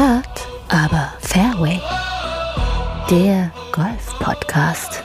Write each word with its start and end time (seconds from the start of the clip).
Hard, 0.00 0.48
aber 0.70 1.12
Fairway. 1.20 1.78
Der 3.10 3.52
Golf-Podcast 3.70 5.04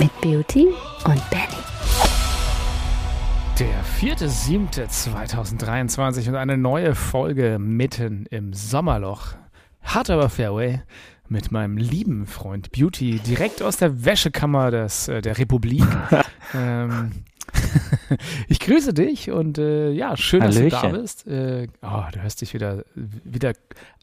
mit 0.00 0.10
Beauty 0.20 0.66
und 1.04 1.30
Benny. 1.30 1.62
Der 3.56 3.84
4.7.2023 4.00 6.28
und 6.28 6.34
eine 6.34 6.58
neue 6.58 6.96
Folge 6.96 7.60
mitten 7.60 8.26
im 8.32 8.52
Sommerloch. 8.52 9.36
Hard 9.84 10.10
aber 10.10 10.28
Fairway 10.28 10.82
mit 11.28 11.52
meinem 11.52 11.76
lieben 11.76 12.26
Freund 12.26 12.72
Beauty 12.72 13.20
direkt 13.20 13.62
aus 13.62 13.76
der 13.76 14.04
Wäschekammer 14.04 14.72
des, 14.72 15.06
äh, 15.06 15.22
der 15.22 15.38
Republik. 15.38 15.86
ähm, 16.52 17.12
ich 18.48 18.60
grüße 18.60 18.94
dich 18.94 19.30
und 19.30 19.58
äh, 19.58 19.90
ja, 19.90 20.16
schön, 20.16 20.42
Hallöchen. 20.42 20.70
dass 20.70 20.80
du 20.80 20.88
da 20.88 20.98
bist. 20.98 21.26
Äh, 21.26 21.68
oh, 21.82 22.02
du 22.12 22.22
hörst 22.22 22.40
dich 22.40 22.54
wieder, 22.54 22.84
wieder 22.94 23.52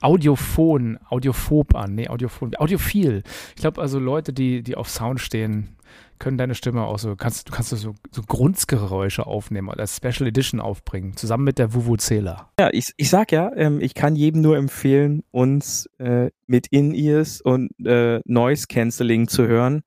audiophon, 0.01 0.99
audiophob 1.09 1.75
an. 1.75 1.95
Nee, 1.95 2.09
audiophon, 2.09 2.55
audiophil. 2.55 3.23
Ich 3.55 3.61
glaube 3.61 3.81
also 3.81 3.99
Leute, 3.99 4.33
die, 4.33 4.63
die 4.63 4.75
auf 4.75 4.89
Sound 4.89 5.19
stehen, 5.19 5.77
können 6.21 6.37
deine 6.37 6.55
Stimme 6.55 6.83
auch 6.83 6.99
so, 6.99 7.15
kannst 7.15 7.49
du 7.49 7.51
kannst 7.51 7.71
so, 7.71 7.95
so 8.11 8.21
Grundgeräusche 8.27 9.25
aufnehmen 9.25 9.69
oder 9.69 9.79
als 9.79 9.97
Special 9.97 10.27
Edition 10.27 10.59
aufbringen, 10.61 11.17
zusammen 11.17 11.43
mit 11.43 11.57
der 11.57 11.73
Vuvuzela. 11.73 12.51
Ja, 12.59 12.69
ich, 12.71 12.93
ich 12.95 13.09
sag 13.09 13.31
ja, 13.31 13.51
ähm, 13.55 13.81
ich 13.81 13.95
kann 13.95 14.15
jedem 14.15 14.41
nur 14.41 14.55
empfehlen, 14.55 15.23
uns 15.31 15.89
äh, 15.97 16.29
mit 16.45 16.67
In-Ears 16.67 17.41
und 17.41 17.71
äh, 17.85 18.21
Noise 18.25 18.67
Cancelling 18.67 19.27
zu 19.27 19.47
hören. 19.47 19.81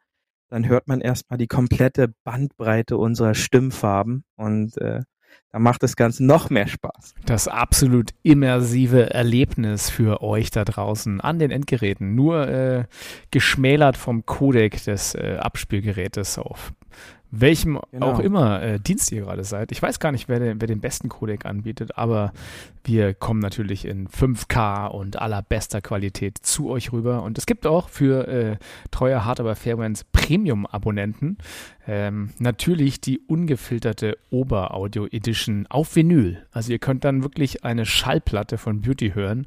Dann 0.49 0.69
hört 0.69 0.89
man 0.89 1.01
erstmal 1.01 1.39
die 1.39 1.47
komplette 1.47 2.15
Bandbreite 2.25 2.97
unserer 2.97 3.35
Stimmfarben 3.35 4.25
und 4.37 4.77
äh, 4.79 5.01
da 5.51 5.59
macht 5.59 5.83
das 5.83 5.97
Ganze 5.97 6.25
noch 6.25 6.51
mehr 6.51 6.67
Spaß. 6.67 7.15
Das 7.27 7.49
absolut 7.49 8.11
immersive 8.23 9.11
Erlebnis 9.15 9.89
für 9.89 10.21
euch 10.23 10.51
da 10.51 10.65
draußen 10.65 11.21
an 11.21 11.39
den 11.39 11.51
Endgeräten. 11.51 12.15
Nur 12.15 12.49
äh, 12.49 12.85
geschmälert 13.31 13.97
vom 13.97 14.27
Codec 14.27 14.83
des 14.85 15.15
äh, 15.15 15.39
Abspielgerätes 15.41 16.39
auf 16.39 16.73
welchem 17.41 17.79
Genau. 17.91 18.07
auch 18.07 18.19
immer 18.19 18.63
äh, 18.63 18.81
Dienst 18.81 19.13
ihr 19.13 19.23
gerade 19.23 19.45
seid. 19.45 19.73
Ich 19.73 19.81
weiß 19.81 20.01
gar 20.01 20.13
nicht, 20.13 20.29
wer 20.29 20.39
den, 20.41 20.61
wer 20.61 20.69
den 20.69 20.81
besten 20.81 21.09
Codec 21.09 21.47
anbietet, 21.47 21.97
aber 21.97 22.33
wir 22.85 23.15
kommen 23.15 23.41
natürlich 23.41 23.87
in 23.87 24.09
5K 24.09 24.89
und 24.89 25.21
allerbester 25.21 25.81
Qualität 25.81 26.39
zu 26.39 26.69
euch 26.71 26.93
rüber. 26.93 27.23
Und 27.23 27.39
es 27.39 27.47
gibt 27.47 27.67
auch 27.67 27.89
für 27.89 28.29
äh, 28.29 28.57
treue 28.91 29.25
Hard 29.25 29.41
aber 29.41 29.57
Fairbands 29.57 30.05
Premium-Abonnenten 30.05 31.39
ähm, 31.87 32.31
natürlich 32.39 33.01
die 33.01 33.21
ungefilterte 33.21 34.17
Oberaudio 34.31 35.07
Edition 35.07 35.67
auf 35.69 35.97
Vinyl. 35.97 36.45
Also 36.53 36.73
ihr 36.73 36.79
könnt 36.79 37.05
dann 37.05 37.23
wirklich 37.23 37.65
eine 37.65 37.85
Schallplatte 37.85 38.59
von 38.59 38.81
Beauty 38.81 39.13
hören, 39.13 39.47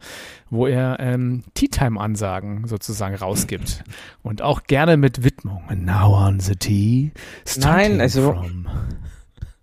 wo 0.50 0.68
er 0.68 1.00
ähm, 1.00 1.44
Tea 1.56 1.68
Time 1.68 2.00
Ansagen 2.00 2.68
sozusagen 2.68 3.16
rausgibt 3.16 3.84
und 4.24 4.42
auch 4.42 4.64
gerne 4.64 4.98
mit 4.98 5.24
Widmung. 5.24 5.64
And 5.68 5.86
now 5.86 6.14
on 6.14 6.40
the 6.40 6.56
tea. 6.56 7.12
Starting 7.86 8.02
also- 8.02 8.34
from- 8.34 8.68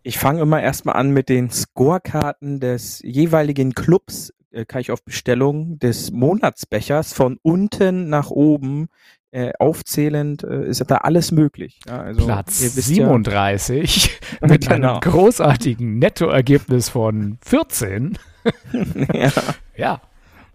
Ich 0.06 0.18
fange 0.18 0.42
immer 0.42 0.60
erstmal 0.62 0.96
an 0.96 1.10
mit 1.12 1.28
den 1.30 1.50
Scorekarten 1.50 2.60
des 2.60 3.00
jeweiligen 3.02 3.72
Clubs, 3.74 4.34
äh, 4.52 4.66
kann 4.66 4.82
ich 4.82 4.90
auf 4.90 5.02
Bestellung 5.02 5.78
des 5.78 6.10
Monatsbechers 6.12 7.14
von 7.14 7.38
unten 7.42 8.08
nach 8.10 8.30
oben 8.30 8.88
äh, 9.32 9.50
aufzählend, 9.58 10.44
äh, 10.44 10.66
ist 10.68 10.80
da 10.88 10.98
alles 10.98 11.32
möglich. 11.32 11.80
Ja, 11.88 12.02
also, 12.02 12.24
Platz 12.24 12.60
ihr 12.62 12.76
wisst 12.76 12.86
37 12.86 14.20
mit 14.42 14.68
einem 14.70 14.82
Genau. 14.82 15.00
großartigen 15.00 15.98
Nettoergebnis 15.98 16.88
von 16.90 17.38
14. 17.44 18.16
Ja, 19.12 19.32
ja. 19.76 20.00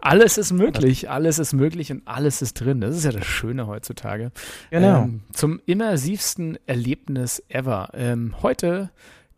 Alles 0.00 0.38
ist 0.38 0.52
möglich, 0.52 1.10
alles 1.10 1.38
ist 1.38 1.52
möglich 1.52 1.92
und 1.92 2.02
alles 2.06 2.42
ist 2.42 2.54
drin. 2.54 2.80
Das 2.80 2.96
ist 2.96 3.04
ja 3.04 3.12
das 3.12 3.26
Schöne 3.26 3.66
heutzutage. 3.66 4.32
Genau. 4.70 5.02
Ähm, 5.02 5.20
zum 5.32 5.60
immersivsten 5.66 6.58
Erlebnis 6.66 7.42
ever. 7.48 7.90
Ähm, 7.94 8.34
heute 8.42 8.90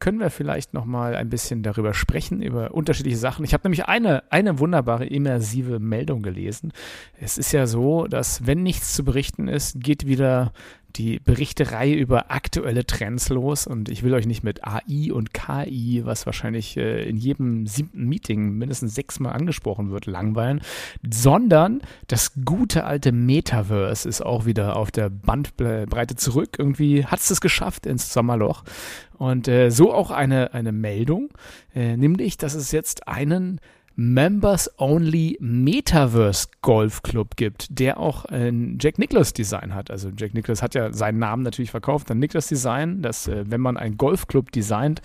können 0.02 0.18
wir 0.18 0.30
vielleicht 0.30 0.74
noch 0.74 0.84
mal 0.84 1.14
ein 1.14 1.30
bisschen 1.30 1.62
darüber 1.62 1.94
sprechen, 1.94 2.42
über 2.42 2.74
unterschiedliche 2.74 3.16
Sachen. 3.16 3.44
Ich 3.44 3.54
habe 3.54 3.62
nämlich 3.62 3.86
eine, 3.86 4.24
eine 4.32 4.58
wunderbare 4.58 5.06
immersive 5.06 5.78
Meldung 5.78 6.24
gelesen. 6.24 6.72
Es 7.20 7.38
ist 7.38 7.52
ja 7.52 7.68
so, 7.68 8.08
dass 8.08 8.44
wenn 8.44 8.64
nichts 8.64 8.94
zu 8.94 9.04
berichten 9.04 9.46
ist, 9.46 9.80
geht 9.80 10.04
wieder 10.04 10.52
die 10.96 11.18
Berichterei 11.18 11.92
über 11.92 12.30
aktuelle 12.30 12.86
Trends 12.86 13.28
los. 13.28 13.66
Und 13.66 13.88
ich 13.88 14.02
will 14.02 14.14
euch 14.14 14.26
nicht 14.26 14.44
mit 14.44 14.64
AI 14.64 15.12
und 15.12 15.34
KI, 15.34 16.02
was 16.04 16.26
wahrscheinlich 16.26 16.76
äh, 16.76 17.08
in 17.08 17.16
jedem 17.16 17.66
siebten 17.66 18.08
Meeting 18.08 18.52
mindestens 18.52 18.94
sechsmal 18.94 19.32
angesprochen 19.32 19.90
wird, 19.90 20.06
langweilen, 20.06 20.60
sondern 21.08 21.82
das 22.06 22.32
gute 22.44 22.84
alte 22.84 23.12
Metaverse 23.12 24.08
ist 24.08 24.20
auch 24.20 24.46
wieder 24.46 24.76
auf 24.76 24.90
der 24.90 25.10
Bandbreite 25.10 26.16
zurück. 26.16 26.56
Irgendwie 26.58 27.04
hat 27.04 27.20
es 27.20 27.30
es 27.30 27.40
geschafft 27.40 27.86
ins 27.86 28.12
Sommerloch. 28.12 28.64
Und 29.18 29.48
äh, 29.48 29.70
so 29.70 29.92
auch 29.92 30.10
eine, 30.10 30.54
eine 30.54 30.72
Meldung, 30.72 31.30
äh, 31.74 31.96
nämlich, 31.96 32.38
dass 32.38 32.54
es 32.54 32.72
jetzt 32.72 33.08
einen 33.08 33.60
Members-Only 33.96 35.38
Metaverse 35.40 36.48
Golf 36.62 37.02
Club 37.02 37.36
gibt, 37.36 37.66
der 37.78 37.98
auch 37.98 38.24
ein 38.24 38.78
Jack 38.80 38.98
Nicklaus 38.98 39.32
Design 39.32 39.74
hat. 39.74 39.90
Also 39.90 40.10
Jack 40.16 40.34
Nicklaus 40.34 40.62
hat 40.62 40.74
ja 40.74 40.92
seinen 40.92 41.18
Namen 41.18 41.42
natürlich 41.42 41.70
verkauft, 41.70 42.10
dann 42.10 42.18
Nicklaus 42.18 42.46
Design, 42.46 43.02
dass 43.02 43.28
äh, 43.28 43.44
wenn 43.48 43.60
man 43.60 43.76
einen 43.76 43.96
Golfclub 43.96 44.52
designt 44.52 45.02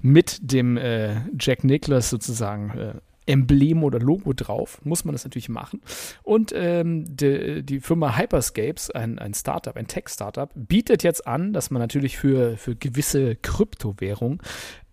mit 0.00 0.38
dem 0.40 0.76
äh, 0.76 1.16
Jack 1.38 1.64
Nicklaus 1.64 2.10
sozusagen 2.10 2.70
äh, 2.78 2.92
Emblem 3.28 3.84
oder 3.84 3.98
Logo 3.98 4.32
drauf, 4.32 4.80
muss 4.84 5.04
man 5.04 5.12
das 5.12 5.24
natürlich 5.24 5.50
machen. 5.50 5.82
Und 6.22 6.52
ähm, 6.56 7.04
die, 7.06 7.62
die 7.62 7.80
Firma 7.80 8.16
Hyperscapes, 8.16 8.90
ein, 8.90 9.18
ein 9.18 9.34
Startup, 9.34 9.76
ein 9.76 9.86
Tech-Startup, 9.86 10.50
bietet 10.54 11.02
jetzt 11.02 11.26
an, 11.26 11.52
dass 11.52 11.70
man 11.70 11.80
natürlich 11.80 12.16
für, 12.16 12.56
für 12.56 12.74
gewisse 12.74 13.36
Kryptowährungen 13.36 14.40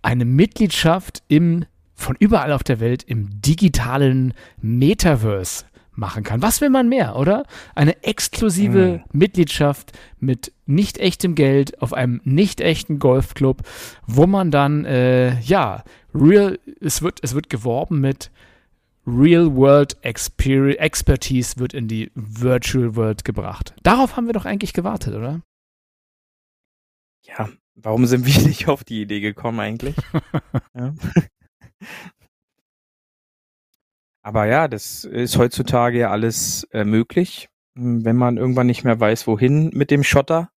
eine 0.01 0.25
Mitgliedschaft 0.25 1.23
im 1.29 1.65
von 1.95 2.15
überall 2.19 2.51
auf 2.51 2.63
der 2.63 2.79
Welt 2.79 3.03
im 3.03 3.41
digitalen 3.41 4.33
Metaverse 4.61 5.65
machen 5.91 6.23
kann. 6.23 6.41
Was 6.41 6.59
will 6.59 6.69
man 6.69 6.89
mehr, 6.89 7.15
oder? 7.15 7.45
Eine 7.73 8.03
exklusive 8.03 9.03
Mitgliedschaft 9.13 9.93
mit 10.19 10.51
nicht 10.65 10.97
echtem 10.97 11.35
Geld 11.35 11.81
auf 11.81 11.93
einem 11.93 12.19
nicht 12.25 12.59
echten 12.59 12.99
Golfclub, 12.99 13.61
wo 14.05 14.27
man 14.27 14.51
dann, 14.51 14.83
äh, 14.83 15.39
ja, 15.39 15.83
real, 16.13 16.59
es 16.81 17.01
wird, 17.01 17.19
es 17.21 17.33
wird 17.33 17.49
geworben 17.49 18.01
mit 18.01 18.29
Real 19.07 19.55
World 19.55 19.97
Exper 20.01 20.79
Expertise 20.79 21.57
wird 21.59 21.73
in 21.73 21.87
die 21.87 22.11
Virtual 22.15 22.95
World 22.95 23.23
gebracht. 23.23 23.73
Darauf 23.83 24.17
haben 24.17 24.25
wir 24.25 24.33
doch 24.33 24.45
eigentlich 24.45 24.73
gewartet, 24.73 25.13
oder? 25.13 25.41
ja, 27.27 27.49
warum 27.75 28.05
sind 28.05 28.25
wir 28.25 28.41
nicht 28.47 28.67
auf 28.67 28.83
die 28.83 29.01
Idee 29.01 29.19
gekommen 29.19 29.59
eigentlich? 29.59 29.95
ja. 30.75 30.93
Aber 34.21 34.45
ja, 34.45 34.67
das 34.67 35.03
ist 35.03 35.37
heutzutage 35.37 35.99
ja 35.99 36.09
alles 36.09 36.63
äh, 36.71 36.83
möglich. 36.83 37.49
Hm, 37.77 38.03
Wenn 38.03 38.15
man 38.15 38.37
irgendwann 38.37 38.67
nicht 38.67 38.83
mehr 38.83 38.99
weiß, 38.99 39.27
wohin 39.27 39.69
mit 39.73 39.91
dem 39.91 40.03
Schotter, 40.03 40.49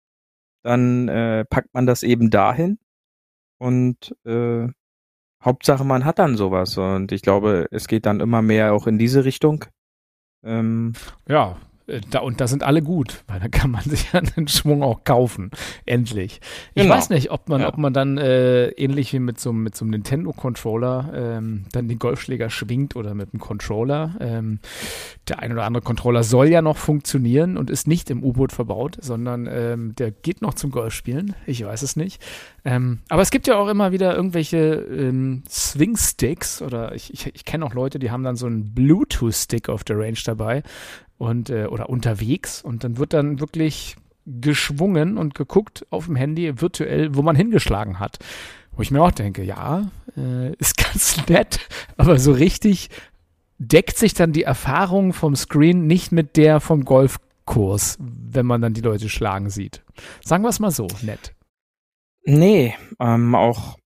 dann 0.63 1.09
äh, 1.09 1.45
packt 1.45 1.75
man 1.75 1.87
das 1.87 2.03
eben 2.03 2.31
dahin. 2.31 2.79
Und 3.59 4.17
äh, 4.25 4.69
Hauptsache, 5.45 5.85
man 5.85 6.05
hat 6.05 6.19
dann 6.19 6.37
sowas. 6.37 6.79
Und 6.79 7.13
ich 7.13 7.23
glaube, 7.23 7.67
es 7.71 7.89
geht 7.89 8.07
dann 8.07 8.21
immer 8.21 8.43
mehr 8.43 8.73
auch 8.73 8.87
in 8.87 8.99
diese 8.99 9.25
Richtung. 9.25 9.65
Ähm, 10.43 10.95
Ja, 11.29 11.59
da, 12.11 12.21
und 12.21 12.41
da 12.41 12.47
sind 12.47 12.63
alle 12.63 12.83
gut, 12.83 13.25
weil 13.29 13.41
dann 13.41 13.51
kann 13.51 13.71
man 13.71 13.83
sich 13.83 14.13
ja 14.13 14.21
einen 14.21 14.49
Schwung 14.49 14.83
auch 14.83 15.05
kaufen. 15.05 15.51
Endlich. 15.87 16.41
Ich 16.75 16.83
Genau. 16.83 16.95
weiß 16.95 17.11
nicht, 17.11 17.31
ob 17.31 17.49
man, 17.49 17.63
Ja. 17.63 17.69
ob 17.69 17.79
man 17.79 17.93
dann 17.93 18.19
äh, 18.19 18.69
ähnlich 18.71 19.13
wie 19.13 19.19
mit 19.19 19.41
so, 19.41 19.51
einem- 19.51 19.63
mit 19.63 19.75
so 19.77 19.85
einem 19.85 19.91
Nintendo-Controller 19.91 21.11
ähm, 21.15 21.65
dann 21.73 21.89
den 21.89 21.99
Golfschläger 21.99 22.51
schwingt 22.51 22.97
oder 22.97 23.15
mit 23.15 23.33
einem 23.33 23.41
Controller. 23.41 24.15
Ähm, 24.21 24.59
der 25.29 25.41
ein 25.41 25.53
oder 25.53 25.65
andere 25.65 25.83
Controller 25.83 26.23
soll 26.23 26.49
ja 26.49 26.63
noch 26.63 26.77
funktionieren 26.77 27.57
und 27.57 27.71
ist 27.71 27.87
nicht 27.89 28.11
im 28.11 28.23
U-Boot 28.23 28.53
verbaut, 28.53 28.97
sondern 29.01 29.49
ähm, 29.51 29.95
der 29.97 30.11
geht 30.11 30.43
noch 30.43 30.55
zum 30.55 30.71
Golfspielen. 30.71 31.35
Ich 31.47 31.65
weiß 31.65 31.83
es 31.83 31.97
nicht. 31.97 32.23
Ähm, 32.65 32.99
aber 33.09 33.23
es 33.23 33.31
gibt 33.31 33.47
ja 33.47 33.57
auch 33.57 33.69
immer 33.69 33.93
wieder 33.93 34.15
irgendwelche 34.15 34.59
ähm, 34.75 35.43
Swing-Sticks 35.49 36.61
oder 36.63 36.95
ich, 36.95 37.13
ich, 37.15 37.35
ich 37.35 37.45
kenne 37.45 37.65
auch 37.65 37.75
Leute, 37.75 37.99
die 37.99 38.11
haben 38.11 38.23
dann 38.25 38.37
so 38.37 38.47
einen 38.47 38.75
Bluetooth-Stick 38.75 39.69
auf 39.69 39.85
der 39.85 39.99
Range 39.99 40.19
dabei 40.25 40.63
und 41.19 41.51
äh, 41.51 41.67
oder 41.67 41.91
unterwegs 41.91 42.63
und 42.63 42.85
dann 42.85 42.97
wird 42.97 43.13
dann 43.13 43.41
wirklich 43.41 43.97
geschwungen 44.27 45.19
und 45.19 45.35
geguckt 45.35 45.87
auf 45.91 46.07
dem 46.07 46.17
Handy 46.17 46.61
virtuell, 46.61 47.15
wo 47.15 47.23
man 47.23 47.37
hingeschlagen 47.37 47.99
hat. 47.99 48.19
Wo 48.73 48.83
ich 48.83 48.91
mir 48.91 49.03
auch 49.03 49.11
denke, 49.11 49.43
ja, 49.43 49.91
äh, 50.17 50.53
ist 50.59 50.77
ganz 50.77 51.27
nett, 51.29 51.61
aber 51.97 52.19
so 52.19 52.33
richtig 52.33 52.91
deckt 53.59 53.97
sich 53.97 54.15
dann 54.15 54.33
die 54.33 54.45
Erfahrung 54.45 55.13
vom 55.13 55.35
Screen 55.35 55.87
nicht 55.87 56.13
mit 56.13 56.37
der 56.37 56.61
vom 56.61 56.85
Golfkurs, 56.85 57.99
wenn 57.99 58.47
man 58.47 58.61
dann 58.61 58.75
die 58.75 58.81
Leute 58.81 59.09
schlagen 59.09 59.51
sieht. 59.51 59.83
Sagen 60.25 60.45
wir 60.45 60.49
es 60.49 60.61
mal 60.61 60.71
so, 60.71 60.87
nett. 61.03 61.35
Nee, 62.25 62.75
ähm, 63.01 63.35
auch 63.35 63.79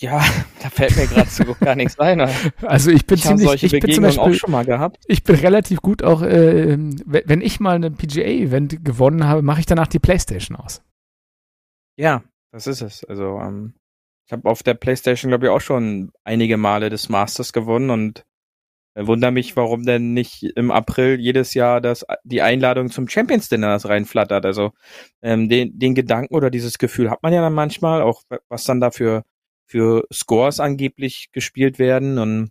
Ja, 0.00 0.24
da 0.62 0.70
fällt 0.70 0.96
mir 0.96 1.06
gerade 1.06 1.28
so 1.28 1.54
gar 1.60 1.76
nichts 1.76 1.98
ein. 1.98 2.20
Also 2.62 2.90
ich 2.90 3.06
bin 3.06 3.18
ich 3.18 3.24
ziemlich, 3.24 3.46
solche 3.46 3.66
ich 3.66 3.72
bin 3.72 3.92
zum 3.92 4.02
Beispiel, 4.02 4.22
auch 4.22 4.34
schon 4.34 4.50
mal 4.50 4.64
gehabt. 4.64 5.04
ich 5.06 5.22
bin 5.22 5.36
relativ 5.36 5.82
gut 5.82 6.02
auch, 6.02 6.22
äh, 6.22 6.76
wenn 6.78 7.22
wenn 7.26 7.40
ich 7.42 7.60
mal 7.60 7.76
eine 7.76 7.90
PGA-Event 7.90 8.84
gewonnen 8.84 9.26
habe, 9.26 9.42
mache 9.42 9.60
ich 9.60 9.66
danach 9.66 9.88
die 9.88 9.98
Playstation 9.98 10.56
aus. 10.56 10.82
Ja, 11.98 12.24
das 12.50 12.66
ist 12.66 12.80
es. 12.80 13.04
Also 13.04 13.38
ähm, 13.40 13.74
ich 14.26 14.32
habe 14.32 14.48
auf 14.48 14.62
der 14.62 14.74
PlayStation 14.74 15.30
glaube 15.30 15.46
ich 15.46 15.50
auch 15.50 15.60
schon 15.60 16.12
einige 16.24 16.56
Male 16.56 16.88
des 16.88 17.10
Masters 17.10 17.52
gewonnen 17.52 17.90
und 17.90 18.24
äh, 18.94 19.06
wundere 19.06 19.32
mich, 19.32 19.54
warum 19.54 19.84
denn 19.84 20.14
nicht 20.14 20.42
im 20.56 20.70
April 20.70 21.20
jedes 21.20 21.52
Jahr 21.52 21.82
das 21.82 22.06
die 22.24 22.40
Einladung 22.40 22.90
zum 22.90 23.06
Champions 23.06 23.50
Dinner 23.50 23.68
das 23.68 23.86
reinflattert. 23.86 24.46
Also 24.46 24.70
ähm, 25.20 25.50
den 25.50 25.78
den 25.78 25.94
Gedanken 25.94 26.34
oder 26.34 26.48
dieses 26.48 26.78
Gefühl 26.78 27.10
hat 27.10 27.22
man 27.22 27.34
ja 27.34 27.42
dann 27.42 27.52
manchmal 27.52 28.00
auch, 28.00 28.22
was 28.48 28.64
dann 28.64 28.80
dafür 28.80 29.24
für 29.70 30.04
Scores 30.12 30.58
angeblich 30.58 31.28
gespielt 31.32 31.78
werden 31.78 32.18
und 32.18 32.50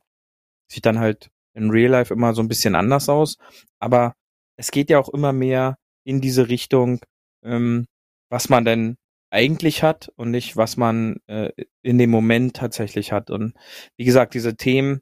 sieht 0.72 0.86
dann 0.86 1.00
halt 1.00 1.30
in 1.54 1.70
Real 1.70 1.92
Life 1.92 2.14
immer 2.14 2.34
so 2.34 2.42
ein 2.42 2.48
bisschen 2.48 2.76
anders 2.76 3.10
aus. 3.10 3.38
Aber 3.80 4.14
es 4.56 4.72
geht 4.72 4.90
ja 4.90 5.00
auch 5.00 5.10
immer 5.10 5.34
mehr 5.34 5.78
in 6.06 6.22
diese 6.22 6.48
Richtung, 6.48 7.02
ähm, 7.44 7.88
was 8.30 8.48
man 8.48 8.64
denn 8.64 8.96
eigentlich 9.32 9.84
hat 9.84 10.10
und 10.16 10.32
nicht, 10.32 10.56
was 10.56 10.78
man 10.78 11.18
äh, 11.28 11.52
in 11.84 11.98
dem 11.98 12.10
Moment 12.10 12.56
tatsächlich 12.56 13.12
hat. 13.12 13.30
Und 13.30 13.54
wie 13.98 14.06
gesagt, 14.06 14.34
diese 14.34 14.56
Themen, 14.56 15.02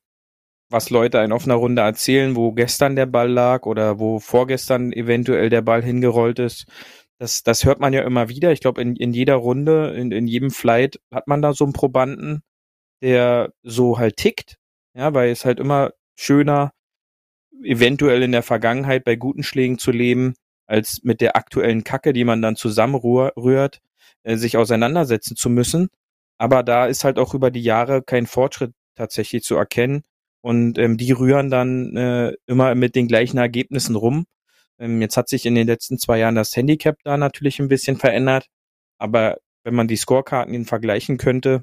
was 0.69 0.89
Leute 0.89 1.19
in 1.19 1.31
offener 1.31 1.55
Runde 1.55 1.83
erzählen, 1.83 2.35
wo 2.35 2.51
gestern 2.51 2.95
der 2.95 3.05
Ball 3.05 3.29
lag 3.29 3.65
oder 3.65 3.99
wo 3.99 4.19
vorgestern 4.19 4.91
eventuell 4.91 5.49
der 5.49 5.61
Ball 5.61 5.83
hingerollt 5.83 6.39
ist, 6.39 6.65
das, 7.19 7.43
das 7.43 7.65
hört 7.65 7.79
man 7.79 7.93
ja 7.93 8.03
immer 8.03 8.29
wieder. 8.29 8.51
Ich 8.51 8.61
glaube, 8.61 8.81
in, 8.81 8.95
in 8.95 9.13
jeder 9.13 9.35
Runde, 9.35 9.93
in, 9.95 10.11
in 10.11 10.27
jedem 10.27 10.51
Flight 10.51 10.99
hat 11.11 11.27
man 11.27 11.41
da 11.41 11.53
so 11.53 11.63
einen 11.63 11.73
Probanden, 11.73 12.43
der 13.01 13.53
so 13.63 13.97
halt 13.97 14.17
tickt. 14.17 14.57
Ja, 14.95 15.13
weil 15.13 15.31
es 15.31 15.45
halt 15.45 15.59
immer 15.59 15.91
schöner, 16.15 16.73
eventuell 17.63 18.23
in 18.23 18.31
der 18.31 18.43
Vergangenheit 18.43 19.03
bei 19.03 19.15
guten 19.15 19.43
Schlägen 19.43 19.77
zu 19.77 19.91
leben, 19.91 20.35
als 20.67 21.01
mit 21.03 21.21
der 21.21 21.35
aktuellen 21.35 21.83
Kacke, 21.83 22.13
die 22.13 22.23
man 22.23 22.41
dann 22.41 22.55
zusammenrührt, 22.55 23.79
äh, 24.23 24.35
sich 24.37 24.57
auseinandersetzen 24.57 25.35
zu 25.35 25.49
müssen. 25.49 25.89
Aber 26.37 26.63
da 26.63 26.85
ist 26.87 27.03
halt 27.03 27.19
auch 27.19 27.33
über 27.33 27.51
die 27.51 27.63
Jahre 27.63 28.03
kein 28.03 28.27
Fortschritt 28.27 28.73
tatsächlich 28.95 29.43
zu 29.43 29.55
erkennen. 29.55 30.03
Und 30.41 30.77
ähm, 30.77 30.97
die 30.97 31.11
rühren 31.11 31.49
dann 31.49 31.95
äh, 31.95 32.33
immer 32.45 32.75
mit 32.75 32.95
den 32.95 33.07
gleichen 33.07 33.37
Ergebnissen 33.37 33.95
rum. 33.95 34.25
Ähm, 34.79 35.01
jetzt 35.01 35.17
hat 35.17 35.29
sich 35.29 35.45
in 35.45 35.55
den 35.55 35.67
letzten 35.67 35.97
zwei 35.97 36.19
Jahren 36.19 36.35
das 36.35 36.55
Handicap 36.55 36.97
da 37.03 37.17
natürlich 37.17 37.59
ein 37.59 37.67
bisschen 37.67 37.97
verändert. 37.97 38.47
Aber 38.99 39.37
wenn 39.63 39.75
man 39.75 39.87
die 39.87 39.97
Scorekarten 39.97 40.65
vergleichen 40.65 41.17
könnte, 41.17 41.61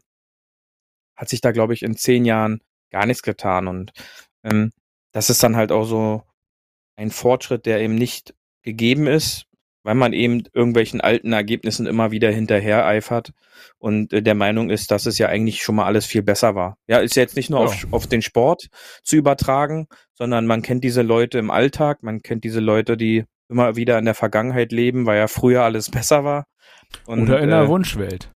hat 1.16 1.28
sich 1.28 1.40
da, 1.40 1.52
glaube 1.52 1.74
ich, 1.74 1.82
in 1.82 1.96
zehn 1.96 2.24
Jahren 2.24 2.60
gar 2.90 3.06
nichts 3.06 3.22
getan. 3.22 3.68
Und 3.68 3.92
ähm, 4.44 4.72
das 5.12 5.30
ist 5.30 5.42
dann 5.42 5.56
halt 5.56 5.72
auch 5.72 5.84
so 5.84 6.22
ein 6.96 7.10
Fortschritt, 7.10 7.66
der 7.66 7.80
eben 7.80 7.94
nicht 7.94 8.34
gegeben 8.62 9.06
ist, 9.06 9.46
weil 9.84 9.94
man 9.94 10.12
eben 10.12 10.42
irgendwelchen 10.52 11.00
alten 11.00 11.32
Ergebnissen 11.32 11.86
immer 11.86 12.10
wieder 12.10 12.30
hinterher 12.32 12.84
eifert 12.86 13.32
und 13.78 14.12
äh, 14.12 14.22
der 14.22 14.34
Meinung 14.34 14.70
ist, 14.70 14.90
dass 14.90 15.06
es 15.06 15.18
ja 15.18 15.28
eigentlich 15.28 15.62
schon 15.62 15.76
mal 15.76 15.84
alles 15.84 16.06
viel 16.06 16.22
besser 16.22 16.54
war. 16.54 16.76
Ja, 16.88 16.98
ist 16.98 17.14
ja 17.14 17.22
jetzt 17.22 17.36
nicht 17.36 17.50
nur 17.50 17.60
Ja. 17.60 17.66
auf, 17.66 17.86
auf 17.92 18.06
den 18.06 18.22
Sport 18.22 18.68
zu 19.02 19.16
übertragen, 19.16 19.86
sondern 20.14 20.46
man 20.46 20.62
kennt 20.62 20.82
diese 20.82 21.02
Leute 21.02 21.38
im 21.38 21.50
Alltag, 21.50 22.02
man 22.02 22.22
kennt 22.22 22.44
diese 22.44 22.60
Leute, 22.60 22.96
die 22.96 23.24
immer 23.48 23.76
wieder 23.76 23.98
in 23.98 24.06
der 24.06 24.14
Vergangenheit 24.14 24.72
leben, 24.72 25.06
weil 25.06 25.18
ja 25.18 25.28
früher 25.28 25.62
alles 25.62 25.90
besser 25.90 26.24
war. 26.24 26.46
Und, 27.06 27.22
Oder 27.24 27.40
in 27.40 27.50
der 27.50 27.62
äh, 27.62 27.68
Wunschwelt. 27.68 28.30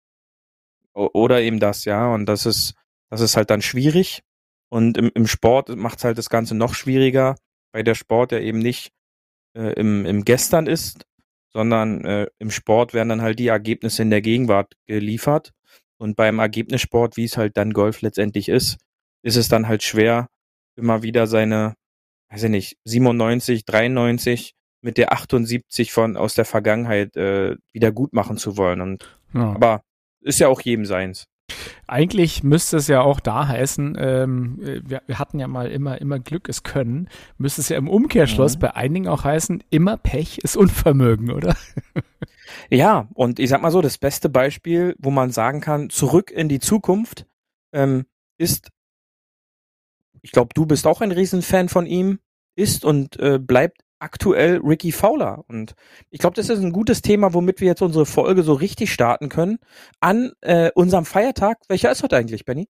Oder 0.93 1.41
eben 1.41 1.59
das, 1.59 1.85
ja. 1.85 2.13
Und 2.13 2.25
das 2.25 2.45
ist, 2.45 2.73
das 3.09 3.21
ist 3.21 3.35
halt 3.37 3.49
dann 3.49 3.61
schwierig. 3.61 4.21
Und 4.69 4.97
im, 4.97 5.11
im 5.13 5.27
Sport 5.27 5.69
macht 5.75 5.99
es 5.99 6.05
halt 6.05 6.17
das 6.17 6.29
Ganze 6.29 6.55
noch 6.55 6.73
schwieriger, 6.73 7.35
weil 7.71 7.83
der 7.83 7.95
Sport 7.95 8.31
ja 8.31 8.39
eben 8.39 8.59
nicht 8.59 8.91
äh, 9.55 9.73
im, 9.73 10.05
im 10.05 10.25
Gestern 10.25 10.67
ist, 10.67 11.05
sondern 11.55 12.03
äh, 12.03 12.27
im 12.37 12.51
Sport 12.51 12.93
werden 12.93 13.07
dann 13.07 13.21
halt 13.21 13.39
die 13.39 13.47
Ergebnisse 13.47 14.01
in 14.01 14.09
der 14.09 14.21
Gegenwart 14.21 14.73
geliefert. 14.87 15.53
Und 15.97 16.17
beim 16.17 16.39
Ergebnissport, 16.39 17.15
wie 17.15 17.23
es 17.23 17.37
halt 17.37 17.55
dann 17.55 17.71
Golf 17.71 18.01
letztendlich 18.01 18.49
ist, 18.49 18.77
ist 19.23 19.37
es 19.37 19.47
dann 19.47 19.69
halt 19.69 19.81
schwer, 19.81 20.27
immer 20.75 21.01
wieder 21.01 21.27
seine, 21.27 21.75
weiß 22.29 22.43
ich 22.43 22.49
nicht, 22.49 22.77
97, 22.83 23.63
93 23.63 24.53
mit 24.81 24.97
der 24.97 25.13
78 25.13 25.93
von 25.93 26.17
aus 26.17 26.35
der 26.35 26.43
Vergangenheit 26.43 27.15
äh, 27.15 27.55
wieder 27.71 27.93
gut 27.93 28.11
machen 28.11 28.35
zu 28.35 28.57
wollen. 28.57 28.81
Und 28.81 29.17
Ja. 29.33 29.53
aber 29.53 29.81
ist 30.19 30.41
ja 30.41 30.49
auch 30.49 30.59
jedem 30.59 30.83
seins. 30.83 31.23
Eigentlich 31.87 32.43
müsste 32.43 32.77
es 32.77 32.87
ja 32.87 33.01
auch 33.01 33.19
da 33.19 33.47
heißen, 33.47 33.95
ähm, 33.99 34.57
wir, 34.59 35.03
wir 35.05 35.19
hatten 35.19 35.39
ja 35.39 35.47
mal 35.47 35.69
immer, 35.69 36.01
immer 36.01 36.19
Glück 36.19 36.47
ist 36.49 36.63
Können, 36.63 37.09
müsste 37.37 37.61
es 37.61 37.69
ja 37.69 37.77
im 37.77 37.87
Umkehrschluss 37.87 38.55
Mhm. 38.55 38.59
bei 38.59 38.75
einigen 38.75 39.07
auch 39.07 39.23
heißen, 39.23 39.63
immer 39.69 39.97
Pech 39.97 40.39
ist 40.39 40.57
Unvermögen, 40.57 41.31
oder? 41.31 41.55
Ja, 42.69 43.09
und 43.13 43.39
ich 43.39 43.49
sag 43.49 43.61
mal 43.61 43.71
so, 43.71 43.81
das 43.81 43.97
beste 43.97 44.29
Beispiel, 44.29 44.95
wo 44.99 45.11
man 45.11 45.31
sagen 45.31 45.61
kann, 45.61 45.89
zurück 45.89 46.31
in 46.31 46.47
die 46.47 46.59
Zukunft, 46.59 47.25
ähm, 47.73 48.05
ist, 48.37 48.69
ich 50.21 50.31
glaube, 50.31 50.49
du 50.53 50.65
bist 50.65 50.87
auch 50.87 51.01
ein 51.01 51.11
Riesenfan 51.11 51.69
von 51.69 51.85
ihm, 51.85 52.19
ist 52.55 52.85
und 52.85 53.19
äh, 53.19 53.39
bleibt 53.39 53.84
aktuell 54.05 54.61
Ricky 54.63 54.91
Fowler. 54.91 55.43
Und 55.47 55.75
ich 56.11 56.19
glaube, 56.19 56.35
das 56.35 56.49
ist 56.49 56.59
ein 56.59 56.71
gutes 56.71 57.01
Thema, 57.01 57.33
womit 57.33 57.59
wir 57.59 57.67
jetzt 57.67 57.81
unsere 57.81 58.05
Folge 58.05 58.43
so 58.43 58.53
richtig 58.53 58.93
starten 58.93 59.29
können. 59.29 59.57
An 59.99 60.31
äh, 60.41 60.71
unserem 60.75 61.05
Feiertag, 61.05 61.57
welcher 61.67 61.91
ist 61.91 62.03
heute 62.03 62.15
eigentlich, 62.15 62.45
Benny? 62.45 62.69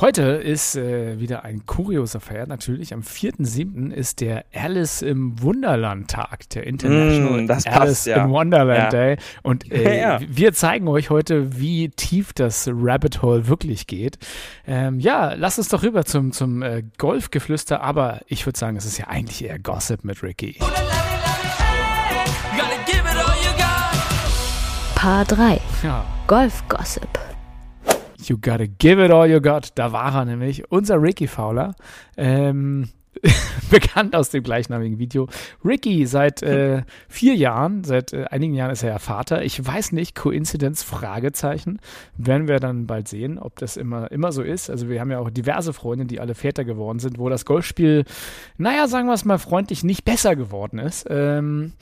Heute 0.00 0.22
ist 0.22 0.74
äh, 0.74 1.20
wieder 1.20 1.44
ein 1.44 1.66
kurioser 1.66 2.18
Feier. 2.18 2.46
Natürlich, 2.48 2.92
am 2.92 3.02
4.7. 3.02 3.92
ist 3.92 4.20
der 4.20 4.44
Alice 4.52 5.02
im 5.02 5.40
Wunderland 5.40 6.10
Tag, 6.10 6.48
der 6.50 6.66
International 6.66 7.42
Mm, 7.42 7.46
das 7.46 7.62
passt, 7.62 7.76
Alice 7.80 8.04
ja. 8.06 8.24
im 8.24 8.30
Wonderland 8.32 8.76
Ja. 8.82 8.88
Day. 8.88 9.16
Und 9.44 9.70
äh, 9.72 10.00
Ja. 10.00 10.18
wir 10.26 10.52
zeigen 10.52 10.88
euch 10.88 11.10
heute, 11.10 11.60
wie 11.60 11.90
tief 11.90 12.32
das 12.32 12.68
Rabbit 12.72 13.22
Hole 13.22 13.46
wirklich 13.46 13.86
geht. 13.86 14.18
Ähm, 14.66 14.98
ja, 14.98 15.34
lass 15.34 15.58
uns 15.58 15.68
doch 15.68 15.84
rüber 15.84 16.04
zum, 16.04 16.32
zum 16.32 16.62
äh, 16.62 16.82
Golfgeflüster, 16.98 17.80
aber 17.80 18.20
ich 18.26 18.44
würde 18.46 18.58
sagen, 18.58 18.76
es 18.76 18.86
ist 18.86 18.98
ja 18.98 19.06
eigentlich 19.06 19.44
eher 19.44 19.60
Gossip 19.60 20.02
mit 20.02 20.24
Ricky. 20.24 20.58
Paar 24.96 25.24
3. 25.24 25.60
Ja. 25.84 26.04
Golf-Gossip. 26.26 27.08
You 28.28 28.38
gotta 28.38 28.66
give 28.66 29.04
it 29.04 29.10
all 29.10 29.28
you 29.28 29.40
got. 29.40 29.70
Da 29.74 29.92
war 29.92 30.14
er 30.14 30.24
nämlich, 30.24 30.70
unser 30.70 31.00
Ricky 31.00 31.26
Fowler. 31.26 31.74
Ähm, 32.16 32.88
bekannt 33.70 34.14
aus 34.14 34.30
dem 34.30 34.42
gleichnamigen 34.42 34.98
Video. 34.98 35.28
Ricky 35.64 36.06
seit 36.06 36.42
äh, 36.42 36.82
vier 37.08 37.34
Jahren, 37.34 37.84
seit 37.84 38.12
äh, 38.12 38.24
einigen 38.30 38.54
Jahren 38.54 38.70
ist 38.70 38.82
er 38.82 38.90
ja 38.90 38.98
Vater. 38.98 39.44
Ich 39.44 39.64
weiß 39.64 39.92
nicht, 39.92 40.14
Coincidence, 40.14 40.82
Fragezeichen. 40.82 41.80
Werden 42.16 42.48
wir 42.48 42.60
dann 42.60 42.86
bald 42.86 43.08
sehen, 43.08 43.38
ob 43.38 43.56
das 43.58 43.76
immer, 43.76 44.10
immer 44.10 44.32
so 44.32 44.42
ist. 44.42 44.70
Also 44.70 44.88
wir 44.88 45.00
haben 45.00 45.10
ja 45.10 45.18
auch 45.18 45.30
diverse 45.30 45.72
Freunde, 45.72 46.06
die 46.06 46.20
alle 46.20 46.34
Väter 46.34 46.64
geworden 46.64 46.98
sind, 46.98 47.18
wo 47.18 47.28
das 47.28 47.44
Golfspiel, 47.44 48.04
naja, 48.58 48.88
sagen 48.88 49.06
wir 49.06 49.14
es 49.14 49.24
mal 49.24 49.38
freundlich, 49.38 49.84
nicht 49.84 50.04
besser 50.04 50.36
geworden 50.36 50.78
ist. 50.78 51.06
Ähm, 51.08 51.72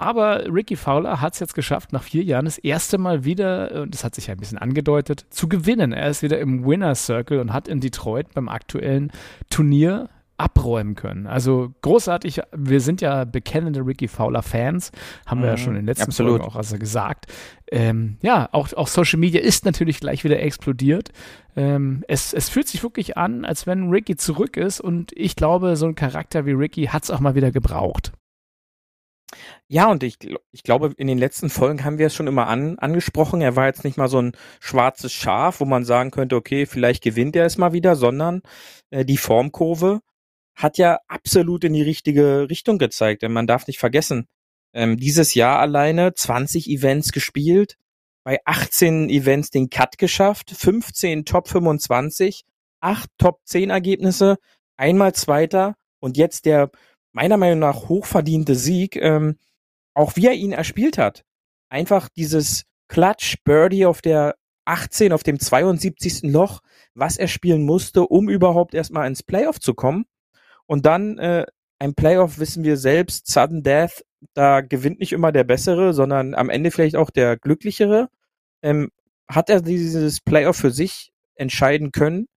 aber 0.00 0.46
Ricky 0.52 0.76
Fowler 0.76 1.20
hat 1.20 1.34
es 1.34 1.40
jetzt 1.40 1.54
geschafft, 1.54 1.92
nach 1.92 2.02
vier 2.02 2.22
Jahren 2.22 2.46
das 2.46 2.58
erste 2.58 2.98
Mal 2.98 3.24
wieder, 3.24 3.82
und 3.82 3.94
das 3.94 4.02
hat 4.02 4.14
sich 4.14 4.28
ja 4.28 4.34
ein 4.34 4.40
bisschen 4.40 4.58
angedeutet, 4.58 5.26
zu 5.30 5.48
gewinnen. 5.48 5.92
Er 5.92 6.08
ist 6.08 6.22
wieder 6.22 6.38
im 6.40 6.64
Winner 6.66 6.94
Circle 6.94 7.38
und 7.38 7.52
hat 7.52 7.68
in 7.68 7.80
Detroit 7.80 8.32
beim 8.34 8.48
aktuellen 8.48 9.12
Turnier 9.50 10.08
abräumen 10.38 10.94
können. 10.94 11.26
Also 11.26 11.74
großartig, 11.82 12.40
wir 12.56 12.80
sind 12.80 13.02
ja 13.02 13.24
bekennende 13.24 13.80
Ricky 13.80 14.08
Fowler 14.08 14.42
Fans, 14.42 14.90
haben 15.26 15.42
wir 15.42 15.48
ja 15.48 15.52
Mhm, 15.52 15.58
schon 15.58 15.68
in 15.74 15.80
den 15.82 15.86
letzten 15.86 16.06
absolut. 16.06 16.38
Folgen 16.38 16.44
auch 16.50 16.56
also 16.56 16.78
gesagt. 16.78 17.26
Ähm, 17.70 18.16
ja, 18.22 18.48
auch, 18.52 18.72
auch 18.72 18.88
Social 18.88 19.18
Media 19.18 19.42
ist 19.42 19.66
natürlich 19.66 20.00
gleich 20.00 20.24
wieder 20.24 20.40
explodiert. 20.40 21.10
Ähm, 21.56 22.04
es, 22.08 22.32
es 22.32 22.48
fühlt 22.48 22.68
sich 22.68 22.82
wirklich 22.82 23.18
an, 23.18 23.44
als 23.44 23.66
wenn 23.66 23.90
Ricky 23.90 24.16
zurück 24.16 24.56
ist 24.56 24.80
und 24.80 25.12
ich 25.14 25.36
glaube, 25.36 25.76
so 25.76 25.86
ein 25.86 25.94
Charakter 25.94 26.46
wie 26.46 26.52
Ricky 26.52 26.86
hat 26.86 27.04
es 27.04 27.10
auch 27.10 27.20
mal 27.20 27.34
wieder 27.34 27.50
gebraucht. 27.50 28.12
Ja, 29.68 29.90
und 29.90 30.02
ich, 30.02 30.18
ich 30.50 30.62
glaube, 30.62 30.92
in 30.96 31.06
den 31.06 31.18
letzten 31.18 31.50
Folgen 31.50 31.84
haben 31.84 31.98
wir 31.98 32.08
es 32.08 32.14
schon 32.14 32.26
immer 32.26 32.48
an, 32.48 32.78
angesprochen. 32.78 33.40
Er 33.40 33.56
war 33.56 33.66
jetzt 33.66 33.84
nicht 33.84 33.96
mal 33.96 34.08
so 34.08 34.20
ein 34.20 34.32
schwarzes 34.58 35.12
Schaf, 35.12 35.60
wo 35.60 35.64
man 35.64 35.84
sagen 35.84 36.10
könnte, 36.10 36.36
okay, 36.36 36.66
vielleicht 36.66 37.02
gewinnt 37.02 37.36
er 37.36 37.44
es 37.44 37.58
mal 37.58 37.72
wieder, 37.72 37.94
sondern 37.96 38.42
äh, 38.90 39.04
die 39.04 39.16
Formkurve 39.16 40.00
hat 40.54 40.78
ja 40.78 40.98
absolut 41.08 41.64
in 41.64 41.72
die 41.72 41.82
richtige 41.82 42.48
Richtung 42.50 42.78
gezeigt. 42.78 43.22
Denn 43.22 43.32
man 43.32 43.46
darf 43.46 43.66
nicht 43.66 43.78
vergessen, 43.78 44.26
ähm, 44.72 44.96
dieses 44.96 45.34
Jahr 45.34 45.58
alleine 45.58 46.14
20 46.14 46.68
Events 46.68 47.12
gespielt, 47.12 47.76
bei 48.24 48.38
18 48.44 49.08
Events 49.08 49.50
den 49.50 49.70
Cut 49.70 49.98
geschafft, 49.98 50.50
15 50.50 51.24
Top 51.24 51.48
25, 51.48 52.44
8 52.80 53.08
Top 53.18 53.40
10 53.44 53.70
Ergebnisse, 53.70 54.36
einmal 54.76 55.14
Zweiter 55.14 55.76
und 56.00 56.16
jetzt 56.16 56.44
der 56.44 56.70
meiner 57.12 57.36
Meinung 57.36 57.58
nach 57.60 57.88
hochverdiente 57.88 58.54
Sieg, 58.54 58.96
ähm, 58.96 59.38
auch 59.94 60.16
wie 60.16 60.26
er 60.26 60.34
ihn 60.34 60.52
erspielt 60.52 60.98
hat. 60.98 61.24
Einfach 61.68 62.08
dieses 62.08 62.64
Clutch 62.88 63.36
Birdie 63.44 63.86
auf 63.86 64.02
der 64.02 64.34
18 64.64 65.12
auf 65.12 65.22
dem 65.22 65.38
72. 65.40 66.30
Loch, 66.30 66.60
was 66.94 67.16
er 67.16 67.28
spielen 67.28 67.62
musste, 67.62 68.06
um 68.06 68.28
überhaupt 68.28 68.74
erstmal 68.74 69.06
ins 69.06 69.22
Playoff 69.22 69.58
zu 69.58 69.74
kommen. 69.74 70.04
Und 70.66 70.86
dann 70.86 71.18
äh, 71.18 71.44
ein 71.78 71.94
Playoff 71.94 72.38
wissen 72.38 72.62
wir 72.62 72.76
selbst, 72.76 73.26
Sudden 73.26 73.62
Death, 73.62 74.04
da 74.34 74.60
gewinnt 74.60 75.00
nicht 75.00 75.12
immer 75.12 75.32
der 75.32 75.44
Bessere, 75.44 75.94
sondern 75.94 76.34
am 76.34 76.50
Ende 76.50 76.70
vielleicht 76.70 76.96
auch 76.96 77.10
der 77.10 77.36
Glücklichere. 77.36 78.08
Ähm, 78.62 78.90
hat 79.28 79.48
er 79.48 79.62
dieses 79.62 80.20
Playoff 80.20 80.56
für 80.56 80.70
sich 80.70 81.12
entscheiden 81.36 81.90
können 81.92 82.28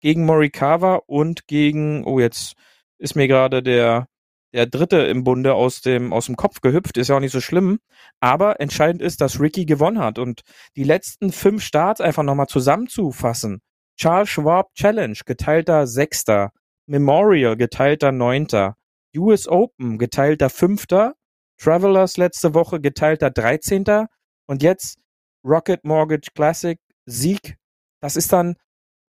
gegen 0.00 0.26
Morikawa 0.26 0.96
und 1.06 1.46
gegen, 1.46 2.04
oh 2.04 2.20
jetzt 2.20 2.54
ist 3.00 3.16
mir 3.16 3.28
gerade 3.28 3.62
der 3.62 4.06
der 4.52 4.66
Dritte 4.66 4.98
im 5.02 5.22
Bunde 5.24 5.54
aus 5.54 5.80
dem 5.80 6.12
aus 6.12 6.26
dem 6.26 6.36
Kopf 6.36 6.60
gehüpft, 6.60 6.96
ist 6.96 7.08
ja 7.08 7.16
auch 7.16 7.20
nicht 7.20 7.32
so 7.32 7.40
schlimm. 7.40 7.78
Aber 8.20 8.60
entscheidend 8.60 9.02
ist, 9.02 9.20
dass 9.20 9.40
Ricky 9.40 9.64
gewonnen 9.64 10.00
hat 10.00 10.18
und 10.18 10.42
die 10.76 10.84
letzten 10.84 11.32
fünf 11.32 11.62
Starts 11.62 12.00
einfach 12.00 12.22
nochmal 12.22 12.48
zusammenzufassen. 12.48 13.60
Charles 13.96 14.28
Schwab 14.28 14.74
Challenge 14.74 15.18
geteilter 15.24 15.86
Sechster, 15.86 16.50
Memorial 16.86 17.56
geteilter 17.56 18.12
Neunter, 18.12 18.76
US 19.16 19.46
Open 19.46 19.98
geteilter 19.98 20.50
Fünfter, 20.50 21.14
Travelers 21.58 22.16
letzte 22.16 22.54
Woche 22.54 22.80
geteilter 22.80 23.30
Dreizehnter 23.30 24.08
und 24.46 24.62
jetzt 24.62 24.98
Rocket 25.44 25.84
Mortgage 25.84 26.30
Classic 26.34 26.78
Sieg. 27.06 27.56
Das 28.00 28.16
ist 28.16 28.32
dann 28.32 28.56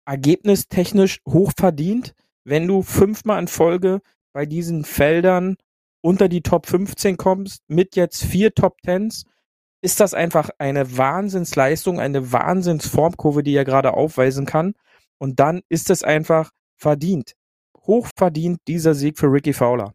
ergebnistechnisch 0.05 1.19
hochverdient, 1.27 2.15
wenn 2.43 2.67
du 2.67 2.81
fünfmal 2.81 3.39
in 3.39 3.47
Folge 3.47 4.01
bei 4.33 4.45
diesen 4.45 4.83
Feldern 4.85 5.57
unter 6.01 6.27
die 6.29 6.41
Top 6.41 6.65
15 6.65 7.17
kommst, 7.17 7.63
mit 7.67 7.95
jetzt 7.95 8.23
vier 8.23 8.53
Top 8.53 8.77
10s, 8.85 9.25
ist 9.83 9.99
das 9.99 10.13
einfach 10.13 10.49
eine 10.57 10.97
Wahnsinnsleistung, 10.97 11.99
eine 11.99 12.31
Wahnsinnsformkurve, 12.31 13.43
die 13.43 13.55
er 13.55 13.65
gerade 13.65 13.93
aufweisen 13.93 14.45
kann. 14.45 14.73
Und 15.17 15.39
dann 15.39 15.61
ist 15.69 15.89
es 15.89 16.03
einfach 16.03 16.51
verdient. 16.77 17.33
Hochverdient 17.85 18.59
dieser 18.67 18.93
Sieg 18.93 19.17
für 19.17 19.27
Ricky 19.27 19.53
Fowler. 19.53 19.93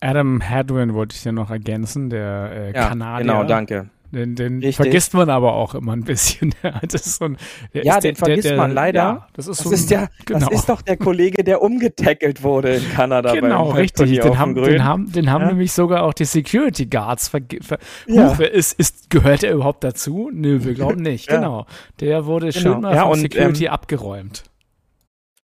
Adam 0.00 0.42
Hadwin 0.42 0.94
wollte 0.94 1.16
ich 1.16 1.24
ja 1.24 1.32
noch 1.32 1.50
ergänzen, 1.50 2.10
der 2.10 2.50
äh, 2.52 2.72
Ja, 2.74 2.88
Kanadier. 2.88 3.26
genau, 3.26 3.44
danke. 3.44 3.90
Den, 4.14 4.34
den 4.34 4.54
Richtig. 4.54 4.76
vergisst 4.76 5.12
man 5.14 5.28
aber 5.28 5.54
auch 5.54 5.74
immer 5.74 5.92
ein 5.92 6.04
bisschen. 6.04 6.54
so 6.88 7.24
ein, 7.26 7.36
der 7.74 7.84
Ja, 7.84 7.96
ist 7.96 8.04
der, 8.04 8.12
den 8.12 8.16
vergisst 8.16 8.44
der, 8.44 8.52
der, 8.52 8.60
man 8.62 8.70
leider. 8.72 8.98
Ja, 9.02 9.28
das 9.34 9.48
ist 9.48 9.58
Das 9.60 9.64
so 9.64 9.72
ist, 9.72 9.92
ein, 9.92 10.00
ja, 10.02 10.08
genau. 10.24 10.48
das 10.48 10.60
ist 10.60 10.68
doch 10.68 10.82
der 10.82 10.96
Kollege, 10.96 11.44
der 11.44 11.60
umgetackelt 11.62 12.42
wurde 12.42 12.76
in 12.76 12.88
Kanada. 12.92 13.32
Genau, 13.34 13.70
richtig. 13.70 14.20
Den 14.20 14.38
haben, 14.38 14.54
den 14.54 14.84
haben, 14.84 15.12
den 15.12 15.30
haben 15.30 15.42
Ja. 15.42 15.48
nämlich 15.48 15.72
sogar 15.72 16.04
auch 16.04 16.14
die 16.14 16.24
Security 16.24 16.86
Guards 16.86 17.28
verge 17.28 17.58
ver 17.62 17.78
Ja. 18.06 18.30
Huch, 18.30 18.40
ist, 18.40 18.78
ist, 18.78 19.10
gehört 19.10 19.42
er 19.42 19.52
überhaupt 19.52 19.84
dazu? 19.84 20.30
Nö, 20.32 20.64
wir 20.64 20.74
glauben 20.74 21.02
nicht. 21.02 21.30
Ja. 21.30 21.36
Genau. 21.36 21.66
Der 22.00 22.26
wurde 22.26 22.48
Genau. 22.50 22.60
schön 22.74 22.80
mal 22.80 22.96
von 22.98 23.10
und, 23.10 23.18
Security 23.18 23.64
ähm, 23.66 23.70
abgeräumt. 23.72 24.44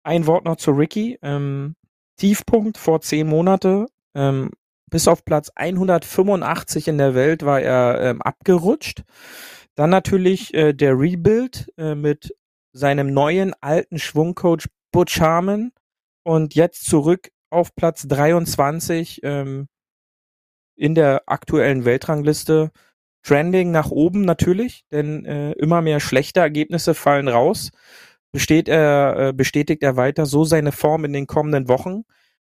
Ein 0.05 0.27
Wort 0.27 0.45
noch 0.45 0.57
zu 0.57 0.71
Ricky. 0.73 1.19
Ähm, 1.23 1.75
Tiefpunkt 2.17 2.79
vor 2.79 3.01
zehn 3.01 3.27
Monate. 3.27 3.87
Ähm, 4.15 4.51
bis 4.93 5.09
auf 5.09 5.25
Platz 5.25 5.51
185 5.55 6.87
in 6.87 6.99
der 6.99 7.15
Welt 7.15 7.45
war 7.45 7.61
er 7.61 7.99
ähm, 8.01 8.23
abgerutscht. 8.23 9.05
Dann 9.75 9.89
natürlich 9.89 10.53
äh, 10.53 10.75
der 10.75 10.99
Rebuild 10.99 11.73
äh, 11.79 11.95
mit 11.95 12.37
seinem 12.75 13.13
neuen 13.13 13.55
alten 13.63 13.99
Schwungcoach 13.99 14.69
Butch 14.93 15.19
Harmon 15.19 15.73
und 16.25 16.55
jetzt 16.55 16.85
zurück 16.85 17.31
auf 17.49 17.75
Platz 17.75 18.07
23 18.07 19.21
ähm, 19.23 19.69
in 20.77 20.95
der 20.95 21.23
aktuellen 21.27 21.87
Weltrangliste. 21.87 22.71
Trending 23.25 23.71
nach 23.71 23.91
oben 23.91 24.23
natürlich, 24.27 24.85
denn 24.91 25.25
äh, 25.25 25.53
immer 25.53 25.81
mehr 25.81 26.01
schlechte 26.01 26.41
Ergebnisse 26.41 26.93
fallen 26.93 27.29
raus. 27.29 27.71
Besteht 28.33 28.69
er, 28.69 29.29
äh, 29.29 29.33
bestätigt 29.33 29.83
er 29.83 29.97
weiter 29.97 30.27
so 30.27 30.45
seine 30.45 30.73
Form 30.73 31.05
in 31.07 31.13
den 31.15 31.27
kommenden 31.27 31.69
Wochen. 31.69 32.03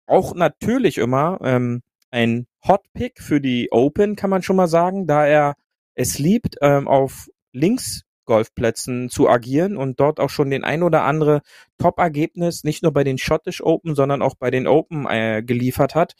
Auch 0.07 0.33
natürlich 0.33 0.97
immer 0.97 1.39
ähm, 1.43 1.81
ein 2.11 2.47
Hot 2.67 2.83
Pick 2.93 3.21
für 3.21 3.41
die 3.41 3.69
Open, 3.71 4.15
kann 4.15 4.29
man 4.29 4.43
schon 4.43 4.55
mal 4.55 4.67
sagen, 4.67 5.07
da 5.07 5.25
er 5.25 5.55
es 5.95 6.19
liebt, 6.19 6.57
ähm, 6.61 6.87
auf 6.87 7.29
Links-Golfplätzen 7.53 9.09
zu 9.09 9.29
agieren 9.29 9.77
und 9.77 9.99
dort 9.99 10.19
auch 10.19 10.29
schon 10.29 10.49
den 10.49 10.63
ein 10.63 10.83
oder 10.83 11.03
andere 11.03 11.41
Top-Ergebnis 11.77 12.63
nicht 12.63 12.83
nur 12.83 12.93
bei 12.93 13.03
den 13.03 13.17
Scottish 13.17 13.61
Open, 13.61 13.95
sondern 13.95 14.21
auch 14.21 14.35
bei 14.35 14.51
den 14.51 14.67
Open 14.67 15.07
äh, 15.07 15.41
geliefert 15.43 15.95
hat, 15.95 16.13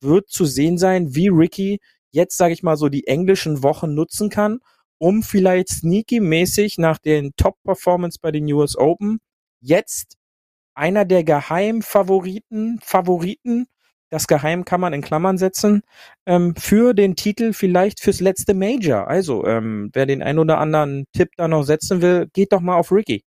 wird 0.00 0.28
zu 0.28 0.44
sehen 0.44 0.78
sein, 0.78 1.14
wie 1.14 1.28
Ricky 1.28 1.80
jetzt, 2.10 2.36
sage 2.36 2.54
ich 2.54 2.62
mal, 2.62 2.76
so 2.76 2.88
die 2.88 3.06
englischen 3.06 3.62
Wochen 3.62 3.94
nutzen 3.94 4.30
kann, 4.30 4.60
um 4.98 5.22
vielleicht 5.22 5.68
sneaky-mäßig 5.68 6.78
nach 6.78 6.98
den 6.98 7.32
Top-Performance 7.36 8.18
bei 8.20 8.30
den 8.30 8.50
US 8.52 8.76
Open 8.76 9.18
jetzt 9.60 10.16
einer 10.74 11.04
der 11.04 11.24
Geheimfavoriten, 11.24 12.80
Favoriten, 12.82 13.66
das 14.10 14.26
Geheim 14.26 14.64
kann 14.64 14.80
man 14.80 14.92
in 14.92 15.02
Klammern 15.02 15.38
setzen, 15.38 15.82
ähm, 16.26 16.54
für 16.56 16.94
den 16.94 17.16
Titel 17.16 17.52
vielleicht 17.52 18.00
fürs 18.00 18.20
letzte 18.20 18.54
Major. 18.54 19.08
Also, 19.08 19.46
ähm, 19.46 19.90
wer 19.92 20.06
den 20.06 20.22
ein 20.22 20.38
oder 20.38 20.58
anderen 20.58 21.06
Tipp 21.12 21.30
da 21.36 21.48
noch 21.48 21.64
setzen 21.64 22.00
will, 22.02 22.28
geht 22.32 22.52
doch 22.52 22.60
mal 22.60 22.76
auf 22.76 22.92
Ricky. 22.92 23.24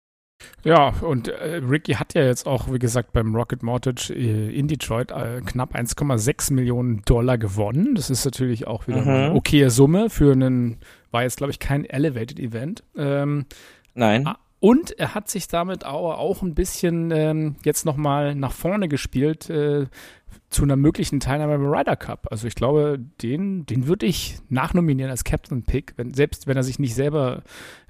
Ja, 0.65 0.89
und 1.03 1.29
äh, 1.29 1.61
Ricky 1.63 1.93
hat 1.93 2.15
ja 2.15 2.25
jetzt 2.25 2.47
auch, 2.49 2.73
wie 2.73 2.81
gesagt, 2.81 3.13
beim 3.13 3.33
Rocket 3.35 3.63
Mortgage 3.63 4.13
äh, 4.13 4.51
in 4.53 4.67
Detroit 4.67 5.13
äh, 5.13 5.41
knapp 5.47 5.77
1,6 5.77 6.53
Millionen 6.53 7.03
Dollar 7.05 7.39
gewonnen. 7.39 7.95
Das 7.95 8.11
ist 8.11 8.25
natürlich 8.25 8.67
auch 8.67 8.89
wieder 8.89 9.03
Mhm. 9.03 9.09
eine 9.09 9.35
okaye 9.35 9.71
Summe 9.71 10.11
für 10.11 10.33
einen, 10.33 10.79
war 11.13 11.23
jetzt, 11.23 11.37
glaube 11.37 11.53
ich, 11.53 11.61
kein 11.61 11.85
Elevated 11.85 12.41
Event. 12.41 12.83
Ähm, 12.97 13.47
Nein. 13.95 14.27
Ah, 14.27 14.39
Und 14.59 14.99
er 14.99 15.15
hat 15.15 15.29
sich 15.29 15.47
damit 15.47 15.85
auch, 15.87 16.19
auch 16.19 16.43
ein 16.43 16.55
bisschen 16.55 17.13
ähm, 17.13 17.55
jetzt 17.65 17.85
nochmal 17.87 18.35
nach 18.35 18.53
vorne 18.53 18.89
gespielt 18.89 19.49
äh, 19.49 19.87
zu 20.53 20.63
einer 20.63 20.77
möglichen 20.77 21.19
Teilnahme 21.19 21.59
beim 21.59 21.73
Ryder 21.73 21.97
Cup. 21.97 22.29
Also 22.31 22.47
ich 22.47 22.55
glaube, 22.55 22.99
den, 23.23 23.67
den 23.67 23.87
würde 23.87 24.07
ich 24.07 24.39
nachnominieren 24.49 25.11
als 25.11 25.25
Captain 25.25 25.65
Pick, 25.65 25.95
wenn, 25.97 26.13
selbst 26.15 26.47
wenn 26.47 26.57
er 26.57 26.63
sich 26.63 26.79
nicht 26.79 26.95
selber 26.95 27.43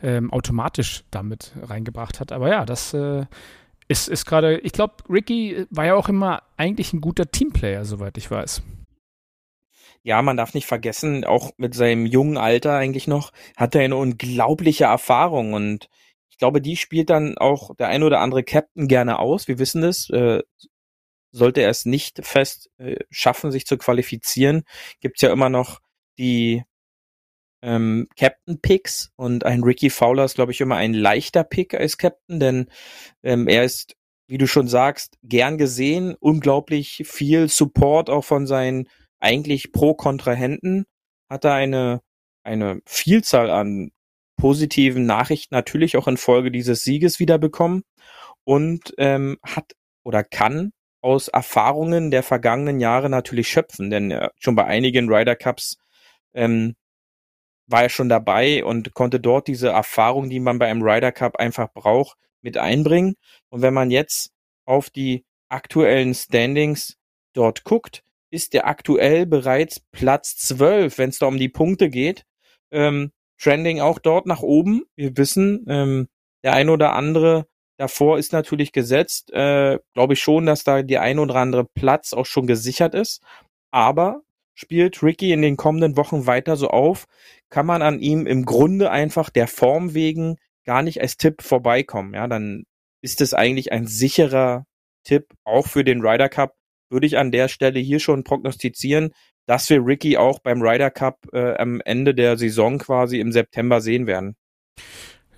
ähm, 0.03 0.33
automatisch 0.33 1.05
damit 1.11 1.53
reingebracht 1.61 2.21
hat. 2.21 2.33
Aber 2.33 2.49
ja, 2.49 2.65
das 2.65 2.95
äh, 2.95 3.27
ist, 3.89 4.09
ist 4.09 4.27
gerade, 4.27 4.59
ich 4.59 4.73
glaube, 4.73 4.95
Ricky 5.11 5.67
war 5.71 5.87
ja 5.87 5.95
auch 5.95 6.09
immer 6.09 6.43
eigentlich 6.57 6.93
ein 6.93 7.01
guter 7.01 7.31
Teamplayer, 7.31 7.85
soweit 7.85 8.17
ich 8.17 8.31
weiß. 8.31 8.63
Ja, 10.05 10.23
man 10.23 10.37
darf 10.37 10.55
nicht 10.55 10.67
vergessen, 10.67 11.25
auch 11.25 11.53
mit 11.59 11.75
seinem 11.75 12.07
jungen 12.07 12.37
Alter 12.37 12.77
eigentlich 12.77 13.07
noch, 13.07 13.33
hat 13.57 13.75
er 13.75 13.83
eine 13.83 13.97
unglaubliche 13.97 14.85
Erfahrung 14.85 15.53
und 15.53 15.89
ich 16.29 16.39
glaube, 16.39 16.61
die 16.61 16.77
spielt 16.77 17.11
dann 17.11 17.39
auch 17.39 17.77
der 17.77 17.89
ein 17.89 18.03
oder 18.03 18.21
andere 18.21 18.43
Captain 18.43 18.89
gerne 18.89 19.21
aus. 19.21 19.47
Wir 19.47 19.61
wissen 19.61 19.85
es. 19.85 20.11
Äh, 20.11 20.43
sollte 21.33 21.63
er 21.63 21.71
es 21.71 21.85
nicht 21.85 22.25
fest 22.25 22.71
äh, 22.79 22.97
schaffen, 23.11 23.51
sich 23.51 23.67
zu 23.67 23.79
qualifizieren, 23.79 24.63
gibt's 25.01 25.23
ja 25.23 25.33
immer 25.33 25.49
noch 25.49 25.81
die 26.19 26.63
ähm, 27.63 28.09
Captain 28.19 28.61
Picks 28.61 29.13
und 29.17 29.45
ein 29.45 29.63
Ricky 29.63 29.89
Fowler 29.91 30.25
ist, 30.25 30.35
glaube 30.35 30.53
ich, 30.53 30.61
immer 30.61 30.77
ein 30.77 30.95
leichter 30.95 31.45
Pick 31.45 31.75
als 31.75 31.97
Captain, 31.97 32.41
denn 32.41 32.67
ähm, 33.23 33.49
er 33.49 33.65
ist, 33.65 33.97
wie 34.29 34.39
du 34.39 34.47
schon 34.47 34.69
sagst, 34.69 35.17
gern 35.23 35.59
gesehen, 35.59 36.17
unglaublich 36.19 37.03
viel 37.07 37.49
Support 37.49 38.11
auch 38.11 38.25
von 38.25 38.47
seinen 38.47 38.89
eigentlich 39.21 39.73
Pro-Kontrahenten, 39.73 40.85
hat 41.31 41.45
er 41.45 41.55
eine, 41.55 42.03
eine 42.43 42.81
Vielzahl 42.85 43.51
an 43.51 43.93
positiven 44.37 45.07
Nachrichten 45.07 45.55
natürlich 45.55 45.97
auch 45.97 46.09
infolge 46.09 46.51
dieses 46.51 46.83
Sieges 46.83 47.21
wiederbekommen 47.21 47.85
und 48.45 48.93
ähm, 48.99 49.39
hat 49.45 49.73
oder 50.05 50.25
kann 50.25 50.73
aus 51.03 51.29
Erfahrungen 51.29 52.11
der 52.11 52.23
vergangenen 52.23 52.81
Jahre 52.81 53.11
natürlich 53.11 53.49
schöpfen, 53.49 53.91
denn 53.91 54.11
äh, 54.11 54.31
schon 54.39 54.55
bei 54.55 54.65
einigen 54.65 55.13
Ryder 55.13 55.37
Cups 55.37 55.77
ähm, 56.33 56.75
war 57.67 57.83
er 57.83 57.89
schon 57.89 58.09
dabei 58.09 58.65
und 58.65 58.95
konnte 58.95 59.21
dort 59.21 59.49
diese 59.49 59.71
Erfahrung, 59.71 60.31
die 60.31 60.41
man 60.41 60.59
bei 60.59 60.69
einem 60.69 60.83
Ryder 60.83 61.13
Cup 61.13 61.37
einfach 61.37 61.73
braucht, 61.73 62.17
mit 62.43 62.57
einbringen. 62.57 63.15
Und 63.51 63.63
wenn 63.63 63.75
man 63.75 63.91
jetzt 63.91 64.31
auf 64.65 64.91
die 64.91 65.25
aktuellen 65.49 66.15
Standings 66.15 66.97
dort 67.35 67.65
guckt, 67.65 68.03
ist 68.31 68.55
der 68.55 68.67
aktuell 68.67 69.27
bereits 69.27 69.81
Platz 69.93 70.37
12, 70.37 70.99
wenn 70.99 71.11
es 71.11 71.19
da 71.19 71.27
um 71.27 71.39
die 71.39 71.49
Punkte 71.49 71.91
geht. 71.91 72.25
Ähm, 72.71 73.13
Trending 73.39 73.81
auch 73.81 73.99
dort 73.99 74.27
nach 74.27 74.43
oben. 74.43 74.85
Wir 74.97 75.17
wissen, 75.17 75.65
ähm, 75.69 76.09
der 76.45 76.55
ein 76.55 76.69
oder 76.69 76.95
andere 76.95 77.47
davor 77.83 78.17
ist 78.17 78.33
natürlich 78.33 78.71
gesetzt. 78.71 79.33
Äh, 79.33 79.81
Glaube 79.93 80.15
ich 80.15 80.21
schon, 80.21 80.47
dass 80.47 80.63
da 80.63 80.83
die 80.83 80.99
ein 80.99 81.19
oder 81.19 81.35
andere 81.35 81.65
Platz 81.65 82.13
auch 82.13 82.27
schon 82.27 82.47
gesichert 82.47 82.95
ist. 82.95 83.21
Aber 83.73 84.23
spielt 84.55 85.03
Ricky 85.03 85.33
in 85.33 85.43
den 85.43 85.57
kommenden 85.57 85.97
Wochen 85.97 86.27
weiter 86.27 86.57
so 86.57 86.69
auf, 86.69 87.07
kann 87.51 87.67
man 87.67 87.83
an 87.83 87.99
ihm 87.99 88.29
im 88.29 88.45
Grunde 88.45 88.93
einfach 88.93 89.31
der 89.31 89.49
Form 89.49 89.95
wegen 89.95 90.37
gar 90.65 90.83
nicht 90.83 91.01
als 91.01 91.17
Tipp 91.17 91.43
vorbeikommen. 91.43 92.15
Ja, 92.15 92.29
dann 92.29 92.65
ist 93.03 93.21
es 93.21 93.35
eigentlich 93.35 93.73
ein 93.73 93.89
sicherer 93.89 94.65
Tipp, 95.05 95.27
auch 95.45 95.67
für 95.67 95.83
den 95.83 96.07
Ryder 96.07 96.29
Cup. 96.29 96.55
Würde 96.89 97.07
ich 97.07 97.19
an 97.19 97.33
der 97.33 97.49
Stelle 97.49 97.81
hier 97.81 97.99
schon 97.99 98.23
prognostizieren, 98.23 99.13
dass 99.47 99.69
wir 99.71 99.85
Ricky 99.85 100.19
auch 100.19 100.39
beim 100.39 100.63
Ryder 100.63 100.93
Cup 100.93 101.19
äh, 101.33 101.57
am 101.57 101.81
Ende 101.81 102.15
der 102.15 102.37
Saison 102.37 102.79
quasi 102.79 103.19
im 103.19 103.33
September 103.33 103.81
sehen 103.81 104.07
werden. 104.07 104.37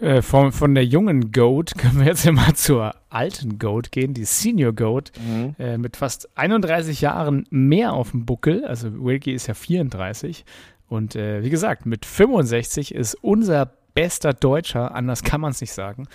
Äh, 0.01 0.23
von, 0.23 0.53
von 0.53 0.75
der 0.75 0.85
jungen 0.85 1.31
Goat 1.33 1.75
können 1.79 2.01
wir 2.01 2.07
jetzt 2.07 2.27
immer 2.27 2.55
zur 2.55 2.95
alten 3.11 3.59
Goat 3.59 3.93
gehen, 3.93 4.13
die 4.15 4.25
Senior 4.25 4.73
Goat, 4.73 5.13
Mhm. 5.19 5.55
äh, 5.59 5.79
mit 5.79 5.97
fast 5.97 6.29
31 6.37 7.01
Jahren 7.01 7.47
mehr 7.51 7.93
auf 7.93 8.11
dem 8.11 8.27
Buckel. 8.27 8.65
Also 8.65 9.05
Wilkie 9.05 9.33
ist 9.33 9.47
ja 9.47 9.55
34. 9.55 10.45
Und 10.89 11.17
äh, 11.17 11.43
wie 11.43 11.51
gesagt, 11.51 11.87
mit 11.87 12.05
65 12.05 12.95
ist 12.95 13.15
unser 13.23 13.71
bester 13.95 14.33
Deutscher, 14.33 14.95
anders 14.95 15.23
kann 15.23 15.41
man 15.41 15.53
es 15.53 15.61
nicht 15.61 15.73
sagen, 15.73 16.09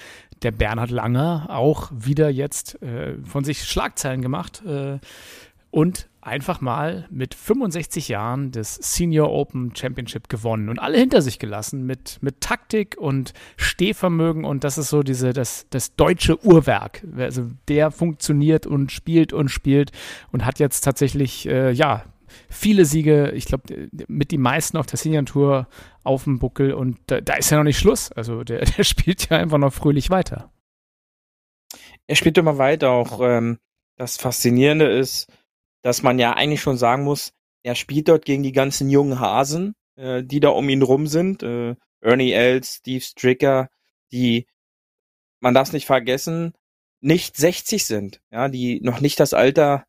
der 0.43 0.51
Bernhard 0.51 0.91
Langer, 0.91 1.47
auch 1.49 1.89
wieder 1.95 2.29
jetzt 2.29 2.81
äh, 2.81 3.15
von 3.23 3.45
sich 3.45 3.63
Schlagzeilen 3.63 4.21
gemacht 4.21 4.61
äh, 4.65 4.99
und 5.71 6.08
einfach 6.21 6.59
mal 6.59 7.07
mit 7.09 7.33
65 7.33 8.09
Jahren 8.09 8.51
das 8.51 8.75
Senior 8.75 9.31
Open 9.31 9.75
Championship 9.75 10.27
gewonnen 10.27 10.69
und 10.69 10.79
alle 10.79 10.97
hinter 10.97 11.21
sich 11.21 11.39
gelassen 11.39 11.85
mit, 11.85 12.17
mit 12.21 12.41
Taktik 12.41 12.97
und 12.97 13.33
Stehvermögen 13.57 14.43
und 14.43 14.63
das 14.63 14.77
ist 14.77 14.89
so 14.89 15.01
diese, 15.01 15.33
das, 15.33 15.67
das 15.69 15.95
deutsche 15.95 16.43
Uhrwerk. 16.45 17.03
Also 17.17 17.49
der 17.67 17.91
funktioniert 17.91 18.67
und 18.67 18.91
spielt 18.91 19.31
und 19.31 19.49
spielt 19.49 19.91
und 20.31 20.45
hat 20.45 20.59
jetzt 20.59 20.81
tatsächlich, 20.81 21.47
äh, 21.47 21.71
ja, 21.71 22.03
viele 22.49 22.85
Siege, 22.85 23.31
ich 23.31 23.45
glaube, 23.45 23.89
mit 24.07 24.31
die 24.31 24.37
meisten 24.37 24.77
auf 24.77 24.85
der 24.85 24.97
Senior 24.97 25.25
Tour 25.25 25.67
auf 26.03 26.25
dem 26.25 26.39
Buckel 26.39 26.73
und 26.73 26.97
da, 27.07 27.21
da 27.21 27.35
ist 27.35 27.49
ja 27.49 27.57
noch 27.57 27.63
nicht 27.63 27.79
Schluss. 27.79 28.11
Also 28.11 28.43
der, 28.43 28.65
der 28.77 28.83
spielt 28.83 29.29
ja 29.29 29.37
einfach 29.37 29.57
noch 29.57 29.73
fröhlich 29.73 30.09
weiter. 30.09 30.51
Er 32.07 32.15
spielt 32.15 32.37
immer 32.37 32.57
weiter. 32.57 32.91
Auch 32.91 33.21
ähm, 33.21 33.59
das 33.97 34.17
Faszinierende 34.17 34.85
ist, 34.85 35.27
dass 35.81 36.03
man 36.03 36.19
ja 36.19 36.33
eigentlich 36.33 36.61
schon 36.61 36.77
sagen 36.77 37.03
muss, 37.03 37.31
er 37.63 37.75
spielt 37.75 38.07
dort 38.07 38.25
gegen 38.25 38.43
die 38.43 38.51
ganzen 38.51 38.89
jungen 38.89 39.19
Hasen, 39.19 39.75
äh, 39.95 40.23
die 40.23 40.39
da 40.39 40.49
um 40.49 40.69
ihn 40.69 40.81
rum 40.81 41.07
sind. 41.07 41.43
Äh, 41.43 41.75
Ernie 42.01 42.31
Els, 42.31 42.75
Steve 42.75 43.01
Stricker, 43.01 43.69
die, 44.11 44.47
man 45.41 45.53
darf 45.53 45.67
es 45.67 45.73
nicht 45.73 45.85
vergessen, 45.85 46.53
nicht 47.01 47.37
60 47.37 47.85
sind. 47.85 48.21
Ja, 48.31 48.49
die 48.49 48.79
noch 48.81 49.01
nicht 49.01 49.19
das 49.19 49.33
Alter 49.33 49.85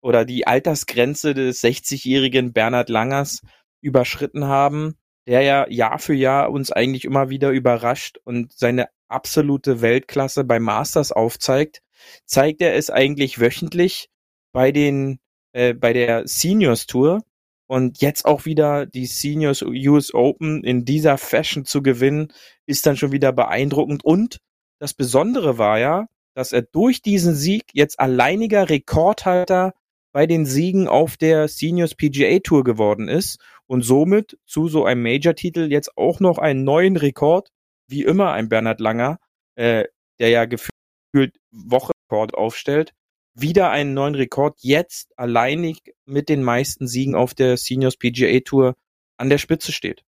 oder 0.00 0.24
die 0.24 0.46
Altersgrenze 0.46 1.34
des 1.34 1.62
60-jährigen 1.62 2.52
Bernhard 2.52 2.90
Langers 2.90 3.40
überschritten 3.80 4.44
haben, 4.44 4.96
der 5.26 5.42
ja 5.42 5.68
Jahr 5.68 5.98
für 5.98 6.14
Jahr 6.14 6.50
uns 6.50 6.70
eigentlich 6.70 7.04
immer 7.04 7.30
wieder 7.30 7.50
überrascht 7.50 8.18
und 8.24 8.52
seine 8.52 8.88
absolute 9.08 9.80
Weltklasse 9.80 10.44
bei 10.44 10.60
Masters 10.60 11.12
aufzeigt, 11.12 11.80
zeigt 12.26 12.60
er 12.60 12.74
es 12.74 12.90
eigentlich 12.90 13.40
wöchentlich 13.40 14.08
bei 14.52 14.72
den 14.72 15.20
äh, 15.54 15.72
bei 15.72 15.92
der 15.92 16.26
Seniors 16.26 16.86
Tour 16.86 17.22
und 17.66 18.02
jetzt 18.02 18.26
auch 18.26 18.44
wieder 18.44 18.86
die 18.86 19.06
Seniors 19.06 19.62
US 19.62 20.12
Open 20.12 20.62
in 20.64 20.84
dieser 20.84 21.16
Fashion 21.16 21.64
zu 21.64 21.82
gewinnen, 21.82 22.32
ist 22.66 22.84
dann 22.86 22.96
schon 22.96 23.12
wieder 23.12 23.32
beeindruckend. 23.32 24.04
Und 24.04 24.38
das 24.78 24.94
Besondere 24.94 25.56
war 25.56 25.78
ja, 25.78 26.06
dass 26.34 26.52
er 26.52 26.62
durch 26.62 27.00
diesen 27.00 27.34
Sieg 27.34 27.64
jetzt 27.72 28.00
alleiniger 28.00 28.68
Rekordhalter 28.68 29.72
bei 30.12 30.26
den 30.26 30.44
Siegen 30.44 30.88
auf 30.88 31.16
der 31.16 31.48
Seniors 31.48 31.94
PGA 31.94 32.40
Tour 32.40 32.64
geworden 32.64 33.08
ist 33.08 33.40
und 33.66 33.82
somit 33.82 34.38
zu 34.46 34.68
so 34.68 34.84
einem 34.84 35.02
Major-Titel 35.02 35.70
jetzt 35.70 35.96
auch 35.96 36.20
noch 36.20 36.38
einen 36.38 36.64
neuen 36.64 36.96
Rekord, 36.96 37.50
wie 37.88 38.02
immer 38.02 38.32
ein 38.32 38.48
Bernhard 38.48 38.80
Langer, 38.80 39.18
äh, 39.54 39.84
der 40.18 40.28
ja 40.28 40.44
gefühlt 40.44 41.38
Wochenrekord 41.52 42.34
aufstellt, 42.34 42.92
wieder 43.34 43.70
einen 43.70 43.94
neuen 43.94 44.14
Rekord, 44.14 44.58
jetzt 44.60 45.12
alleinig 45.18 45.94
mit 46.04 46.28
den 46.28 46.42
meisten 46.42 46.86
Siegen 46.86 47.14
auf 47.14 47.34
der 47.34 47.56
Seniors 47.56 47.96
PGA 47.96 48.40
Tour 48.40 48.76
an 49.16 49.28
der 49.28 49.38
Spitze 49.38 49.72
steht. 49.72 50.04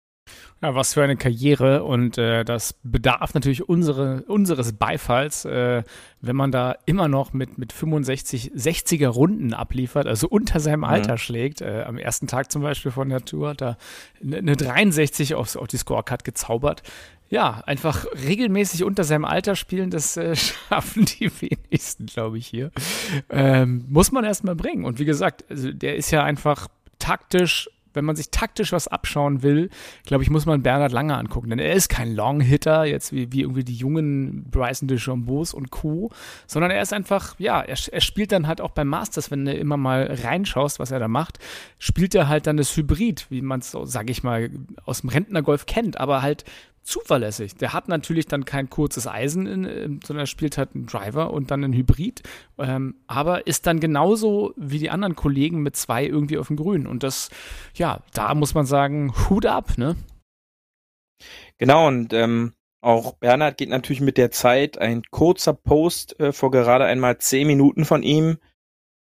Ja, 0.62 0.74
was 0.74 0.94
für 0.96 1.04
eine 1.04 1.18
Karriere 1.18 1.84
und 1.84 2.18
äh, 2.18 2.44
das 2.44 2.74
bedarf 2.82 3.34
natürlich 3.34 3.68
unsere, 3.70 4.24
unseres 4.24 4.74
Beifalls, 4.74 5.46
äh, 5.46 5.84
wenn 6.22 6.36
man 6.36 6.52
da 6.52 6.76
immer 6.86 7.08
noch 7.08 7.34
mit, 7.34 7.58
mit 7.58 7.72
65, 7.74 8.54
60er 8.56 9.10
Runden 9.10 9.54
abliefert, 9.54 10.08
also 10.08 10.28
unter 10.28 10.60
seinem 10.60 10.84
Alter 10.84 11.14
Mhm. 11.14 11.18
schlägt. 11.18 11.62
Äh, 11.62 11.84
am 11.86 11.98
ersten 11.98 12.26
Tag 12.28 12.52
zum 12.52 12.62
Beispiel 12.64 12.92
von 12.92 13.10
der 13.10 13.24
Tour 13.24 13.50
hat 13.50 13.62
er 13.62 13.78
eine 14.24 14.38
eine 14.38 14.56
63 14.56 15.36
aufs, 15.36 15.56
auf 15.58 15.68
die 15.68 15.78
Scorecard 15.78 16.24
gezaubert. 16.24 16.82
Ja, 17.30 17.62
einfach 17.66 18.06
regelmäßig 18.26 18.84
unter 18.84 19.04
seinem 19.04 19.26
Alter 19.26 19.56
spielen, 19.56 19.90
das 19.92 20.16
äh, 20.18 20.36
schaffen 20.70 21.06
die 21.06 21.30
wenigsten, 21.42 22.06
glaube 22.08 22.38
ich, 22.40 22.48
hier. 22.48 22.72
Ähm, 23.30 23.86
muss 23.90 24.12
man 24.12 24.24
erstmal 24.24 24.56
bringen. 24.56 24.86
Und 24.86 25.00
wie 25.00 25.06
gesagt, 25.06 25.44
also 25.50 25.72
der 25.72 25.96
ist 25.98 26.10
ja 26.12 26.24
einfach 26.24 26.68
taktisch 26.98 27.70
wenn 27.96 28.06
man 28.06 28.16
sich 28.16 28.30
taktisch 28.30 28.72
was 28.72 28.88
abschauen 28.88 29.44
will, 29.44 29.70
glaube 30.06 30.24
ich, 30.24 30.30
muss 30.30 30.46
man 30.46 30.62
Bernhard 30.62 30.92
Lange 30.92 31.18
angucken. 31.18 31.50
Denn 31.50 31.60
er 31.60 31.74
ist 31.74 31.90
kein 31.90 32.16
Long-Hitter, 32.16 32.86
jetzt 32.86 33.12
wie, 33.12 33.32
wie 33.32 33.42
irgendwie 33.42 33.64
die 33.64 33.76
jungen 33.76 34.50
Bryson 34.50 34.88
DeChambeaus 34.88 35.54
und 35.54 35.72
Co., 35.72 36.12
sondern 36.48 36.72
er 36.72 36.82
ist 36.82 36.94
einfach, 36.94 37.36
ja, 37.40 37.62
er, 37.62 37.78
er 37.92 38.02
spielt 38.02 38.32
dann 38.32 38.48
halt 38.48 38.62
auch 38.62 38.72
beim 38.72 38.88
Masters, 38.88 39.32
wenn 39.32 39.46
du 39.46 39.54
immer 39.54 39.78
mal 39.78 40.18
reinschaust, 40.24 40.80
was 40.80 40.92
er 40.92 41.00
da 41.00 41.08
macht, 41.08 41.40
spielt 41.80 42.16
er 42.16 42.28
halt 42.28 42.48
dann 42.48 42.58
das 42.58 42.76
Hybrid, 42.76 43.28
wie 43.30 43.42
man 43.42 43.60
es, 43.60 43.72
so, 43.72 43.86
sag 43.86 44.10
ich 44.10 44.24
mal, 44.24 44.50
aus 44.86 45.02
dem 45.02 45.10
Rentnergolf 45.10 45.66
kennt, 45.66 46.00
aber 46.00 46.22
halt 46.22 46.46
zuverlässig. 46.86 47.56
Der 47.56 47.74
hat 47.74 47.88
natürlich 47.88 48.28
dann 48.28 48.46
kein 48.46 48.70
kurzes 48.70 49.08
Eisen, 49.08 49.48
in, 49.48 49.66
ähm, 49.66 50.00
sondern 50.04 50.24
er 50.24 50.28
spielt 50.28 50.58
halt 50.58 50.76
einen 50.76 50.86
Driver 50.86 51.32
und 51.32 51.52
dann 51.52 51.64
einen 51.64 51.74
Hybrid, 51.74 52.22
ähm, 52.60 52.96
aber 53.08 53.48
ist 53.48 53.68
dann 53.68 53.80
genauso 53.80 54.54
wie 54.56 54.80
die 54.80 54.92
anderen 54.92 55.16
Kollegen 55.16 55.62
mit 55.62 55.76
zwei 55.76 56.06
irgendwie 56.06 56.38
auf 56.38 56.48
dem 56.48 56.56
Grün. 56.56 56.88
Und 56.88 57.04
das, 57.04 57.30
ja, 57.74 58.02
da 58.14 58.34
muss 58.36 58.54
man 58.54 58.66
sagen, 58.66 59.14
Hut 59.30 59.46
ab, 59.46 59.78
ne? 59.78 59.96
Genau, 61.58 61.88
und 61.88 62.14
ähm, 62.14 62.54
auch 62.82 63.14
Bernhard 63.16 63.58
geht 63.58 63.70
natürlich 63.70 64.02
mit 64.02 64.18
der 64.18 64.30
Zeit. 64.30 64.78
Ein 64.78 65.02
kurzer 65.10 65.54
Post 65.54 66.20
äh, 66.20 66.32
vor 66.32 66.52
gerade 66.52 66.86
einmal 66.86 67.18
zehn 67.18 67.48
Minuten 67.48 67.84
von 67.84 68.04
ihm. 68.04 68.38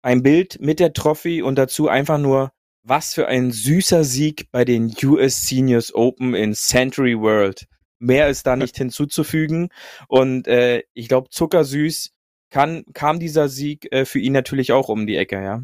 Ein 0.02 0.24
Bild 0.24 0.60
mit 0.60 0.80
der 0.80 0.94
Trophy 0.94 1.44
und 1.44 1.56
dazu 1.56 1.88
einfach 1.88 2.18
nur, 2.18 2.52
was 2.84 3.13
für 3.13 3.28
ein 3.28 3.52
süßer 3.52 4.04
Sieg 4.04 4.52
bei 4.52 4.65
den 4.65 4.94
US 5.04 5.44
Seniors 5.48 5.94
Open 5.94 6.34
in 6.34 6.54
Century 6.54 7.18
World. 7.20 7.68
Mehr 8.00 8.30
ist 8.30 8.48
da 8.48 8.56
nicht 8.56 8.78
hinzuzufügen. 8.78 9.70
Und 10.08 10.48
äh, 10.48 10.84
ich 10.94 11.08
glaube, 11.08 11.30
zuckersüß 11.30 12.12
kann, 12.50 12.84
kam 12.94 13.20
dieser 13.20 13.50
Sieg 13.50 13.92
äh, 13.92 14.06
für 14.06 14.20
ihn 14.20 14.34
natürlich 14.34 14.72
auch 14.72 14.89
um 14.89 15.06
die 15.06 15.18
Ecke, 15.18 15.42
ja. 15.42 15.63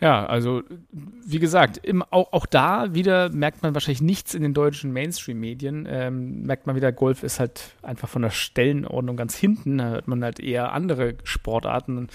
Ja, 0.00 0.24
also 0.24 0.62
wie 1.22 1.38
gesagt, 1.38 1.76
im, 1.76 2.02
auch, 2.02 2.32
auch 2.32 2.46
da 2.46 2.94
wieder 2.94 3.28
merkt 3.30 3.62
man 3.62 3.74
wahrscheinlich 3.74 4.00
nichts 4.00 4.32
in 4.32 4.42
den 4.42 4.54
deutschen 4.54 4.92
Mainstream-Medien. 4.92 5.86
Ähm, 5.90 6.42
merkt 6.42 6.66
man 6.66 6.74
wieder, 6.74 6.90
Golf 6.90 7.22
ist 7.22 7.38
halt 7.38 7.74
einfach 7.82 8.08
von 8.08 8.22
der 8.22 8.30
Stellenordnung 8.30 9.18
ganz 9.18 9.36
hinten. 9.36 9.76
Da 9.76 9.90
hört 9.90 10.08
man 10.08 10.24
halt 10.24 10.40
eher 10.40 10.72
andere 10.72 11.16
Sportarten. 11.24 12.08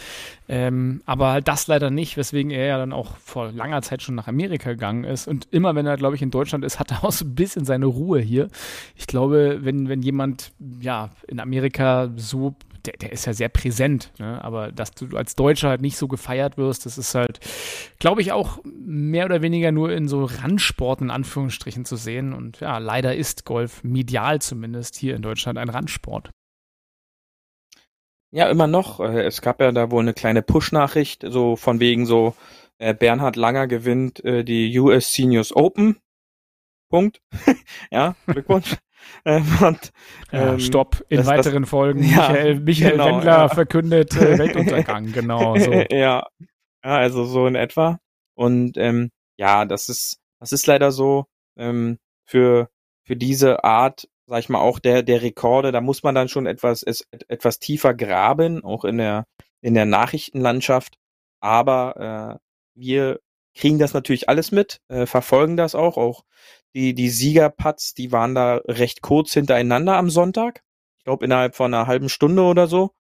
Ähm, 0.50 1.04
aber 1.06 1.32
halt 1.32 1.48
das 1.48 1.68
leider 1.68 1.92
nicht, 1.92 2.18
weswegen 2.18 2.50
er 2.50 2.66
ja 2.66 2.78
dann 2.80 2.92
auch 2.92 3.18
vor 3.18 3.52
langer 3.52 3.84
Zeit 3.84 4.02
schon 4.02 4.16
nach 4.16 4.28
Amerika 4.28 4.72
gegangen 4.72 5.04
ist. 5.04 5.28
Und 5.28 5.48
immer 5.52 5.76
wenn 5.76 5.86
er, 5.86 5.98
glaube 5.98 6.16
ich, 6.16 6.24
in 6.24 6.32
Deutschland 6.32 6.66
ist, 6.66 6.80
hat 6.80 6.92
er 6.92 7.04
auch 7.04 7.12
so 7.12 7.24
ein 7.24 7.36
bisschen 7.36 7.66
seine 7.66 7.86
Ruhe 7.86 8.20
hier. 8.20 8.48
Ich 8.96 9.06
glaube, 9.06 9.60
wenn, 9.62 9.90
wenn 9.90 10.02
jemand 10.02 10.54
ja 10.82 11.12
in 11.28 11.40
Amerika 11.40 12.10
so 12.16 12.56
der, 12.88 12.94
der 12.98 13.12
ist 13.12 13.26
ja 13.26 13.34
sehr 13.34 13.50
präsent, 13.50 14.12
ne? 14.20 14.44
aber 14.44 14.72
dass 14.72 14.92
du 14.92 15.16
als 15.18 15.36
Deutscher 15.36 15.70
halt 15.70 15.82
nicht 15.82 15.98
so 15.98 16.08
gefeiert 16.08 16.58
wirst, 16.58 16.86
das 16.86 16.98
ist 16.98 17.16
halt, 17.16 17.40
glaube 18.00 18.22
ich, 18.22 18.32
auch 18.32 18.60
mehr 18.64 19.26
oder 19.26 19.42
weniger 19.42 19.72
nur 19.72 19.92
in 19.92 20.08
so 20.08 20.26
Randsporten 20.26 21.08
in 21.08 21.12
Anführungsstrichen 21.12 21.86
zu 21.86 21.96
sehen. 21.96 22.34
Und 22.34 22.60
ja, 22.60 22.78
leider 22.78 23.16
ist 23.16 23.46
Golf 23.46 23.84
medial 23.84 24.42
zumindest 24.42 24.96
hier 24.96 25.16
in 25.16 25.22
Deutschland 25.22 25.58
ein 25.58 25.70
Randsport. 25.70 26.30
Ja, 28.32 28.50
immer 28.50 28.68
noch. 28.68 29.00
Äh, 29.00 29.24
Es 29.26 29.42
gab 29.42 29.62
ja 29.62 29.72
da 29.72 29.92
wohl 29.92 30.02
eine 30.02 30.14
kleine 30.14 30.42
Push-Nachricht, 30.42 31.24
so 31.28 31.56
von 31.56 31.80
wegen 31.80 32.06
so, 32.06 32.36
äh, 32.80 32.94
Bernhard 32.94 33.36
Langer 33.36 33.68
gewinnt 33.68 34.24
äh, 34.26 34.44
die 34.44 34.78
US 34.80 35.14
Seniors 35.14 35.56
Open. 35.56 35.98
Punkt. 36.90 37.22
ja, 37.92 38.16
Glückwunsch. 38.28 38.76
Ähm, 39.28 39.46
und, 39.62 39.92
Ja, 40.32 40.54
ähm, 40.54 40.60
Stopp. 40.60 41.04
In 41.10 41.18
das- 41.18 41.26
das- 41.26 41.38
weiteren 41.38 41.66
Folgen. 41.66 42.04
Ja, 42.04 42.30
Michael, 42.30 42.60
Michael 42.60 42.92
genau, 42.92 43.06
Wendler 43.06 43.38
ja. 43.38 43.50
verkündet 43.50 44.16
äh, 44.16 44.38
Weltuntergang. 44.38 45.12
Genau 45.12 45.58
so. 45.58 45.72
ja. 45.90 45.90
ja, 45.90 46.28
also 46.84 47.26
so 47.26 47.48
in 47.48 47.56
etwa. 47.56 48.00
Und 48.36 48.78
ähm, 48.78 49.10
ja, 49.38 49.66
das 49.66 49.90
ist, 49.90 50.20
das 50.40 50.52
ist 50.52 50.68
leider 50.68 50.92
so 50.92 51.26
ähm, 51.58 51.98
für 52.28 52.70
für 53.04 53.16
diese 53.16 53.64
Art, 53.64 54.08
sag 54.28 54.40
ich 54.40 54.50
mal, 54.50 54.60
auch 54.60 54.80
der 54.80 55.02
der 55.04 55.22
Rekorde. 55.24 55.72
Da 55.72 55.82
muss 55.82 56.04
man 56.04 56.14
dann 56.16 56.30
schon 56.30 56.46
etwas 56.46 56.84
es, 56.84 57.08
etwas 57.28 57.60
tiefer 57.60 57.94
graben, 57.96 58.64
auch 58.64 58.86
in 58.86 58.98
der 58.98 59.26
in 59.62 59.74
der 59.74 59.86
Nachrichtenlandschaft. 59.86 60.98
Aber 61.42 62.40
äh, 62.40 62.80
wir 62.80 63.20
kriegen 63.56 63.80
das 63.80 63.94
natürlich 63.94 64.30
alles 64.30 64.52
mit, 64.52 64.82
äh, 64.90 65.06
verfolgen 65.06 65.58
das 65.58 65.74
auch. 65.76 65.98
Auch 65.98 66.24
die 66.76 66.94
die 66.94 67.10
Siegerputts, 67.10 67.94
die 67.94 68.12
waren 68.12 68.36
da 68.36 68.58
recht 68.66 69.02
kurz 69.02 69.34
hintereinander 69.34 69.98
am 69.98 70.10
Sonntag. 70.10 70.64
Ich 70.98 71.06
glaube 71.06 71.26
innerhalb 71.26 71.56
von 71.56 71.74
einer 71.74 71.88
halben 71.88 72.10
Stunde 72.10 72.44
oder 72.44 72.68
so. 72.68 72.92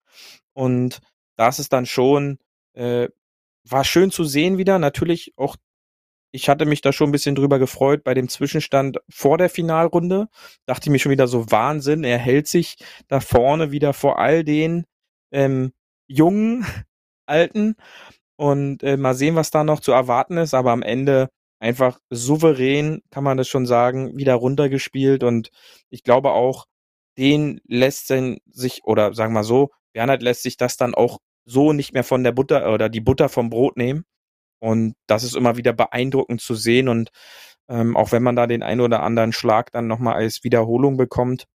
Und 0.54 1.00
das 1.36 1.58
ist 1.58 1.72
dann 1.72 1.86
schon 1.86 2.38
äh, 2.74 3.08
war 3.68 3.84
schön 3.84 4.10
zu 4.10 4.24
sehen 4.24 4.58
wieder. 4.58 4.78
Natürlich 4.78 5.32
auch 5.36 5.56
ich 6.30 6.48
hatte 6.48 6.66
mich 6.66 6.80
da 6.80 6.92
schon 6.92 7.10
ein 7.10 7.12
bisschen 7.12 7.36
drüber 7.36 7.60
gefreut 7.60 8.02
bei 8.02 8.12
dem 8.12 8.28
Zwischenstand 8.28 8.98
vor 9.08 9.38
der 9.38 9.48
Finalrunde. 9.48 10.26
Dachte 10.66 10.86
ich 10.86 10.90
mir 10.90 10.98
schon 10.98 11.12
wieder 11.12 11.28
so 11.28 11.48
Wahnsinn. 11.52 12.02
Er 12.02 12.18
hält 12.18 12.48
sich 12.48 12.76
da 13.06 13.20
vorne 13.20 13.70
wieder 13.70 13.92
vor 13.92 14.18
all 14.18 14.42
den 14.42 14.84
ähm, 15.30 15.72
jungen, 16.08 16.66
alten. 17.26 17.76
Und 18.36 18.82
äh, 18.82 18.96
mal 18.96 19.14
sehen, 19.14 19.36
was 19.36 19.52
da 19.52 19.62
noch 19.62 19.78
zu 19.78 19.92
erwarten 19.92 20.36
ist. 20.36 20.54
Aber 20.54 20.72
am 20.72 20.82
Ende 20.82 21.30
einfach 21.64 21.98
souverän, 22.10 23.00
kann 23.10 23.24
man 23.24 23.38
das 23.38 23.48
schon 23.48 23.64
sagen, 23.64 24.18
wieder 24.18 24.34
runtergespielt. 24.34 25.24
Und 25.24 25.48
ich 25.88 26.02
glaube 26.02 26.32
auch, 26.32 26.66
den 27.16 27.58
lässt 27.66 28.08
sich, 28.08 28.84
oder 28.84 29.14
sagen 29.14 29.32
wir 29.32 29.44
so, 29.44 29.70
Bernhard 29.94 30.22
lässt 30.22 30.42
sich 30.42 30.58
das 30.58 30.76
dann 30.76 30.94
auch 30.94 31.20
so 31.46 31.72
nicht 31.72 31.94
mehr 31.94 32.04
von 32.04 32.22
der 32.22 32.32
Butter 32.32 32.70
oder 32.70 32.90
die 32.90 33.00
Butter 33.00 33.30
vom 33.30 33.48
Brot 33.48 33.78
nehmen. 33.78 34.04
Und 34.58 34.94
das 35.06 35.24
ist 35.24 35.36
immer 35.36 35.56
wieder 35.56 35.72
beeindruckend 35.72 36.42
zu 36.42 36.54
sehen. 36.54 36.86
Und 36.88 37.08
ähm, 37.70 37.96
auch 37.96 38.12
wenn 38.12 38.22
man 38.22 38.36
da 38.36 38.46
den 38.46 38.62
einen 38.62 38.82
oder 38.82 39.02
anderen 39.02 39.32
Schlag 39.32 39.72
dann 39.72 39.86
nochmal 39.86 40.16
als 40.16 40.44
Wiederholung 40.44 40.98
bekommt, 40.98 41.46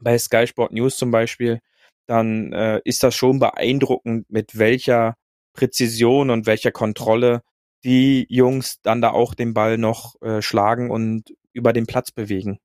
bei 0.00 0.18
Sky 0.18 0.48
Sport 0.48 0.72
News 0.72 0.96
zum 0.96 1.12
Beispiel, 1.12 1.60
dann 2.08 2.52
äh, 2.52 2.80
ist 2.84 3.04
das 3.04 3.14
schon 3.14 3.38
beeindruckend, 3.38 4.28
mit 4.28 4.58
welcher 4.58 5.14
Präzision 5.52 6.30
und 6.30 6.46
welcher 6.46 6.72
Kontrolle 6.72 7.42
die 7.84 8.26
Jungs 8.28 8.80
dann 8.82 9.00
da 9.00 9.10
auch 9.10 9.34
den 9.34 9.54
Ball 9.54 9.78
noch 9.78 10.20
äh, 10.22 10.42
schlagen 10.42 10.90
und 10.90 11.34
über 11.52 11.72
den 11.72 11.86
Platz 11.86 12.12
bewegen. 12.12 12.60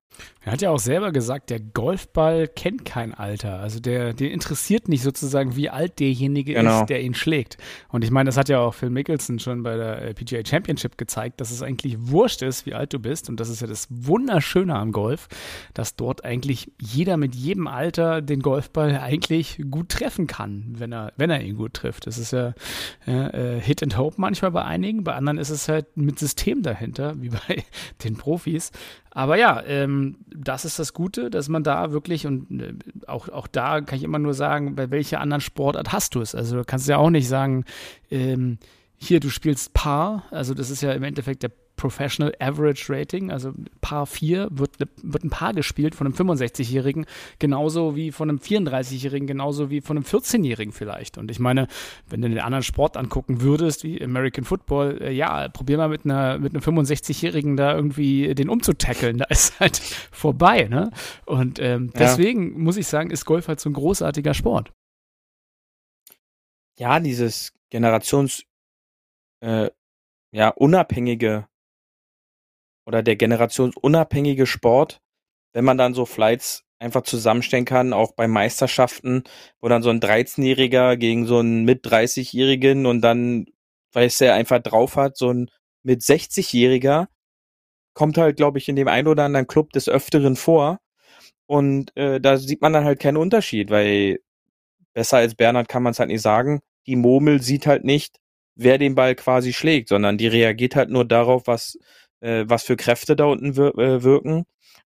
Er 0.46 0.52
hat 0.52 0.62
ja 0.62 0.70
auch 0.70 0.78
selber 0.78 1.10
gesagt, 1.10 1.50
der 1.50 1.58
Golfball 1.58 2.46
kennt 2.46 2.84
kein 2.84 3.12
Alter. 3.12 3.58
Also 3.58 3.80
der, 3.80 4.12
den 4.12 4.30
interessiert 4.30 4.88
nicht 4.88 5.02
sozusagen, 5.02 5.56
wie 5.56 5.70
alt 5.70 5.98
derjenige 5.98 6.54
genau. 6.54 6.82
ist, 6.82 6.86
der 6.86 7.02
ihn 7.02 7.14
schlägt. 7.14 7.58
Und 7.88 8.04
ich 8.04 8.12
meine, 8.12 8.28
das 8.28 8.36
hat 8.36 8.48
ja 8.48 8.60
auch 8.60 8.72
Phil 8.72 8.90
Mickelson 8.90 9.40
schon 9.40 9.64
bei 9.64 9.76
der 9.76 10.02
äh, 10.02 10.14
PGA 10.14 10.46
Championship 10.46 10.98
gezeigt, 10.98 11.40
dass 11.40 11.50
es 11.50 11.62
eigentlich 11.62 11.96
wurscht 11.98 12.42
ist, 12.42 12.64
wie 12.64 12.74
alt 12.74 12.92
du 12.92 13.00
bist. 13.00 13.28
Und 13.28 13.40
das 13.40 13.48
ist 13.48 13.60
ja 13.60 13.66
das 13.66 13.88
Wunderschöne 13.90 14.76
am 14.76 14.92
Golf, 14.92 15.26
dass 15.74 15.96
dort 15.96 16.24
eigentlich 16.24 16.70
jeder 16.80 17.16
mit 17.16 17.34
jedem 17.34 17.66
Alter 17.66 18.22
den 18.22 18.40
Golfball 18.40 19.00
eigentlich 19.00 19.60
gut 19.68 19.88
treffen 19.88 20.28
kann, 20.28 20.76
wenn 20.78 20.92
er, 20.92 21.12
wenn 21.16 21.30
er 21.30 21.42
ihn 21.42 21.56
gut 21.56 21.74
trifft. 21.74 22.06
Das 22.06 22.18
ist 22.18 22.30
ja, 22.30 22.54
ja 23.04 23.30
äh, 23.30 23.60
Hit 23.60 23.82
and 23.82 23.98
Hope 23.98 24.14
manchmal 24.18 24.52
bei 24.52 24.64
einigen, 24.64 25.02
bei 25.02 25.14
anderen 25.14 25.38
ist 25.38 25.50
es 25.50 25.68
halt 25.68 25.96
mit 25.96 26.20
System 26.20 26.62
dahinter, 26.62 27.20
wie 27.20 27.30
bei 27.30 27.64
den 28.04 28.16
Profis. 28.16 28.70
Aber 29.16 29.38
ja, 29.38 29.62
ähm, 29.66 29.95
das 30.28 30.64
ist 30.64 30.78
das 30.78 30.92
Gute, 30.92 31.30
dass 31.30 31.48
man 31.48 31.62
da 31.62 31.92
wirklich 31.92 32.26
und 32.26 32.60
äh, 32.60 32.74
auch, 33.06 33.28
auch 33.28 33.46
da 33.46 33.80
kann 33.80 33.98
ich 33.98 34.04
immer 34.04 34.18
nur 34.18 34.34
sagen, 34.34 34.74
bei 34.74 34.90
welcher 34.90 35.20
anderen 35.20 35.40
Sportart 35.40 35.92
hast 35.92 36.14
du 36.14 36.20
es? 36.20 36.34
Also 36.34 36.56
du 36.56 36.64
kannst 36.64 36.88
ja 36.88 36.98
auch 36.98 37.10
nicht 37.10 37.28
sagen, 37.28 37.64
ähm, 38.10 38.58
hier 38.96 39.20
du 39.20 39.28
spielst 39.28 39.74
Paar, 39.74 40.24
also 40.30 40.54
das 40.54 40.70
ist 40.70 40.82
ja 40.82 40.92
im 40.92 41.02
Endeffekt 41.02 41.42
der 41.42 41.50
Professional 41.76 42.34
Average 42.40 42.92
Rating, 42.92 43.30
also 43.30 43.52
Paar 43.80 44.06
4 44.06 44.48
wird, 44.50 44.78
wird 45.02 45.24
ein 45.24 45.30
Paar 45.30 45.52
gespielt 45.52 45.94
von 45.94 46.06
einem 46.06 46.14
65-Jährigen, 46.14 47.06
genauso 47.38 47.94
wie 47.94 48.12
von 48.12 48.28
einem 48.28 48.38
34-Jährigen, 48.38 49.26
genauso 49.26 49.70
wie 49.70 49.80
von 49.80 49.96
einem 49.96 50.04
14-Jährigen 50.04 50.72
vielleicht. 50.72 51.18
Und 51.18 51.30
ich 51.30 51.38
meine, 51.38 51.68
wenn 52.08 52.22
du 52.22 52.28
den 52.28 52.40
anderen 52.40 52.62
Sport 52.62 52.96
angucken 52.96 53.42
würdest, 53.42 53.84
wie 53.84 54.02
American 54.02 54.44
Football, 54.44 55.02
äh, 55.02 55.12
ja, 55.12 55.48
probier 55.48 55.76
mal 55.76 55.88
mit 55.88 56.04
einer 56.04 56.38
mit 56.38 56.54
einem 56.54 56.62
65-Jährigen 56.62 57.56
da 57.56 57.74
irgendwie 57.74 58.34
den 58.34 58.48
umzutackeln, 58.48 59.18
da 59.18 59.26
ist 59.26 59.60
halt 59.60 59.76
vorbei, 59.76 60.64
ne? 60.64 60.90
Und 61.26 61.58
ähm, 61.60 61.90
deswegen 61.94 62.52
ja. 62.52 62.58
muss 62.58 62.76
ich 62.76 62.86
sagen, 62.86 63.10
ist 63.10 63.24
Golf 63.24 63.48
halt 63.48 63.60
so 63.60 63.68
ein 63.68 63.74
großartiger 63.74 64.34
Sport. 64.34 64.72
Ja, 66.78 67.00
dieses 67.00 67.52
Generations 67.70 68.44
äh, 69.40 69.70
ja, 70.32 70.50
unabhängige 70.50 71.46
oder 72.86 73.02
der 73.02 73.16
generationsunabhängige 73.16 74.46
Sport, 74.46 75.00
wenn 75.52 75.64
man 75.64 75.78
dann 75.78 75.94
so 75.94 76.06
Flights 76.06 76.64
einfach 76.78 77.02
zusammenstellen 77.02 77.64
kann, 77.64 77.92
auch 77.92 78.12
bei 78.12 78.28
Meisterschaften, 78.28 79.24
wo 79.60 79.68
dann 79.68 79.82
so 79.82 79.90
ein 79.90 80.00
13-Jähriger 80.00 80.96
gegen 80.96 81.26
so 81.26 81.38
einen 81.38 81.64
mit 81.64 81.84
30-Jährigen 81.86 82.86
und 82.86 83.00
dann, 83.00 83.46
weil 83.92 84.06
es 84.06 84.20
er 84.20 84.34
einfach 84.34 84.60
drauf 84.60 84.96
hat, 84.96 85.16
so 85.16 85.30
ein 85.32 85.50
mit 85.82 86.02
60-Jähriger, 86.02 87.06
kommt 87.94 88.18
halt, 88.18 88.36
glaube 88.36 88.58
ich, 88.58 88.68
in 88.68 88.76
dem 88.76 88.88
einen 88.88 89.08
oder 89.08 89.24
anderen 89.24 89.46
Club 89.46 89.72
des 89.72 89.88
Öfteren 89.88 90.36
vor. 90.36 90.80
Und 91.46 91.96
äh, 91.96 92.20
da 92.20 92.36
sieht 92.36 92.60
man 92.60 92.72
dann 92.72 92.84
halt 92.84 93.00
keinen 93.00 93.16
Unterschied, 93.16 93.70
weil 93.70 94.18
besser 94.92 95.18
als 95.18 95.34
Bernhard 95.34 95.68
kann 95.68 95.82
man 95.82 95.92
es 95.92 95.98
halt 95.98 96.10
nicht 96.10 96.22
sagen. 96.22 96.60
Die 96.86 96.96
Murmel 96.96 97.40
sieht 97.40 97.66
halt 97.66 97.84
nicht, 97.84 98.18
wer 98.54 98.78
den 98.78 98.94
Ball 98.94 99.14
quasi 99.14 99.52
schlägt, 99.52 99.88
sondern 99.88 100.18
die 100.18 100.26
reagiert 100.26 100.76
halt 100.76 100.90
nur 100.90 101.04
darauf, 101.06 101.46
was 101.46 101.78
äh, 102.20 102.44
was 102.46 102.64
für 102.64 102.76
Kräfte 102.76 103.16
da 103.16 103.24
unten 103.24 103.56
wir 103.56 103.76
äh, 103.78 104.02
wirken. 104.02 104.44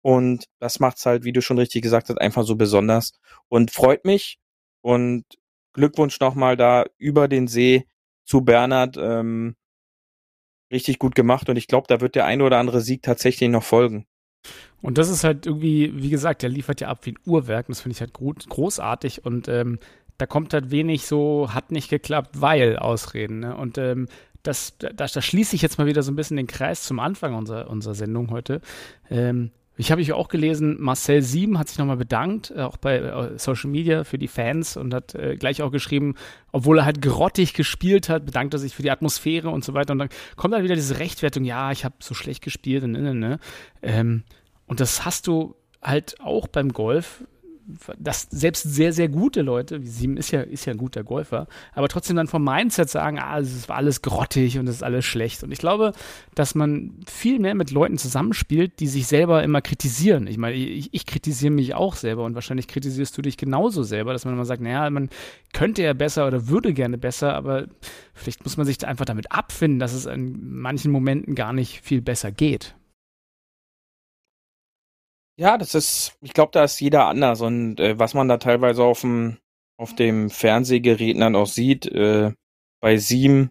Und 0.02 0.46
das 0.58 0.80
macht's 0.80 1.04
halt, 1.04 1.24
wie 1.24 1.32
du 1.32 1.42
schon 1.42 1.58
richtig 1.58 1.82
gesagt 1.82 2.08
hast, 2.08 2.18
einfach 2.18 2.44
so 2.44 2.56
besonders. 2.56 3.12
Und 3.48 3.70
freut 3.70 4.04
mich. 4.04 4.38
Und 4.82 5.24
Glückwunsch 5.72 6.18
nochmal 6.20 6.56
da 6.56 6.84
über 6.98 7.28
den 7.28 7.46
See 7.46 7.86
zu 8.24 8.40
Bernhard. 8.42 8.96
Ähm, 8.96 9.56
richtig 10.72 10.98
gut 10.98 11.14
gemacht. 11.14 11.48
Und 11.48 11.56
ich 11.56 11.66
glaube, 11.66 11.86
da 11.88 12.00
wird 12.00 12.14
der 12.14 12.26
ein 12.26 12.42
oder 12.42 12.58
andere 12.58 12.80
Sieg 12.80 13.02
tatsächlich 13.02 13.50
noch 13.50 13.62
folgen. 13.62 14.06
Und 14.80 14.96
das 14.96 15.10
ist 15.10 15.24
halt 15.24 15.44
irgendwie, 15.44 15.92
wie 15.94 16.08
gesagt, 16.08 16.42
der 16.42 16.48
liefert 16.48 16.80
ja 16.80 16.88
ab 16.88 17.04
wie 17.04 17.12
ein 17.12 17.18
Uhrwerk. 17.26 17.68
Und 17.68 17.76
das 17.76 17.82
finde 17.82 17.94
ich 17.94 18.00
halt 18.00 18.14
großartig. 18.14 19.24
Und 19.24 19.48
ähm, 19.48 19.78
da 20.16 20.26
kommt 20.26 20.54
halt 20.54 20.70
wenig 20.70 21.06
so, 21.06 21.52
hat 21.52 21.72
nicht 21.72 21.90
geklappt, 21.90 22.40
weil 22.40 22.76
Ausreden. 22.76 23.40
Ne? 23.40 23.56
Und 23.56 23.78
ähm, 23.78 24.08
das, 24.42 24.74
das, 24.78 25.12
das 25.12 25.24
schließe 25.24 25.54
ich 25.56 25.62
jetzt 25.62 25.78
mal 25.78 25.86
wieder 25.86 26.02
so 26.02 26.12
ein 26.12 26.16
bisschen 26.16 26.36
den 26.36 26.46
Kreis 26.46 26.82
zum 26.84 27.00
Anfang 27.00 27.34
unserer, 27.34 27.68
unserer 27.68 27.94
Sendung 27.94 28.30
heute. 28.30 28.60
Ähm, 29.10 29.50
ich 29.80 29.90
habe 29.90 30.02
ich 30.02 30.12
auch 30.12 30.28
gelesen, 30.28 30.76
Marcel 30.78 31.22
Sieben 31.22 31.58
hat 31.58 31.68
sich 31.68 31.78
nochmal 31.78 31.96
bedankt, 31.96 32.52
äh, 32.54 32.60
auch 32.60 32.76
bei 32.76 32.98
äh, 32.98 33.38
Social 33.38 33.70
Media 33.70 34.04
für 34.04 34.18
die 34.18 34.28
Fans 34.28 34.76
und 34.76 34.92
hat 34.92 35.14
äh, 35.14 35.36
gleich 35.36 35.62
auch 35.62 35.70
geschrieben, 35.70 36.16
obwohl 36.52 36.80
er 36.80 36.84
halt 36.84 37.00
grottig 37.00 37.54
gespielt 37.54 38.10
hat, 38.10 38.26
bedankt 38.26 38.52
er 38.52 38.58
sich 38.58 38.74
für 38.74 38.82
die 38.82 38.90
Atmosphäre 38.90 39.48
und 39.48 39.64
so 39.64 39.72
weiter. 39.72 39.92
Und 39.92 39.98
dann 39.98 40.10
kommt 40.36 40.52
halt 40.52 40.64
wieder 40.64 40.74
diese 40.74 40.98
Rechtfertigung, 40.98 41.46
ja, 41.46 41.72
ich 41.72 41.86
habe 41.86 41.94
so 42.00 42.12
schlecht 42.12 42.42
gespielt 42.42 42.84
und, 42.84 42.92
ne, 42.92 43.14
ne. 43.14 43.38
Ähm, 43.80 44.24
und 44.66 44.80
das 44.80 45.06
hast 45.06 45.26
du 45.26 45.56
halt 45.82 46.20
auch 46.20 46.46
beim 46.46 46.74
Golf 46.74 47.24
dass 47.98 48.28
selbst 48.30 48.62
sehr, 48.62 48.92
sehr 48.92 49.08
gute 49.08 49.42
Leute, 49.42 49.82
wie 49.82 49.88
Sieben 49.88 50.16
ist 50.16 50.30
ja, 50.30 50.42
ist 50.42 50.64
ja 50.64 50.72
ein 50.72 50.78
guter 50.78 51.04
Golfer, 51.04 51.46
aber 51.74 51.88
trotzdem 51.88 52.16
dann 52.16 52.26
vom 52.26 52.44
Mindset 52.44 52.90
sagen, 52.90 53.18
ah, 53.18 53.38
es 53.38 53.68
war 53.68 53.76
alles 53.76 54.02
grottig 54.02 54.58
und 54.58 54.68
es 54.68 54.76
ist 54.76 54.82
alles 54.82 55.04
schlecht. 55.04 55.42
Und 55.42 55.52
ich 55.52 55.58
glaube, 55.58 55.92
dass 56.34 56.54
man 56.54 57.00
viel 57.06 57.38
mehr 57.38 57.54
mit 57.54 57.70
Leuten 57.70 57.98
zusammenspielt, 57.98 58.80
die 58.80 58.86
sich 58.86 59.06
selber 59.06 59.42
immer 59.42 59.60
kritisieren. 59.60 60.26
Ich 60.26 60.38
meine, 60.38 60.56
ich, 60.56 60.88
ich 60.92 61.06
kritisiere 61.06 61.52
mich 61.52 61.74
auch 61.74 61.96
selber 61.96 62.24
und 62.24 62.34
wahrscheinlich 62.34 62.68
kritisierst 62.68 63.16
du 63.16 63.22
dich 63.22 63.36
genauso 63.36 63.82
selber, 63.82 64.12
dass 64.12 64.24
man 64.24 64.34
immer 64.34 64.44
sagt, 64.44 64.62
naja, 64.62 64.88
man 64.90 65.10
könnte 65.52 65.82
ja 65.82 65.92
besser 65.92 66.26
oder 66.26 66.48
würde 66.48 66.72
gerne 66.72 66.98
besser, 66.98 67.34
aber 67.34 67.66
vielleicht 68.14 68.44
muss 68.44 68.56
man 68.56 68.66
sich 68.66 68.86
einfach 68.86 69.04
damit 69.04 69.32
abfinden, 69.32 69.78
dass 69.78 69.92
es 69.92 70.06
in 70.06 70.60
manchen 70.60 70.92
Momenten 70.92 71.34
gar 71.34 71.52
nicht 71.52 71.82
viel 71.82 72.02
besser 72.02 72.30
geht. 72.30 72.74
Ja, 75.40 75.56
das 75.56 75.74
ist, 75.74 76.18
ich 76.20 76.34
glaube, 76.34 76.50
da 76.52 76.64
ist 76.64 76.78
jeder 76.80 77.06
anders 77.06 77.40
und 77.40 77.80
äh, 77.80 77.98
was 77.98 78.12
man 78.12 78.28
da 78.28 78.36
teilweise 78.36 78.84
auf 78.84 79.00
dem 79.00 79.38
auf 79.78 79.94
dem 79.94 80.28
Fernsehgerät 80.28 81.18
dann 81.18 81.34
auch 81.34 81.46
sieht, 81.46 81.86
äh, 81.86 82.32
bei 82.82 82.98
Sieben 82.98 83.50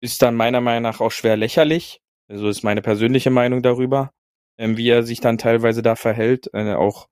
ist 0.00 0.22
dann 0.22 0.34
meiner 0.34 0.62
Meinung 0.62 0.84
nach 0.84 1.00
auch 1.00 1.10
schwer 1.10 1.36
lächerlich. 1.36 2.00
Also 2.30 2.48
ist 2.48 2.62
meine 2.62 2.80
persönliche 2.82 3.30
Meinung 3.30 3.62
darüber, 3.62 4.12
ähm, 4.58 4.78
wie 4.78 4.88
er 4.88 5.02
sich 5.02 5.20
dann 5.20 5.36
teilweise 5.36 5.82
da 5.82 5.94
verhält, 5.96 6.48
äh, 6.54 6.72
auch 6.74 7.08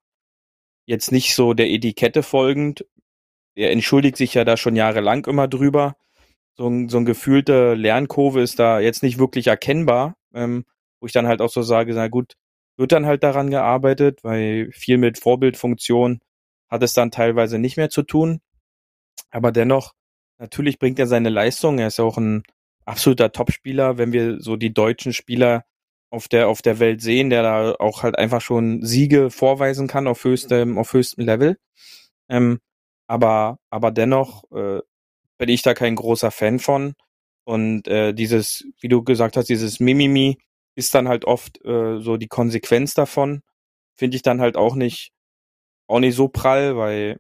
jetzt 0.87 1.13
nicht 1.13 1.35
so 1.35 1.55
der 1.55 1.69
Etikette 1.71 2.23
folgend. 2.23 2.87
Er 3.57 3.73
entschuldigt 3.73 4.17
sich 4.17 4.35
ja 4.35 4.45
da 4.45 4.57
schon 4.57 4.77
jahrelang 4.77 5.27
immer 5.27 5.49
drüber. 5.49 5.97
So 6.57 6.69
ein, 6.69 6.89
so 6.89 6.99
ein 6.99 7.07
gefühlte 7.07 7.75
Lernkurve 7.75 8.43
ist 8.43 8.59
da 8.59 8.81
jetzt 8.81 9.03
nicht 9.03 9.19
wirklich 9.19 9.49
erkennbar, 9.49 10.17
ähm, 10.35 10.65
wo 11.01 11.07
ich 11.07 11.13
dann 11.13 11.29
halt 11.29 11.43
auch 11.43 11.51
so 11.51 11.63
sage, 11.63 11.95
na 11.95 12.09
gut, 12.09 12.35
wird 12.77 12.93
dann 12.93 13.07
halt 13.07 13.23
daran 13.23 13.51
gearbeitet, 13.51 14.23
weil 14.23 14.71
viel 14.73 14.99
mit 14.99 15.19
Vorbildfunktion 15.19 16.21
hat 16.69 16.83
es 16.83 16.93
dann 16.93 17.11
teilweise 17.11 17.59
nicht 17.59 17.77
mehr 17.77 17.91
zu 17.91 18.03
tun. 18.03 18.41
Aber 19.31 19.53
dennoch, 19.53 19.93
natürlich 20.39 20.79
bringt 20.79 20.99
er 20.99 21.07
seine 21.07 21.31
Leistung. 21.31 21.79
Er 21.79 21.89
ist 21.89 22.01
auch 22.01 22.19
ein 22.19 22.43
absoluter 22.85 23.33
Topspieler, 23.33 23.99
wenn 23.99 24.13
wir 24.13 24.41
so 24.41 24.57
die 24.57 24.73
deutschen 24.73 25.13
Spieler 25.13 25.65
auf 26.11 26.29
der, 26.29 26.49
auf 26.49 26.63
der 26.63 26.79
Welt 26.79 27.03
sehen, 27.03 27.31
der 27.31 27.43
da 27.43 27.75
auch 27.79 28.03
halt 28.03 28.17
einfach 28.19 28.41
schon 28.41 28.83
Siege 28.83 29.31
vorweisen 29.31 29.89
kann 29.89 30.07
auf 30.07 30.23
höchstem, 30.25 30.79
auf 30.79 30.93
höchstem 30.93 31.25
Level. 31.27 31.57
Ähm, 32.29 32.61
aber, 33.09 33.59
aber 33.71 33.91
dennoch 33.91 34.45
äh, 34.53 34.81
bin 35.39 35.49
ich 35.49 35.63
da 35.63 35.75
kein 35.75 35.97
großer 35.97 36.31
Fan 36.31 36.59
von. 36.59 36.95
Und 37.45 37.87
äh, 37.89 38.13
dieses, 38.13 38.65
wie 38.81 38.89
du 38.89 39.03
gesagt 39.05 39.37
hast, 39.37 39.49
dieses 39.49 39.79
Mimimi, 39.81 40.39
ist 40.77 40.95
dann 40.95 41.09
halt 41.09 41.25
oft 41.25 41.65
äh, 41.65 41.99
so 42.01 42.17
die 42.17 42.29
Konsequenz 42.29 42.95
davon. 42.95 43.43
Finde 43.97 44.17
ich 44.17 44.23
dann 44.23 44.41
halt 44.41 44.57
auch 44.57 44.77
nicht, 44.77 45.13
auch 45.89 46.01
nicht 46.01 46.15
so 46.15 46.29
prall, 46.29 46.77
weil 46.77 47.19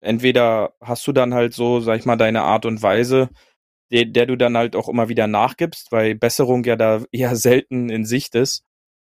entweder 0.00 0.74
hast 0.80 1.06
du 1.06 1.12
dann 1.12 1.34
halt 1.34 1.54
so, 1.54 1.80
sag 1.80 1.98
ich 1.98 2.06
mal, 2.06 2.16
deine 2.16 2.42
Art 2.42 2.66
und 2.66 2.82
Weise 2.82 3.30
der, 3.94 4.06
der 4.06 4.26
du 4.26 4.36
dann 4.36 4.56
halt 4.56 4.76
auch 4.76 4.88
immer 4.88 5.08
wieder 5.08 5.26
nachgibst, 5.26 5.92
weil 5.92 6.14
Besserung 6.14 6.64
ja 6.64 6.76
da 6.76 7.04
eher 7.12 7.36
selten 7.36 7.90
in 7.90 8.04
Sicht 8.04 8.34
ist. 8.34 8.64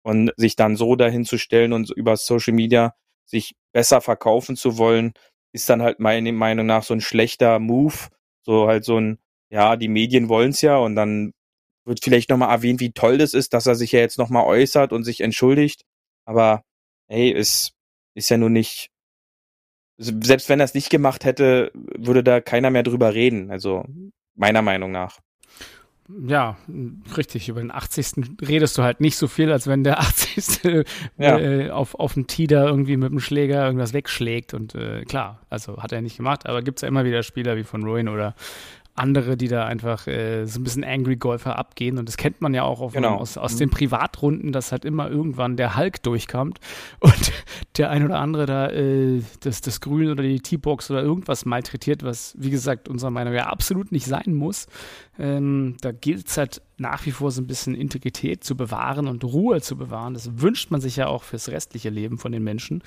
Und 0.05 0.33
sich 0.35 0.57
dann 0.57 0.75
so 0.75 0.97
dahin 0.97 1.23
zu 1.23 1.37
stellen 1.37 1.71
und 1.71 1.89
über 1.89 2.17
Social 2.17 2.53
Media 2.53 2.93
sich 3.25 3.55
besser 3.71 4.01
verkaufen 4.01 4.57
zu 4.57 4.77
wollen, 4.77 5.13
ist 5.53 5.69
dann 5.69 5.81
halt 5.81 6.01
meiner 6.01 6.33
Meinung 6.33 6.65
nach 6.65 6.83
so 6.83 6.93
ein 6.93 6.99
schlechter 6.99 7.57
Move. 7.59 7.95
So 8.41 8.67
halt 8.67 8.83
so 8.83 8.97
ein, 8.97 9.19
ja, 9.49 9.77
die 9.77 9.87
Medien 9.87 10.27
wollen's 10.27 10.61
ja 10.61 10.75
und 10.75 10.97
dann 10.97 11.31
wird 11.85 12.03
vielleicht 12.03 12.29
nochmal 12.29 12.49
erwähnt, 12.49 12.79
wie 12.79 12.91
toll 12.91 13.17
das 13.17 13.33
ist, 13.33 13.53
dass 13.53 13.67
er 13.67 13.75
sich 13.75 13.91
ja 13.91 13.99
jetzt 13.99 14.17
nochmal 14.17 14.45
äußert 14.45 14.93
und 14.93 15.03
sich 15.03 15.21
entschuldigt. 15.21 15.83
Aber 16.25 16.63
hey, 17.07 17.33
es 17.33 17.73
ist 18.15 18.29
ja 18.29 18.37
nur 18.37 18.49
nicht, 18.49 18.89
selbst 19.97 20.49
wenn 20.49 20.59
er 20.59 20.65
es 20.65 20.73
nicht 20.73 20.89
gemacht 20.89 21.25
hätte, 21.25 21.71
würde 21.73 22.23
da 22.23 22.41
keiner 22.41 22.69
mehr 22.69 22.83
drüber 22.83 23.13
reden. 23.13 23.51
Also 23.51 23.85
meiner 24.35 24.61
Meinung 24.61 24.91
nach. 24.91 25.19
Ja, 26.27 26.57
richtig. 27.15 27.47
Über 27.47 27.61
den 27.61 27.71
80. 27.71 28.41
redest 28.41 28.77
du 28.77 28.83
halt 28.83 28.99
nicht 28.99 29.15
so 29.15 29.27
viel, 29.27 29.51
als 29.51 29.67
wenn 29.67 29.83
der 29.83 29.99
80. 30.01 30.85
Ja. 31.17 31.39
Äh, 31.39 31.69
auf, 31.69 31.95
auf 31.95 32.13
dem 32.13 32.27
Tee 32.27 32.47
da 32.47 32.65
irgendwie 32.65 32.97
mit 32.97 33.11
dem 33.11 33.19
Schläger 33.19 33.65
irgendwas 33.65 33.93
wegschlägt. 33.93 34.53
Und 34.53 34.75
äh, 34.75 35.03
klar, 35.05 35.41
also 35.49 35.81
hat 35.81 35.91
er 35.91 36.01
nicht 36.01 36.17
gemacht, 36.17 36.45
aber 36.45 36.61
gibt 36.61 36.79
es 36.79 36.81
ja 36.81 36.87
immer 36.87 37.05
wieder 37.05 37.23
Spieler 37.23 37.55
wie 37.55 37.63
von 37.63 37.83
Ruin 37.83 38.09
oder 38.09 38.35
andere, 38.95 39.37
die 39.37 39.47
da 39.47 39.65
einfach 39.65 40.05
äh, 40.07 40.45
so 40.45 40.59
ein 40.59 40.63
bisschen 40.63 40.83
Angry 40.83 41.15
Golfer 41.15 41.57
abgehen. 41.57 41.97
Und 41.97 42.07
das 42.07 42.15
kennt 42.17 42.41
man 42.41 42.53
ja 42.53 42.61
auch 42.63 42.79
auf, 42.79 42.93
Genau. 42.93 43.15
aus, 43.15 43.37
aus 43.37 43.55
Mhm. 43.55 43.59
den 43.59 43.69
Privatrunden, 43.71 44.51
dass 44.51 44.71
halt 44.71 44.85
immer 44.85 45.09
irgendwann 45.09 45.57
der 45.57 45.75
Hulk 45.75 46.03
durchkommt 46.03 46.59
und 46.99 47.31
der 47.77 47.89
ein 47.89 48.03
oder 48.05 48.19
andere 48.19 48.45
da 48.45 48.69
äh, 48.69 49.21
das, 49.39 49.61
das 49.61 49.81
Grün 49.81 50.11
oder 50.11 50.21
die 50.21 50.39
T-Box 50.39 50.91
oder 50.91 51.01
irgendwas 51.01 51.45
malträtiert, 51.45 52.03
was, 52.03 52.35
wie 52.37 52.51
gesagt, 52.51 52.87
unserer 52.87 53.09
Meinung 53.11 53.33
nach 53.33 53.47
absolut 53.47 53.91
nicht 53.91 54.05
sein 54.05 54.33
muss. 54.35 54.67
Ähm, 55.17 55.75
da 55.81 55.91
gilt 55.91 56.27
es 56.27 56.37
halt 56.37 56.61
nach 56.77 57.05
wie 57.05 57.11
vor 57.11 57.31
so 57.31 57.41
ein 57.41 57.47
bisschen 57.47 57.75
Integrität 57.75 58.43
zu 58.43 58.55
bewahren 58.55 59.07
und 59.07 59.23
Ruhe 59.23 59.61
zu 59.61 59.75
bewahren. 59.75 60.13
Das 60.13 60.39
wünscht 60.41 60.69
man 60.69 60.81
sich 60.81 60.97
ja 60.97 61.07
auch 61.07 61.23
fürs 61.23 61.49
restliche 61.49 61.89
Leben 61.89 62.17
von 62.17 62.31
den 62.31 62.43
Menschen. 62.43 62.83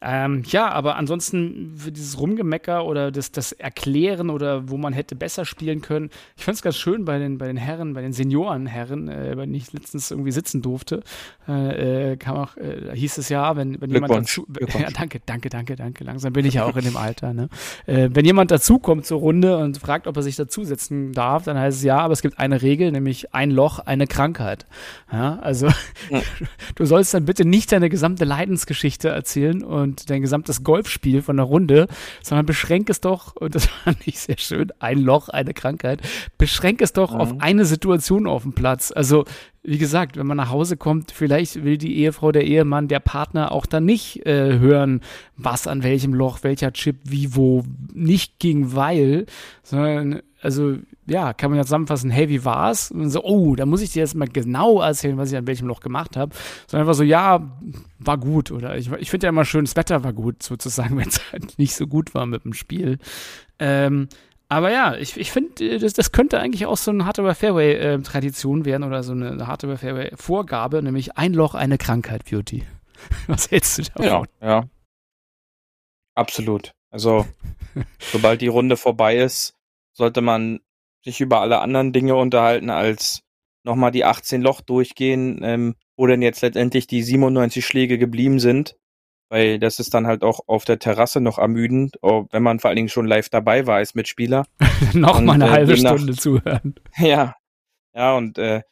Ähm, 0.00 0.42
ja, 0.46 0.68
aber 0.68 0.96
ansonsten 0.96 1.74
für 1.76 1.90
dieses 1.90 2.20
Rumgemecker 2.20 2.84
oder 2.84 3.10
das, 3.10 3.32
das 3.32 3.52
Erklären 3.52 4.30
oder 4.30 4.68
wo 4.68 4.76
man 4.76 4.92
hätte 4.92 5.16
besser 5.16 5.44
spielen 5.44 5.80
können. 5.80 6.10
Ich 6.36 6.44
fand 6.44 6.56
es 6.56 6.62
ganz 6.62 6.76
schön 6.76 7.04
bei 7.04 7.18
den, 7.18 7.38
bei 7.38 7.48
den 7.48 7.56
Herren, 7.56 7.94
bei 7.94 8.02
den 8.02 8.12
Seniorenherren, 8.12 9.08
äh, 9.08 9.34
denen 9.34 9.54
ich 9.54 9.72
letztens 9.72 10.10
irgendwie 10.10 10.30
sitzen 10.30 10.62
durfte, 10.62 11.02
äh, 11.48 12.12
äh, 12.12 12.16
kam 12.16 12.36
auch, 12.36 12.56
äh, 12.56 12.86
da 12.86 12.92
hieß 12.92 13.18
es 13.18 13.28
ja, 13.28 13.56
wenn, 13.56 13.80
wenn 13.80 13.90
jemand 13.90 14.12
dazu. 14.12 14.46
Ja, 14.78 14.90
danke, 14.90 15.20
danke, 15.24 15.48
danke, 15.48 15.74
danke. 15.74 16.04
Langsam 16.04 16.32
bin 16.32 16.44
ich 16.44 16.54
ja 16.54 16.64
auch 16.64 16.76
in 16.76 16.84
dem 16.84 16.96
Alter. 16.96 17.32
Ne? 17.32 17.48
Äh, 17.86 18.10
wenn 18.12 18.24
jemand 18.24 18.50
dazukommt 18.50 19.06
zur 19.06 19.18
Runde 19.18 19.56
und 19.58 19.78
fragt, 19.78 20.06
ob 20.06 20.16
er 20.16 20.22
sich 20.22 20.36
dazusetzen 20.36 21.12
darf, 21.12 21.44
dann 21.44 21.58
heißt 21.58 21.78
es 21.78 21.84
ja, 21.84 21.98
aber 21.98 22.12
es 22.12 22.22
gibt 22.22 22.38
eine 22.38 22.62
Regel, 22.62 22.92
nämlich 22.92 23.34
ein 23.34 23.50
Loch, 23.50 23.80
eine 23.80 24.06
Krankheit. 24.06 24.66
Ja, 25.12 25.38
also 25.40 25.68
Ja. 26.10 26.22
du 26.74 26.84
sollst 26.84 27.14
dann 27.14 27.24
bitte 27.24 27.44
nicht 27.44 27.72
deine 27.72 27.88
gesamte 27.88 28.24
Leidensgeschichte 28.24 29.08
erzählen 29.08 29.62
und 29.62 29.87
dein 29.96 30.22
gesamtes 30.22 30.64
Golfspiel 30.64 31.22
von 31.22 31.36
der 31.36 31.46
Runde, 31.46 31.88
sondern 32.22 32.46
beschränk 32.46 32.90
es 32.90 33.00
doch, 33.00 33.36
und 33.36 33.54
das 33.54 33.66
fand 33.66 34.06
ich 34.06 34.18
sehr 34.20 34.38
schön, 34.38 34.72
ein 34.78 34.98
Loch, 34.98 35.28
eine 35.28 35.54
Krankheit, 35.54 36.00
beschränk 36.38 36.80
es 36.82 36.92
doch 36.92 37.12
Mhm. 37.14 37.20
auf 37.20 37.34
eine 37.40 37.64
Situation 37.64 38.26
auf 38.26 38.42
dem 38.42 38.52
Platz. 38.52 38.92
Also, 38.94 39.24
wie 39.62 39.78
gesagt, 39.78 40.16
wenn 40.16 40.26
man 40.26 40.36
nach 40.36 40.50
Hause 40.50 40.76
kommt, 40.76 41.10
vielleicht 41.10 41.62
will 41.64 41.76
die 41.78 41.98
Ehefrau, 41.98 42.32
der 42.32 42.44
Ehemann, 42.46 42.88
der 42.88 43.00
Partner 43.00 43.52
auch 43.52 43.66
dann 43.66 43.84
nicht 43.84 44.24
äh, 44.24 44.58
hören, 44.58 45.00
was 45.36 45.66
an 45.66 45.82
welchem 45.82 46.14
Loch, 46.14 46.38
welcher 46.42 46.72
Chip, 46.72 46.96
wie, 47.04 47.34
wo, 47.34 47.64
nicht 47.92 48.38
gegen 48.38 48.74
weil, 48.74 49.26
sondern, 49.62 50.22
also, 50.40 50.76
ja, 51.06 51.32
kann 51.32 51.50
man 51.50 51.58
ja 51.58 51.64
zusammenfassen, 51.64 52.10
hey, 52.10 52.28
wie 52.28 52.44
war's? 52.44 52.90
Und 52.90 53.10
so, 53.10 53.24
oh, 53.24 53.56
da 53.56 53.66
muss 53.66 53.80
ich 53.80 53.92
dir 53.92 54.00
jetzt 54.00 54.14
mal 54.14 54.28
genau 54.28 54.80
erzählen, 54.80 55.16
was 55.16 55.32
ich 55.32 55.36
an 55.36 55.46
welchem 55.46 55.66
Loch 55.66 55.80
gemacht 55.80 56.16
habe. 56.16 56.34
Sondern 56.66 56.86
einfach 56.86 56.96
so, 56.96 57.02
ja, 57.02 57.50
war 57.98 58.18
gut. 58.18 58.50
Oder 58.52 58.76
ich, 58.76 58.90
ich 58.92 59.10
finde 59.10 59.26
ja 59.26 59.30
immer 59.30 59.44
schön, 59.44 59.64
das 59.64 59.76
Wetter 59.76 60.04
war 60.04 60.12
gut, 60.12 60.42
sozusagen, 60.42 60.96
wenn 60.98 61.08
es 61.08 61.20
halt 61.32 61.58
nicht 61.58 61.74
so 61.74 61.86
gut 61.86 62.14
war 62.14 62.26
mit 62.26 62.44
dem 62.44 62.54
Spiel. 62.54 62.98
Ähm, 63.58 64.08
aber 64.48 64.70
ja, 64.70 64.94
ich, 64.94 65.16
ich 65.16 65.30
finde, 65.30 65.78
das, 65.78 65.92
das 65.92 66.12
könnte 66.12 66.40
eigentlich 66.40 66.66
auch 66.66 66.78
so 66.78 66.90
eine 66.90 67.04
Hard 67.04 67.18
Over 67.18 67.34
Fairway-Tradition 67.34 68.64
werden 68.64 68.82
oder 68.82 69.02
so 69.02 69.12
eine 69.12 69.46
Hard 69.46 69.64
Over 69.64 69.76
Fairway-Vorgabe, 69.76 70.82
nämlich 70.82 71.18
ein 71.18 71.34
Loch, 71.34 71.54
eine 71.54 71.76
Krankheit, 71.76 72.24
Beauty. 72.24 72.64
Was 73.26 73.50
hältst 73.50 73.78
du 73.78 73.82
davon? 73.82 74.26
Ja, 74.40 74.48
ja. 74.48 74.64
Absolut. 76.14 76.72
Also, 76.90 77.26
sobald 77.98 78.40
die 78.40 78.48
Runde 78.48 78.76
vorbei 78.76 79.18
ist, 79.18 79.54
sollte 79.98 80.20
man 80.20 80.60
sich 81.04 81.20
über 81.20 81.40
alle 81.40 81.58
anderen 81.60 81.92
Dinge 81.92 82.14
unterhalten, 82.14 82.70
als 82.70 83.22
nochmal 83.64 83.90
die 83.90 84.04
18 84.04 84.40
Loch 84.40 84.60
durchgehen, 84.60 85.40
ähm, 85.42 85.74
wo 85.96 86.06
denn 86.06 86.22
jetzt 86.22 86.40
letztendlich 86.40 86.86
die 86.86 87.02
97 87.02 87.66
Schläge 87.66 87.98
geblieben 87.98 88.38
sind. 88.38 88.76
Weil 89.30 89.58
das 89.58 89.78
ist 89.78 89.92
dann 89.92 90.06
halt 90.06 90.22
auch 90.22 90.40
auf 90.46 90.64
der 90.64 90.78
Terrasse 90.78 91.20
noch 91.20 91.38
ermüdend, 91.38 91.98
oh, 92.00 92.24
wenn 92.30 92.42
man 92.42 92.60
vor 92.60 92.68
allen 92.68 92.76
Dingen 92.76 92.88
schon 92.88 93.06
live 93.06 93.28
dabei 93.28 93.66
war 93.66 93.76
als 93.76 93.94
Mitspieler. 93.94 94.46
Noch 94.94 95.18
Und, 95.18 95.26
mal 95.26 95.34
eine 95.34 95.48
äh, 95.48 95.50
halbe 95.50 95.76
Stunde 95.76 96.14
zuhören. 96.14 96.76
Ja, 96.96 97.34
ja, 97.94 98.16
und 98.16 98.38
äh, 98.38 98.62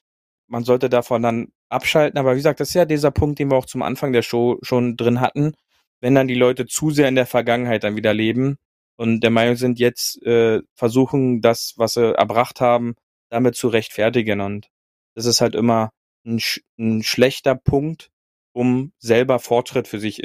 man 0.46 0.64
sollte 0.64 0.88
davon 0.88 1.20
dann 1.20 1.48
abschalten. 1.68 2.18
Aber 2.18 2.32
wie 2.32 2.38
gesagt, 2.38 2.60
das 2.60 2.68
ist 2.68 2.74
ja 2.74 2.86
dieser 2.86 3.10
Punkt, 3.10 3.38
den 3.38 3.50
wir 3.50 3.56
auch 3.56 3.66
zum 3.66 3.82
Anfang 3.82 4.14
der 4.14 4.22
Show 4.22 4.58
schon 4.62 4.96
drin 4.96 5.20
hatten. 5.20 5.52
Wenn 6.00 6.14
dann 6.14 6.28
die 6.28 6.34
Leute 6.34 6.64
zu 6.66 6.90
sehr 6.90 7.08
in 7.08 7.16
der 7.16 7.26
Vergangenheit 7.26 7.84
dann 7.84 7.96
wieder 7.96 8.14
leben 8.14 8.56
und 8.96 9.20
der 9.20 9.30
Meinung 9.30 9.56
sind, 9.56 9.78
jetzt 9.78 10.22
äh, 10.22 10.62
versuchen, 10.74 11.40
das, 11.40 11.74
was 11.76 11.94
sie 11.94 12.16
erbracht 12.16 12.60
haben, 12.60 12.94
damit 13.30 13.56
zu 13.56 13.68
rechtfertigen. 13.68 14.40
Und 14.40 14.68
das 15.14 15.26
ist 15.26 15.40
halt 15.40 15.54
immer 15.54 15.90
ein, 16.24 16.40
sch 16.40 16.60
ein 16.78 17.02
schlechter 17.02 17.54
Punkt, 17.54 18.10
um 18.52 18.92
selber 18.98 19.38
Fortschritt 19.38 19.88
für 19.88 20.00
sich 20.00 20.22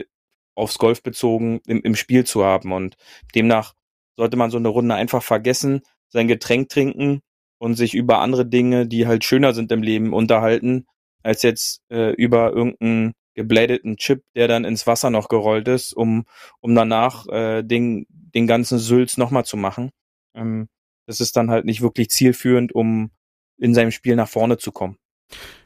aufs 0.55 0.77
Golf 0.77 1.03
bezogen 1.03 1.61
im, 1.67 1.81
im 1.81 1.95
Spiel 1.95 2.25
zu 2.25 2.43
haben. 2.43 2.71
Und 2.71 2.95
demnach 3.35 3.73
sollte 4.17 4.37
man 4.37 4.51
so 4.51 4.57
eine 4.57 4.69
Runde 4.69 4.95
einfach 4.95 5.23
vergessen, 5.23 5.81
sein 6.09 6.27
Getränk 6.27 6.69
trinken 6.69 7.21
und 7.57 7.75
sich 7.75 7.93
über 7.93 8.19
andere 8.19 8.45
Dinge, 8.45 8.87
die 8.87 9.07
halt 9.07 9.23
schöner 9.23 9.53
sind 9.53 9.71
im 9.71 9.83
Leben, 9.83 10.13
unterhalten, 10.13 10.85
als 11.23 11.43
jetzt 11.43 11.81
äh, 11.89 12.11
über 12.13 12.51
irgendeinen 12.51 13.13
geblädeten 13.41 13.97
Chip, 13.97 14.23
der 14.35 14.47
dann 14.47 14.65
ins 14.65 14.87
Wasser 14.87 15.09
noch 15.09 15.29
gerollt 15.29 15.67
ist, 15.67 15.93
um, 15.93 16.25
um 16.59 16.75
danach 16.75 17.27
äh, 17.27 17.63
den, 17.63 18.05
den 18.09 18.47
ganzen 18.47 18.79
Sülz 18.79 19.17
nochmal 19.17 19.45
zu 19.45 19.57
machen. 19.57 19.91
Ähm, 20.33 20.67
das 21.07 21.19
ist 21.19 21.35
dann 21.35 21.49
halt 21.49 21.65
nicht 21.65 21.81
wirklich 21.81 22.09
zielführend, 22.09 22.73
um 22.73 23.11
in 23.57 23.73
seinem 23.73 23.91
Spiel 23.91 24.15
nach 24.15 24.29
vorne 24.29 24.57
zu 24.57 24.71
kommen. 24.71 24.97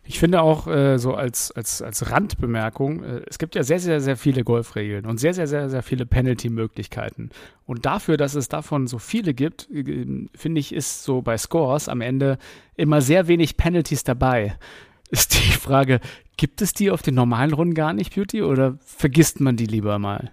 Ich 0.08 0.20
finde 0.20 0.42
auch 0.42 0.68
äh, 0.68 1.00
so 1.00 1.16
als, 1.16 1.52
als, 1.52 1.82
als 1.82 2.12
Randbemerkung, 2.12 3.04
äh, 3.04 3.22
es 3.28 3.40
gibt 3.40 3.56
ja 3.56 3.64
sehr, 3.64 3.80
sehr, 3.80 4.00
sehr 4.00 4.18
viele 4.18 4.44
Golfregeln 4.44 5.08
und 5.08 5.20
sehr, 5.20 5.34
sehr, 5.34 5.48
sehr, 5.48 5.70
sehr 5.70 5.82
viele 5.82 6.06
Penalty-Möglichkeiten. 6.06 7.32
Und 7.66 7.88
dafür, 7.88 8.16
dass 8.16 8.36
es 8.36 8.48
davon 8.48 8.86
so 8.86 9.00
viele 9.00 9.34
gibt, 9.34 9.68
äh, 9.72 10.28
finde 10.36 10.60
ich, 10.60 10.74
ist 10.74 11.04
so 11.04 11.24
bei 11.24 11.38
Scores 11.38 11.90
am 11.90 12.02
Ende 12.02 12.38
immer 12.76 13.02
sehr 13.02 13.28
wenig 13.28 13.58
Penalties 13.58 14.04
dabei. 14.04 14.56
Ist 15.10 15.36
die 15.36 15.52
Frage, 15.52 16.00
gibt 16.38 16.62
es 16.62 16.74
die 16.74 16.92
auf 16.92 17.02
den 17.02 17.16
normalen 17.16 17.54
Runden 17.54 17.74
gar 17.74 17.94
nicht, 17.94 18.16
Beauty, 18.16 18.42
oder 18.42 18.78
vergisst 18.84 19.40
man 19.40 19.56
die 19.56 19.68
lieber 19.68 20.00
mal? 20.00 20.32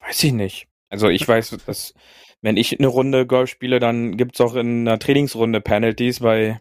Weiß 0.00 0.24
ich 0.24 0.32
nicht. 0.32 0.66
Also 0.88 1.08
ich 1.08 1.26
weiß, 1.26 1.56
dass 1.66 1.94
wenn 2.42 2.56
ich 2.56 2.78
eine 2.78 2.88
Runde 2.88 3.26
Golf 3.26 3.50
spiele, 3.50 3.80
dann 3.80 4.16
gibt's 4.16 4.40
auch 4.40 4.54
in 4.54 4.88
einer 4.88 4.98
Trainingsrunde 4.98 5.60
Penalties, 5.60 6.20
weil 6.22 6.60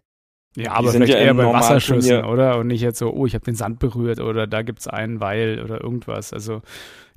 Ja, 0.56 0.74
aber 0.74 0.92
sind 0.92 1.04
vielleicht 1.04 1.20
ja 1.20 1.26
eher 1.26 1.34
bei 1.34 1.46
Wasserschüssen, 1.46 2.22
Turnier- 2.22 2.30
oder? 2.30 2.58
Und 2.58 2.68
nicht 2.68 2.82
jetzt 2.82 3.00
so, 3.00 3.12
oh, 3.12 3.26
ich 3.26 3.34
habe 3.34 3.46
den 3.46 3.56
Sand 3.56 3.80
berührt 3.80 4.20
oder 4.20 4.46
da 4.46 4.62
gibt's 4.62 4.88
einen, 4.88 5.22
weil 5.22 5.62
oder 5.64 5.82
irgendwas. 5.82 6.34
Also 6.34 6.62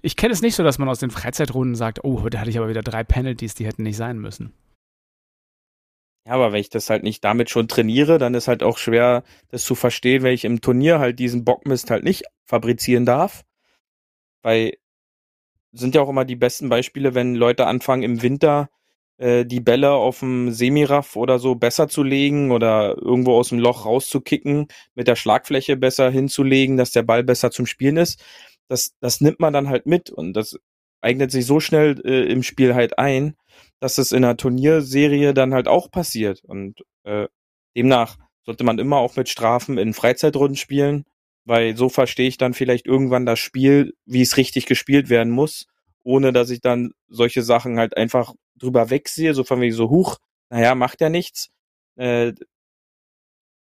ich 0.00 0.16
kenne 0.16 0.32
es 0.32 0.42
nicht 0.42 0.54
so, 0.54 0.62
dass 0.62 0.78
man 0.78 0.88
aus 0.88 1.00
den 1.00 1.10
Freizeitrunden 1.10 1.74
sagt, 1.74 2.04
oh, 2.04 2.22
heute 2.22 2.40
hatte 2.40 2.50
ich 2.50 2.58
aber 2.58 2.68
wieder 2.68 2.82
drei 2.82 3.04
Penalties, 3.04 3.54
die 3.54 3.66
hätten 3.66 3.82
nicht 3.82 3.96
sein 3.96 4.18
müssen. 4.18 4.52
Ja, 6.26 6.34
aber 6.34 6.52
wenn 6.52 6.60
ich 6.60 6.68
das 6.70 6.88
halt 6.90 7.02
nicht 7.02 7.24
damit 7.24 7.50
schon 7.50 7.66
trainiere, 7.68 8.18
dann 8.18 8.34
ist 8.34 8.46
halt 8.48 8.62
auch 8.62 8.78
schwer, 8.78 9.24
das 9.48 9.64
zu 9.64 9.74
verstehen, 9.74 10.22
wenn 10.22 10.34
ich 10.34 10.44
im 10.44 10.60
Turnier 10.60 10.98
halt 11.00 11.18
diesen 11.18 11.44
Bockmist 11.44 11.90
halt 11.90 12.04
nicht 12.04 12.24
fabrizieren 12.46 13.04
darf. 13.06 13.42
Weil 14.42 14.74
sind 15.72 15.94
ja 15.94 16.02
auch 16.02 16.08
immer 16.08 16.24
die 16.24 16.36
besten 16.36 16.68
Beispiele, 16.68 17.14
wenn 17.14 17.34
Leute 17.34 17.66
anfangen 17.66 18.02
im 18.02 18.22
Winter 18.22 18.68
äh, 19.18 19.44
die 19.46 19.60
Bälle 19.60 19.92
auf 19.92 20.20
dem 20.20 20.50
Semiraff 20.52 21.16
oder 21.16 21.38
so 21.38 21.54
besser 21.54 21.88
zu 21.88 22.02
legen 22.02 22.50
oder 22.52 22.96
irgendwo 22.98 23.34
aus 23.38 23.48
dem 23.50 23.58
Loch 23.58 23.86
rauszukicken, 23.86 24.68
mit 24.94 25.08
der 25.08 25.16
Schlagfläche 25.16 25.76
besser 25.76 26.10
hinzulegen, 26.10 26.76
dass 26.76 26.92
der 26.92 27.02
Ball 27.02 27.24
besser 27.24 27.50
zum 27.50 27.66
Spielen 27.66 27.96
ist. 27.96 28.22
Das, 28.68 28.92
das 29.00 29.20
nimmt 29.20 29.40
man 29.40 29.52
dann 29.52 29.68
halt 29.68 29.86
mit 29.86 30.10
und 30.10 30.34
das 30.34 30.56
eignet 31.00 31.30
sich 31.32 31.46
so 31.46 31.60
schnell 31.60 32.00
äh, 32.04 32.30
im 32.30 32.42
Spiel 32.42 32.74
halt 32.74 32.98
ein, 32.98 33.34
dass 33.82 33.98
es 33.98 34.12
in 34.12 34.24
einer 34.24 34.36
Turnierserie 34.36 35.34
dann 35.34 35.52
halt 35.52 35.66
auch 35.66 35.90
passiert. 35.90 36.44
Und 36.44 36.84
äh, 37.02 37.26
demnach 37.76 38.16
sollte 38.44 38.62
man 38.62 38.78
immer 38.78 38.98
auch 38.98 39.16
mit 39.16 39.28
Strafen 39.28 39.76
in 39.76 39.92
Freizeitrunden 39.92 40.54
spielen, 40.54 41.04
weil 41.44 41.76
so 41.76 41.88
verstehe 41.88 42.28
ich 42.28 42.38
dann 42.38 42.54
vielleicht 42.54 42.86
irgendwann 42.86 43.26
das 43.26 43.40
Spiel, 43.40 43.94
wie 44.06 44.22
es 44.22 44.36
richtig 44.36 44.66
gespielt 44.66 45.10
werden 45.10 45.32
muss, 45.32 45.66
ohne 46.04 46.32
dass 46.32 46.50
ich 46.50 46.60
dann 46.60 46.92
solche 47.08 47.42
Sachen 47.42 47.76
halt 47.76 47.96
einfach 47.96 48.34
drüber 48.54 48.88
wegsehe, 48.90 49.34
so 49.34 49.42
von 49.42 49.60
wegen 49.60 49.74
so, 49.74 49.90
huch, 49.90 50.18
naja, 50.48 50.76
macht 50.76 51.00
ja 51.00 51.08
nichts. 51.08 51.48
Äh, 51.96 52.34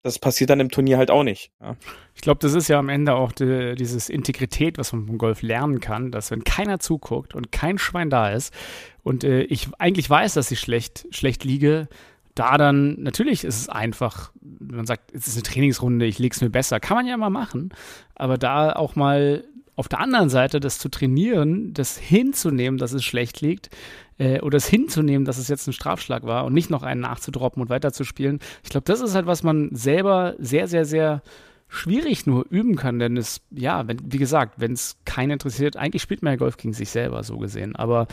das 0.03 0.19
passiert 0.19 0.51
dann 0.51 0.61
im 0.61 0.71
Turnier 0.71 0.99
halt 0.99 1.11
auch 1.11 1.23
nicht. 1.23 1.51
Ja. 1.61 1.77
Ich 2.15 2.23
glaube, 2.23 2.39
das 2.41 2.55
ist 2.55 2.69
ja 2.69 2.79
am 2.79 2.89
Ende 2.89 3.15
auch 3.15 3.33
die, 3.33 3.75
dieses 3.75 4.09
Integrität, 4.09 4.79
was 4.79 4.93
man 4.93 5.07
vom 5.07 5.19
Golf 5.19 5.43
lernen 5.43 5.81
kann, 5.81 6.11
dass 6.11 6.31
wenn 6.31 6.45
keiner 6.45 6.79
zuguckt 6.79 7.35
und 7.35 7.53
kein 7.53 7.79
Schwein 7.79 8.11
da 8.11 8.31
ist 8.31 8.55
und 9.03 9.25
äh, 9.25 9.43
ich 9.43 9.69
eigentlich 9.79 10.09
weiß, 10.09 10.35
dass 10.35 10.51
ich 10.51 10.61
schlecht, 10.61 11.07
schlecht 11.11 11.45
liege, 11.45 11.89
da 12.35 12.57
dann, 12.57 13.03
natürlich 13.03 13.45
ist 13.45 13.61
es 13.61 13.69
einfach, 13.69 14.33
man 14.41 14.87
sagt, 14.87 15.13
es 15.13 15.27
ist 15.27 15.35
eine 15.35 15.43
Trainingsrunde, 15.43 16.07
ich 16.07 16.19
lege 16.19 16.35
es 16.35 16.41
mir 16.41 16.51
besser, 16.51 16.81
kann 16.81 16.97
man 16.97 17.07
ja 17.07 17.17
mal 17.17 17.31
machen, 17.31 17.75
aber 18.15 18.39
da 18.39 18.73
auch 18.73 18.97
mal 18.97 19.45
auf 19.77 19.89
der 19.89 20.01
anderen 20.01 20.29
Seite 20.29 20.61
das 20.61 20.79
zu 20.79 20.89
trainieren, 20.89 21.73
das 21.75 21.97
hinzunehmen, 21.97 22.79
dass 22.79 22.93
es 22.93 23.05
schlecht 23.05 23.41
liegt, 23.41 23.71
äh, 24.19 24.41
oder 24.41 24.57
es 24.57 24.67
hinzunehmen, 24.67 25.25
dass 25.25 25.39
es 25.39 25.49
jetzt 25.49 25.67
ein 25.67 25.73
Strafschlag 25.73 26.25
war 26.25 26.45
und 26.45 26.53
nicht 26.53 26.71
noch 26.71 26.83
einen 26.83 27.01
nachzudroppen 27.01 27.63
und 27.63 27.71
weiterzuspielen. 27.71 28.41
Ich 28.63 28.71
glaube, 28.71 28.85
das 28.85 29.01
ist 29.01 29.15
halt, 29.15 29.27
was 29.27 29.43
man 29.43 29.71
selber 29.73 30.35
sehr, 30.39 30.69
sehr, 30.69 30.85
sehr 30.85 31.23
schwierig 31.69 32.27
nur 32.27 32.45
üben 32.51 32.77
kann, 32.77 32.99
denn 32.99 33.17
es, 33.17 33.41
ja, 33.51 33.87
wenn, 33.87 33.99
wie 34.13 34.19
gesagt, 34.19 34.55
wenn 34.59 34.73
es 34.73 34.97
keinen 35.05 35.31
interessiert, 35.31 35.77
eigentlich 35.77 36.03
spielt 36.03 36.23
man 36.23 36.33
ja 36.33 36.37
Golf 36.37 36.57
gegen 36.57 36.75
sich 36.75 36.91
selber, 36.91 37.23
so 37.23 37.39
gesehen, 37.39 37.77
aber 37.77 38.09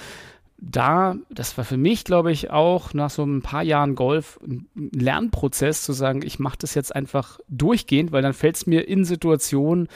da, 0.59 1.15
das 1.29 1.57
war 1.57 1.65
für 1.65 1.77
mich, 1.77 2.03
glaube 2.03 2.31
ich, 2.31 2.49
auch 2.49 2.93
nach 2.93 3.09
so 3.09 3.23
ein 3.23 3.41
paar 3.41 3.61
Jahren 3.63 3.95
Golf 3.95 4.39
ein 4.43 4.67
Lernprozess 4.75 5.83
zu 5.83 5.93
sagen, 5.93 6.21
ich 6.23 6.39
mache 6.39 6.57
das 6.59 6.73
jetzt 6.73 6.95
einfach 6.95 7.39
durchgehend, 7.47 8.11
weil 8.11 8.23
dann 8.23 8.33
fällt 8.33 8.55
es 8.55 8.65
mir 8.65 8.87
in 8.87 9.05
Situationen, 9.05 9.87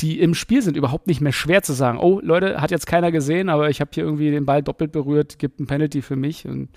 die 0.00 0.20
im 0.20 0.34
Spiel 0.34 0.62
sind, 0.62 0.76
überhaupt 0.76 1.06
nicht 1.06 1.20
mehr 1.20 1.32
schwer 1.32 1.62
zu 1.62 1.72
sagen, 1.72 1.98
oh 1.98 2.20
Leute, 2.22 2.60
hat 2.60 2.70
jetzt 2.70 2.86
keiner 2.86 3.10
gesehen, 3.10 3.48
aber 3.48 3.68
ich 3.70 3.80
habe 3.80 3.90
hier 3.92 4.04
irgendwie 4.04 4.30
den 4.30 4.46
Ball 4.46 4.62
doppelt 4.62 4.92
berührt, 4.92 5.38
gibt 5.38 5.60
ein 5.60 5.66
Penalty 5.66 6.02
für 6.02 6.16
mich. 6.16 6.46
Und 6.46 6.68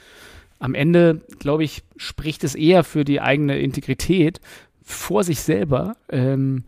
am 0.59 0.73
Ende, 0.73 1.21
glaube 1.39 1.63
ich, 1.63 1.83
spricht 1.97 2.43
es 2.43 2.55
eher 2.55 2.83
für 2.83 3.03
die 3.03 3.21
eigene 3.21 3.59
Integrität 3.59 4.39
vor 4.83 5.23
sich 5.23 5.41
selber. 5.41 5.95
Ähm, 6.09 6.63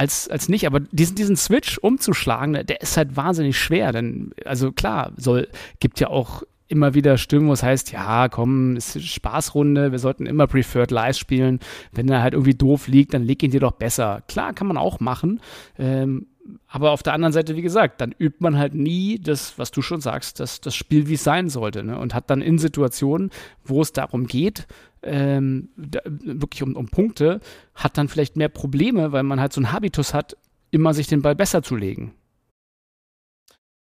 als, 0.00 0.28
als 0.28 0.48
nicht. 0.48 0.66
Aber 0.66 0.80
diesen, 0.80 1.14
diesen 1.16 1.36
Switch 1.36 1.76
umzuschlagen, 1.76 2.54
der 2.66 2.80
ist 2.80 2.96
halt 2.96 3.16
wahnsinnig 3.16 3.58
schwer. 3.58 3.92
Denn, 3.92 4.32
also 4.46 4.72
klar, 4.72 5.12
soll, 5.16 5.48
gibt 5.78 6.00
ja 6.00 6.08
auch 6.08 6.42
immer 6.70 6.94
wieder 6.94 7.18
Stimmen, 7.18 7.48
wo 7.48 7.52
es 7.52 7.62
heißt, 7.62 7.92
ja, 7.92 8.28
komm, 8.28 8.76
ist 8.76 9.02
Spaßrunde, 9.02 9.92
wir 9.92 9.98
sollten 9.98 10.26
immer 10.26 10.46
Preferred 10.46 10.90
Lies 10.90 11.18
spielen. 11.18 11.58
Wenn 11.92 12.08
er 12.08 12.22
halt 12.22 12.34
irgendwie 12.34 12.54
doof 12.54 12.86
liegt, 12.88 13.12
dann 13.14 13.24
leg 13.24 13.42
ihn 13.42 13.50
dir 13.50 13.60
doch 13.60 13.72
besser. 13.72 14.22
Klar, 14.28 14.52
kann 14.52 14.66
man 14.66 14.76
auch 14.76 15.00
machen. 15.00 15.40
Ähm, 15.78 16.26
aber 16.66 16.92
auf 16.92 17.02
der 17.02 17.12
anderen 17.12 17.32
Seite, 17.32 17.56
wie 17.56 17.62
gesagt, 17.62 18.00
dann 18.00 18.14
übt 18.18 18.38
man 18.40 18.56
halt 18.56 18.74
nie 18.74 19.18
das, 19.18 19.58
was 19.58 19.70
du 19.70 19.82
schon 19.82 20.00
sagst, 20.00 20.40
das, 20.40 20.60
das 20.60 20.74
Spiel, 20.74 21.08
wie 21.08 21.14
es 21.14 21.24
sein 21.24 21.48
sollte. 21.48 21.84
Ne? 21.84 21.98
Und 21.98 22.14
hat 22.14 22.30
dann 22.30 22.42
in 22.42 22.58
Situationen, 22.58 23.30
wo 23.64 23.82
es 23.82 23.92
darum 23.92 24.26
geht, 24.26 24.66
ähm, 25.02 25.70
da, 25.76 26.00
wirklich 26.04 26.62
um, 26.62 26.76
um 26.76 26.88
Punkte, 26.88 27.40
hat 27.74 27.98
dann 27.98 28.08
vielleicht 28.08 28.36
mehr 28.36 28.48
Probleme, 28.48 29.12
weil 29.12 29.22
man 29.22 29.40
halt 29.40 29.52
so 29.52 29.60
einen 29.60 29.72
Habitus 29.72 30.14
hat, 30.14 30.36
immer 30.70 30.94
sich 30.94 31.08
den 31.08 31.22
Ball 31.22 31.34
besser 31.34 31.62
zu 31.62 31.76
legen. 31.76 32.14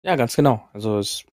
Ja, 0.03 0.17
ganz 0.17 0.35
genau. 0.35 0.67
Also 0.73 0.99
es 0.99 1.25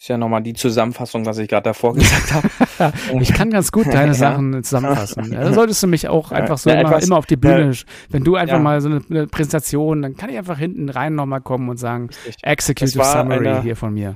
ist 0.00 0.08
ja 0.08 0.16
nochmal 0.16 0.42
die 0.42 0.54
Zusammenfassung, 0.54 1.26
was 1.26 1.38
ich 1.38 1.48
gerade 1.48 1.64
davor 1.64 1.94
gesagt 1.94 2.32
habe. 2.32 2.92
ich 3.20 3.32
kann 3.34 3.50
ganz 3.50 3.72
gut 3.72 3.92
deine 3.92 4.14
Sachen 4.14 4.62
zusammenfassen. 4.62 5.32
Ja, 5.32 5.42
da 5.42 5.52
solltest 5.52 5.82
du 5.82 5.88
mich 5.88 6.08
auch 6.08 6.30
einfach 6.30 6.56
so 6.56 6.70
ja, 6.70 6.80
immer, 6.80 6.90
etwas, 6.90 7.06
immer, 7.06 7.16
auf 7.16 7.26
die 7.26 7.36
Bühne. 7.36 7.72
Ja, 7.72 7.82
wenn 8.10 8.22
du 8.22 8.36
einfach 8.36 8.60
mal 8.60 8.80
so 8.80 8.88
eine, 8.88 9.02
eine, 9.10 9.26
Präsentation, 9.26 10.02
dann 10.02 10.16
kann 10.16 10.30
ich 10.30 10.38
einfach 10.38 10.58
hinten 10.58 10.88
rein 10.88 11.14
nochmal 11.14 11.40
kommen 11.40 11.68
und 11.68 11.78
sagen, 11.78 12.10
Executive 12.42 13.02
Summary 13.02 13.48
eine, 13.48 13.62
hier 13.62 13.76
von 13.76 13.92
mir. 13.92 14.14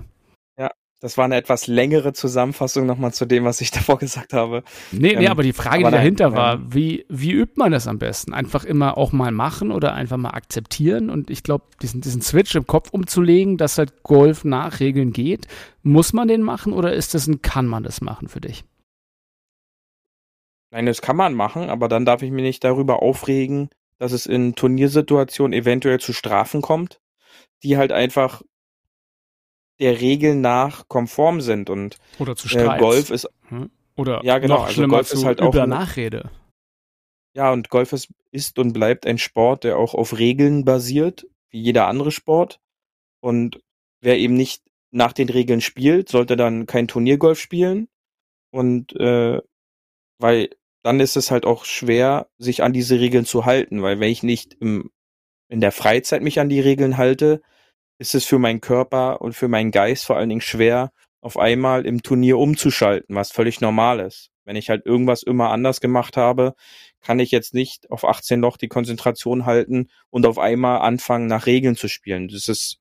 Das 1.03 1.19
war 1.19 1.25
eine 1.25 1.35
etwas 1.35 1.67
längere 1.67 2.13
Zusammenfassung 2.13 2.87
nochmal 2.87 3.13
zu 3.13 3.27
dem, 3.27 3.45
was 3.45 3.61
ich 3.61 3.71
davor 3.73 3.99
gesagt 3.99 4.33
habe. 4.33 4.63
Nee, 4.93 5.15
ähm, 5.15 5.19
nee 5.19 5.27
aber 5.27 5.43
die 5.43 5.53
Frage, 5.53 5.85
aber 5.85 5.91
die 5.91 5.97
dahinter 5.97 6.29
nein, 6.29 6.37
war, 6.37 6.73
wie, 6.73 7.05
wie 7.09 7.33
übt 7.33 7.55
man 7.57 7.73
das 7.73 7.89
am 7.89 7.99
besten? 7.99 8.33
Einfach 8.33 8.65
immer 8.65 8.97
auch 8.97 9.11
mal 9.11 9.33
machen 9.33 9.73
oder 9.73 9.95
einfach 9.95 10.17
mal 10.17 10.31
akzeptieren? 10.31 11.11
Und 11.11 11.29
ich 11.29 11.43
glaube, 11.43 11.65
diesen, 11.83 12.03
diesen 12.03 12.23
Switch 12.23 12.55
im 12.55 12.69
Kopf 12.69 12.91
umzulegen, 12.91 13.57
dass 13.57 13.79
halt 13.79 14.05
Golf 14.05 14.45
nach 14.45 14.79
Regeln 14.79 15.13
geht, 15.13 15.49
muss 15.83 16.13
man 16.13 16.29
den 16.29 16.43
machen 16.43 16.73
oder 16.73 16.93
ist 16.93 17.15
das 17.15 17.27
ein, 17.27 17.43
kann 17.43 17.67
man 17.67 17.83
das 17.83 18.01
machen 18.01 18.29
für 18.29 18.41
dich? 18.41 18.63
Nein, 20.71 20.87
das 20.87 21.03
kann 21.03 21.17
man 21.17 21.35
machen, 21.35 21.69
aber 21.69 21.89
dann 21.89 22.05
darf 22.05 22.23
ich 22.23 22.31
mich 22.31 22.45
nicht 22.45 22.63
darüber 22.63 23.03
aufregen, 23.03 23.71
dass 23.99 24.13
es 24.13 24.27
in 24.27 24.55
Turniersituationen 24.55 25.53
eventuell 25.53 25.99
zu 25.99 26.13
Strafen 26.13 26.63
kommt, 26.63 27.01
die 27.65 27.77
halt 27.77 27.91
einfach 27.91 28.43
der 29.83 30.01
Regeln 30.01 30.41
nach 30.41 30.89
konform 30.89 31.41
sind 31.41 31.69
und 31.69 31.99
oder 32.19 32.37
zu 32.37 32.49
Streits. 32.49 32.77
Äh, 32.77 32.79
Golf 32.79 33.11
ist 33.11 33.29
hm? 33.49 33.71
oder 33.97 34.25
ja 34.25 34.39
genau, 34.39 34.59
noch 34.59 34.67
also 34.67 34.87
Golf 34.87 35.13
ist 35.13 35.25
halt 35.25 35.43
auch 35.43 35.53
Nachrede. 35.67 36.31
Ja, 37.35 37.53
und 37.53 37.69
Golf 37.71 37.93
ist, 37.93 38.09
ist 38.31 38.59
und 38.59 38.73
bleibt 38.73 39.07
ein 39.07 39.19
Sport, 39.19 39.65
der 39.65 39.79
auch 39.79 39.95
auf 39.95 40.19
Regeln 40.19 40.65
basiert, 40.65 41.27
wie 41.51 41.63
jeder 41.63 41.89
andere 41.89 42.13
Sport. 42.13 42.61
Und 43.21 43.61
wer 44.01 44.19
eben 44.19 44.35
nicht 44.35 44.63
nach 44.91 45.13
den 45.13 45.31
Regeln 45.31 45.63
spielt, 45.63 46.11
sollte 46.11 46.37
dann 46.37 46.67
kein 46.67 46.89
Turniergolf 46.89 47.41
spielen. 47.41 47.89
Und 48.51 48.95
äh, 49.01 49.41
weil 50.19 50.51
dann 50.83 51.01
ist 51.01 51.17
es 51.17 51.31
halt 51.31 51.47
auch 51.47 51.65
schwer, 51.65 52.29
sich 52.39 52.63
an 52.63 52.73
diese 52.73 53.01
Regeln 53.01 53.25
zu 53.25 53.47
halten, 53.47 53.83
weil 53.83 53.99
wenn 53.99 54.11
ich 54.11 54.23
nicht 54.23 54.55
im, 54.61 54.91
in 55.49 55.61
der 55.61 55.73
Freizeit 55.73 56.23
mich 56.23 56.39
an 56.39 56.51
die 56.51 56.61
Regeln 56.61 56.99
halte, 56.99 57.41
ist 57.99 58.15
es 58.15 58.25
für 58.25 58.39
meinen 58.39 58.61
Körper 58.61 59.21
und 59.21 59.35
für 59.35 59.49
meinen 59.49 59.71
Geist 59.71 60.05
vor 60.05 60.17
allen 60.17 60.29
Dingen 60.29 60.41
schwer, 60.41 60.93
auf 61.21 61.39
einmal 61.39 61.87
im 61.87 62.03
Turnier 62.03 62.39
umzuschalten, 62.39 63.15
was 63.15 63.31
völlig 63.31 63.61
normal 63.61 64.01
ist. 64.01 64.31
Wenn 64.45 64.57
ich 64.57 64.71
halt 64.71 64.85
irgendwas 64.87 65.23
immer 65.23 65.51
anders 65.51 65.81
gemacht 65.81 66.17
habe, 66.17 66.55
kann 67.01 67.21
ich 67.21 67.31
jetzt 67.31 67.55
nicht 67.55 67.91
auf 67.91 68.05
18 68.05 68.41
Loch 68.41 68.57
die 68.57 68.69
Konzentration 68.69 69.47
halten 69.47 69.89
und 70.11 70.27
auf 70.27 70.39
einmal 70.39 70.81
anfangen, 70.81 71.29
nach 71.29 71.47
Regeln 71.47 71.77
zu 71.77 71.89
spielen. 71.89 72.29
Das 72.29 72.49
ist 72.49 72.79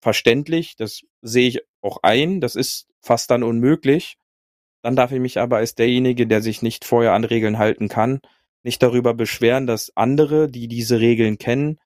verständlich, 0.00 0.74
das 0.76 1.02
sehe 1.22 1.48
ich 1.48 1.60
auch 1.80 1.98
ein, 2.02 2.40
das 2.40 2.56
ist 2.56 2.88
fast 3.00 3.30
dann 3.30 3.44
unmöglich. 3.44 4.16
Dann 4.82 4.96
darf 4.96 5.12
ich 5.12 5.20
mich 5.20 5.38
aber 5.38 5.58
als 5.58 5.74
derjenige, 5.74 6.26
der 6.26 6.42
sich 6.42 6.62
nicht 6.62 6.84
vorher 6.84 7.12
an 7.12 7.24
Regeln 7.24 7.58
halten 7.58 7.88
kann, 7.88 8.20
nicht 8.64 8.82
darüber 8.82 9.14
beschweren, 9.14 9.66
dass 9.66 9.92
andere, 9.96 10.48
die 10.48 10.66
diese 10.66 11.00
Regeln 11.00 11.38
kennen, 11.38 11.78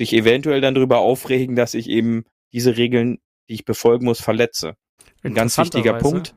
sich 0.00 0.14
eventuell 0.14 0.62
dann 0.62 0.74
darüber 0.74 1.00
aufregen, 1.00 1.56
dass 1.56 1.74
ich 1.74 1.86
eben 1.90 2.24
diese 2.54 2.78
Regeln, 2.78 3.18
die 3.50 3.54
ich 3.54 3.66
befolgen 3.66 4.06
muss, 4.06 4.18
verletze. 4.18 4.76
Ein 5.22 5.34
ganz 5.34 5.58
wichtiger 5.58 5.92
Punkt. 5.92 6.34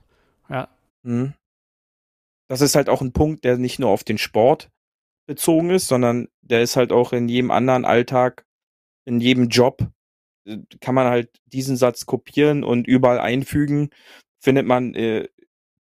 Ja. 0.49 0.67
Hm. 1.06 1.34
Das 2.49 2.60
ist 2.60 2.76
halt 2.76 2.89
auch 2.89 2.99
ein 2.99 3.13
Punkt, 3.13 3.45
der 3.45 3.58
nicht 3.58 3.80
nur 3.80 3.89
auf 3.89 4.04
den 4.04 4.17
Sport 4.17 4.69
bezogen 5.28 5.69
ist, 5.69 5.88
sondern 5.88 6.28
der 6.41 6.62
ist 6.62 6.76
halt 6.76 6.91
auch 6.91 7.13
in 7.13 7.30
jedem 7.30 7.52
anderen 7.52 7.86
Alltag, 7.86 8.45
in 9.06 9.21
jedem 9.21 9.47
Job, 9.47 9.88
äh, 10.45 10.58
kann 10.82 10.93
man 10.93 11.08
halt 11.08 11.30
diesen 11.45 11.78
Satz 11.78 12.06
kopieren 12.06 12.65
und 12.65 12.86
überall 12.86 13.21
einfügen, 13.21 13.91
findet 14.41 14.65
man 14.65 14.93
äh, 14.93 15.30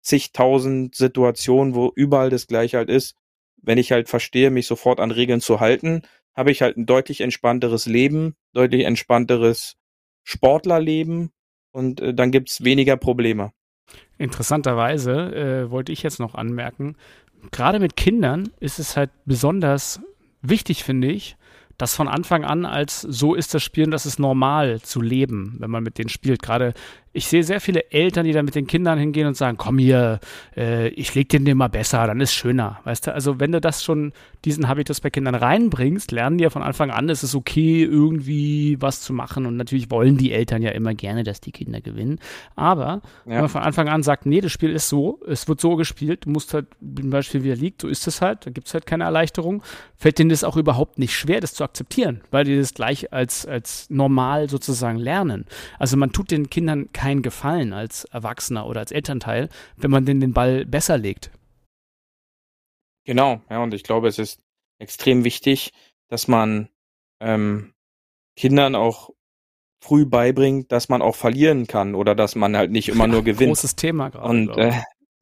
zigtausend 0.01 0.95
Situationen, 0.95 1.75
wo 1.75 1.93
überall 1.95 2.29
das 2.29 2.45
gleiche 2.45 2.75
halt 2.75 2.89
ist. 2.89 3.15
Wenn 3.61 3.77
ich 3.77 3.93
halt 3.93 4.09
verstehe, 4.09 4.51
mich 4.51 4.67
sofort 4.67 4.99
an 4.99 5.11
Regeln 5.11 5.39
zu 5.39 5.61
halten, 5.61 6.01
habe 6.39 6.51
ich 6.51 6.61
halt 6.61 6.77
ein 6.77 6.85
deutlich 6.85 7.19
entspannteres 7.19 7.85
Leben, 7.85 8.33
deutlich 8.53 8.85
entspannteres 8.85 9.75
Sportlerleben 10.23 11.31
und 11.71 11.99
äh, 11.99 12.13
dann 12.13 12.31
gibt's 12.31 12.63
weniger 12.63 12.95
Probleme. 12.95 13.51
Interessanterweise 14.17 15.11
äh, 15.35 15.69
wollte 15.69 15.91
ich 15.91 16.01
jetzt 16.01 16.17
noch 16.17 16.35
anmerken, 16.35 16.95
gerade 17.51 17.79
mit 17.79 17.97
Kindern 17.97 18.49
ist 18.61 18.79
es 18.79 18.95
halt 18.95 19.11
besonders 19.25 19.99
wichtig, 20.41 20.85
finde 20.85 21.11
ich, 21.11 21.35
das 21.77 21.93
von 21.93 22.07
Anfang 22.07 22.45
an 22.45 22.65
als 22.65 23.01
so 23.01 23.35
ist 23.35 23.53
das 23.53 23.61
Spielen, 23.61 23.91
das 23.91 24.05
ist 24.05 24.17
normal 24.17 24.79
zu 24.81 25.01
leben, 25.01 25.57
wenn 25.59 25.71
man 25.71 25.83
mit 25.83 25.97
denen 25.97 26.09
spielt. 26.09 26.41
Gerade 26.41 26.73
ich 27.11 27.27
sehe 27.27 27.43
sehr 27.43 27.59
viele 27.59 27.91
Eltern, 27.91 28.25
die 28.25 28.33
da 28.33 28.43
mit 28.43 28.53
den 28.53 28.67
Kindern 28.67 28.99
hingehen 28.99 29.27
und 29.27 29.35
sagen, 29.35 29.57
komm 29.57 29.79
hier, 29.79 30.19
äh, 30.55 30.89
ich 30.89 31.15
leg 31.15 31.29
den 31.29 31.43
dir 31.43 31.55
mal 31.55 31.67
besser, 31.67 32.05
dann 32.05 32.21
ist 32.21 32.33
schöner. 32.33 32.79
Weißt 32.83 33.07
du, 33.07 33.13
also 33.13 33.39
wenn 33.39 33.51
du 33.51 33.59
das 33.59 33.83
schon, 33.83 34.13
diesen 34.45 34.67
Habitus 34.67 35.01
bei 35.01 35.09
Kindern 35.09 35.35
reinbringst, 35.35 36.11
lernen 36.11 36.37
die 36.37 36.43
ja 36.43 36.49
von 36.49 36.61
Anfang 36.61 36.91
an, 36.91 37.09
es 37.09 37.23
ist 37.23 37.33
okay, 37.33 37.83
irgendwie 37.83 38.77
was 38.79 39.01
zu 39.01 39.11
machen. 39.11 39.47
Und 39.47 39.57
natürlich 39.57 39.89
wollen 39.89 40.17
die 40.17 40.31
Eltern 40.31 40.61
ja 40.61 40.69
immer 40.71 40.93
gerne, 40.93 41.23
dass 41.23 41.41
die 41.41 41.51
Kinder 41.51 41.81
gewinnen. 41.81 42.19
Aber 42.55 43.01
ja. 43.25 43.31
wenn 43.31 43.39
man 43.41 43.49
von 43.49 43.61
Anfang 43.61 43.89
an 43.89 44.03
sagt, 44.03 44.27
nee, 44.27 44.41
das 44.41 44.51
Spiel 44.51 44.71
ist 44.71 44.87
so, 44.87 45.19
es 45.27 45.47
wird 45.47 45.59
so 45.59 45.75
gespielt, 45.75 46.25
du 46.25 46.29
musst 46.29 46.53
halt 46.53 46.67
zum 46.79 47.09
Beispiel, 47.09 47.43
wie 47.43 47.49
er 47.49 47.55
liegt, 47.55 47.81
so 47.81 47.87
ist 47.87 48.07
es 48.07 48.21
halt, 48.21 48.45
da 48.45 48.51
gibt 48.51 48.67
es 48.67 48.73
halt 48.73 48.85
keine 48.85 49.05
Erleichterung, 49.05 49.63
fällt 49.95 50.19
denen 50.19 50.29
das 50.29 50.43
auch 50.43 50.57
überhaupt 50.57 50.99
nicht 50.99 51.15
schwer, 51.15 51.41
das 51.41 51.53
zu 51.55 51.63
akzeptieren, 51.63 52.21
weil 52.29 52.45
die 52.45 52.57
das 52.57 52.73
gleich 52.73 53.11
als, 53.11 53.45
als 53.45 53.89
normal 53.89 54.47
sozusagen 54.47 54.97
lernen. 54.97 55.45
Also 55.79 55.97
man 55.97 56.11
tut 56.11 56.31
den 56.31 56.49
Kindern 56.49 56.87
keinen 56.99 57.21
Gefallen 57.21 57.71
als 57.71 58.03
Erwachsener 58.03 58.67
oder 58.67 58.81
als 58.81 58.91
Elternteil, 58.91 59.47
wenn 59.77 59.89
man 59.89 60.05
den, 60.05 60.19
den 60.19 60.33
Ball 60.33 60.65
besser 60.65 60.97
legt. 60.97 61.31
Genau, 63.05 63.41
ja, 63.49 63.63
und 63.63 63.73
ich 63.73 63.83
glaube, 63.83 64.09
es 64.09 64.19
ist 64.19 64.41
extrem 64.79 65.23
wichtig, 65.23 65.71
dass 66.09 66.27
man 66.27 66.67
ähm, 67.21 67.73
Kindern 68.35 68.75
auch 68.75 69.11
früh 69.81 70.05
beibringt, 70.05 70.73
dass 70.73 70.89
man 70.89 71.01
auch 71.01 71.15
verlieren 71.15 71.67
kann 71.67 71.95
oder 71.95 72.15
dass 72.15 72.35
man 72.35 72.57
halt 72.57 72.69
nicht 72.71 72.89
immer 72.89 73.07
nur 73.13 73.23
gewinnt. 73.23 73.51
Großes 73.51 73.77
Thema 73.77 74.09
gerade. 74.09 74.27
Und 74.27 74.57
äh, 74.57 74.73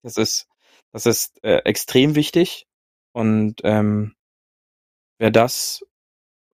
das 0.01 0.17
ist 0.17 0.47
Das 0.93 1.05
ist 1.05 1.37
äh, 1.43 1.57
extrem 1.57 2.15
wichtig. 2.15 2.65
Und 3.13 3.61
ähm, 3.63 4.15
wer 5.19 5.29
das 5.29 5.85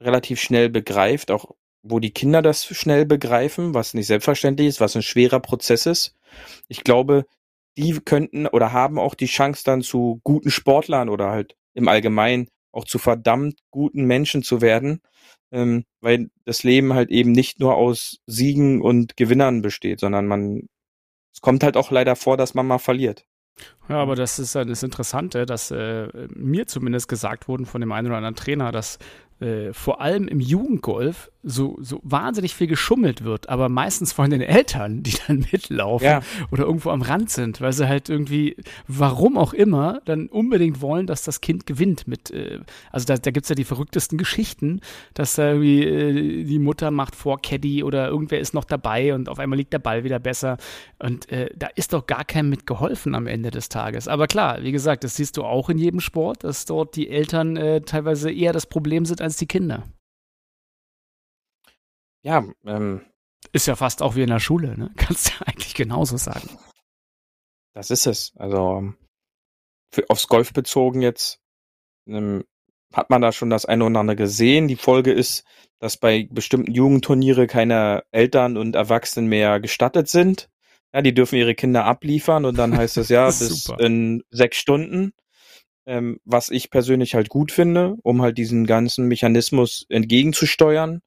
relativ 0.01 0.41
schnell 0.41 0.69
begreift, 0.69 1.31
auch 1.31 1.55
wo 1.83 1.99
die 1.99 2.13
Kinder 2.13 2.43
das 2.43 2.65
schnell 2.65 3.07
begreifen, 3.07 3.75
was 3.75 3.95
nicht 3.95 4.07
selbstverständlich 4.07 4.69
ist, 4.69 4.81
was 4.81 4.97
ein 4.97 5.03
schwerer 5.03 5.41
Prozess 5.41 5.87
ist, 5.87 6.15
ich 6.69 6.85
glaube, 6.85 7.27
die 7.77 7.99
könnten 8.05 8.47
oder 8.47 8.73
haben 8.73 8.99
auch 8.99 9.15
die 9.15 9.27
Chance 9.27 9.63
dann 9.65 9.83
zu 9.83 10.21
guten 10.25 10.51
Sportlern 10.51 11.09
oder 11.09 11.31
halt 11.31 11.57
im 11.75 11.89
Allgemeinen 11.89 12.49
auch 12.71 12.85
zu 12.85 12.99
verdammt 12.99 13.59
guten 13.71 14.05
Menschen 14.05 14.43
zu 14.43 14.61
werden, 14.61 15.01
ähm, 15.51 15.85
weil 16.01 16.31
das 16.45 16.63
Leben 16.63 16.95
halt 16.95 17.11
eben 17.11 17.33
nicht 17.33 17.61
nur 17.61 17.77
aus 17.77 18.19
Siegen 18.27 18.81
und 18.81 19.17
Gewinnern 19.17 19.63
besteht, 19.63 20.01
sondern 20.01 20.27
man, 20.27 20.69
es 21.35 21.41
kommt 21.41 21.65
halt 21.65 21.77
auch 21.77 21.91
leider 21.91 22.17
vor, 22.17 22.37
dass 22.37 22.55
man 22.55 22.67
mal 22.67 22.79
verliert. 22.79 23.27
Ja, 23.89 23.97
aber 23.97 24.17
das 24.17 24.39
ist 24.39 24.55
ja 24.55 24.65
das 24.65 24.83
Interessante, 24.83 25.45
dass 25.45 25.71
äh, 25.71 26.09
mir 26.35 26.67
zumindest 26.67 27.09
gesagt 27.09 27.49
wurden 27.49 27.67
von 27.67 27.81
dem 27.81 27.93
einen 27.93 28.07
oder 28.07 28.17
anderen 28.17 28.35
Trainer, 28.37 28.73
dass 28.73 28.99
äh, 29.41 29.73
vor 29.73 30.01
allem 30.01 30.29
im 30.29 30.41
Jugendgolf 30.41 31.32
so, 31.43 31.77
so 31.81 32.01
wahnsinnig 32.05 32.55
viel 32.55 32.67
geschummelt 32.69 33.25
wird, 33.25 33.49
aber 33.49 33.69
meistens 33.69 34.13
von 34.13 34.31
den 34.31 34.41
Eltern, 34.41 35.03
die 35.03 35.15
dann 35.27 35.39
mitlaufen 35.53 36.07
Ja. 36.07 36.21
oder 36.51 36.65
irgendwo 36.65 36.91
am 36.91 37.03
Rand 37.03 37.31
sind, 37.31 37.61
weil 37.61 37.73
sie 37.73 37.89
halt 37.89 38.09
irgendwie, 38.09 38.57
warum 38.87 39.37
auch 39.37 39.53
immer, 39.53 40.01
dann 40.05 40.27
unbedingt 40.29 40.81
wollen, 40.81 41.07
dass 41.07 41.23
das 41.23 41.41
Kind 41.41 41.67
gewinnt 41.67 42.07
mit, 42.07 42.31
äh, 42.31 42.61
also 42.91 43.07
da, 43.07 43.17
da 43.17 43.31
gibt 43.31 43.45
es 43.45 43.49
ja 43.49 43.55
die 43.55 43.65
verrücktesten 43.65 44.19
Geschichten, 44.19 44.81
dass 45.15 45.35
da 45.35 45.49
irgendwie 45.53 45.83
äh, 45.85 46.45
die 46.45 46.59
Mutter 46.59 46.91
macht 46.91 47.17
vor 47.17 47.41
Caddy 47.43 47.83
oder 47.83 48.09
irgendwer 48.09 48.41
ist 48.41 48.55
noch 48.55 48.65
dabei 48.65 49.15
und 49.15 49.29
auf 49.29 49.39
einmal 49.39 49.57
liegt 49.59 49.73
der 49.73 49.79
Ball 49.81 50.05
wieder 50.05 50.19
besser 50.19 50.59
und 50.99 51.31
äh, 51.33 51.51
da 51.57 51.69
ist 51.75 51.93
doch 51.93 52.07
gar 52.07 52.25
keinem 52.25 52.51
mit 52.51 52.67
geholfen 52.67 53.15
am 53.15 53.27
Ende 53.27 53.51
des 53.51 53.69
Tages. 53.69 54.07
Aber 54.07 54.27
klar, 54.27 54.63
wie 54.63 54.73
gesagt, 54.73 55.05
das 55.05 55.17
siehst 55.17 55.37
du 55.37 55.43
auch 55.45 55.69
in 55.69 55.79
jedem 55.79 56.01
Sport, 56.01 56.45
dass 56.45 56.65
dort 56.67 56.95
die 56.97 57.09
Eltern 57.09 57.57
äh, 57.57 57.81
teilweise 57.81 58.31
eher 58.31 58.53
das 58.53 58.67
Problem 58.67 59.05
sind 59.05 59.21
als 59.21 59.37
die 59.37 59.47
Kinder. 59.47 59.83
Ja, 62.23 62.45
ähm, 62.65 63.03
Ist 63.53 63.67
ja 63.67 63.77
fast 63.77 64.03
auch 64.03 64.15
wie 64.15 64.23
in 64.23 64.31
der 64.31 64.41
Schule, 64.41 64.77
ne? 64.79 64.91
Kannst 64.97 65.29
du 65.29 65.47
eigentlich 65.47 65.75
genauso 65.75 66.17
sagen. 66.17 66.49
Das 67.75 67.91
ist 67.91 68.07
es. 68.07 68.33
Also 68.37 68.79
ähm, 68.79 68.97
für, 69.91 70.09
aufs 70.09 70.29
Golf 70.29 70.53
bezogen 70.53 71.03
jetzt 71.03 71.41
ähm, 72.07 72.45
hat 72.93 73.11
man 73.11 73.23
da 73.23 73.33
schon 73.33 73.51
das 73.51 73.65
eine 73.65 73.85
oder 73.85 74.01
andere 74.01 74.17
gesehen. 74.17 74.69
Die 74.69 74.77
Folge 74.77 75.13
ist, 75.13 75.45
dass 75.79 75.97
bei 75.97 76.29
bestimmten 76.31 76.73
Jugendturniere 76.73 77.47
keine 77.47 78.05
Eltern 78.11 78.57
und 78.57 78.77
Erwachsenen 78.77 79.29
mehr 79.29 79.61
gestattet 79.61 80.09
sind. 80.09 80.49
Ja, 80.95 81.01
die 81.01 81.15
dürfen 81.15 81.37
ihre 81.37 81.55
Kinder 81.55 81.87
abliefern 81.87 82.45
und 82.45 82.59
dann 82.59 82.77
heißt 82.77 82.99
es 82.99 83.09
ja 83.09 83.27
bis 83.27 83.65
Super. 83.65 83.83
in 83.83 84.23
sechs 84.31 84.59
Stunden. 84.59 85.13
Ähm, 85.85 86.21
was 86.25 86.51
ich 86.51 86.71
persönlich 86.71 87.17
halt 87.17 87.29
gut 87.29 87.51
finde, 87.51 87.97
um 88.05 88.23
halt 88.23 88.39
diesen 88.39 88.67
ganzen 88.67 89.09
Mechanismus 89.09 89.85
entgegenzusteuern. 89.89 91.01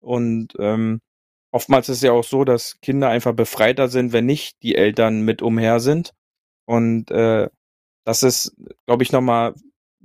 Und 0.00 0.54
ähm, 0.58 1.00
oftmals 1.52 1.88
ist 1.88 1.98
es 1.98 2.02
ja 2.02 2.12
auch 2.12 2.24
so, 2.24 2.44
dass 2.44 2.80
Kinder 2.80 3.08
einfach 3.08 3.34
befreiter 3.34 3.88
sind, 3.88 4.12
wenn 4.12 4.26
nicht 4.26 4.62
die 4.62 4.74
Eltern 4.74 5.22
mit 5.22 5.42
umher 5.42 5.80
sind. 5.80 6.12
Und 6.66 7.10
äh, 7.10 7.48
das 8.04 8.22
ist, 8.22 8.56
glaube 8.86 9.02
ich, 9.02 9.12
nochmal 9.12 9.54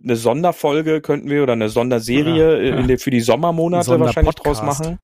eine 0.04 0.16
Sonderfolge 0.16 1.02
könnten 1.02 1.30
wir 1.30 1.43
oder 1.43 1.54
eine 1.54 1.70
Sonderserie 1.70 2.58
Ja, 2.58 2.76
ja. 2.76 2.80
in 2.80 2.88
der, 2.88 3.00
für 3.00 3.12
die 3.12 3.22
Sommermonate 3.22 3.93
Ein 3.93 4.02
wahrscheinlich 4.02 4.36
draus 4.36 4.62
machen. 4.62 5.00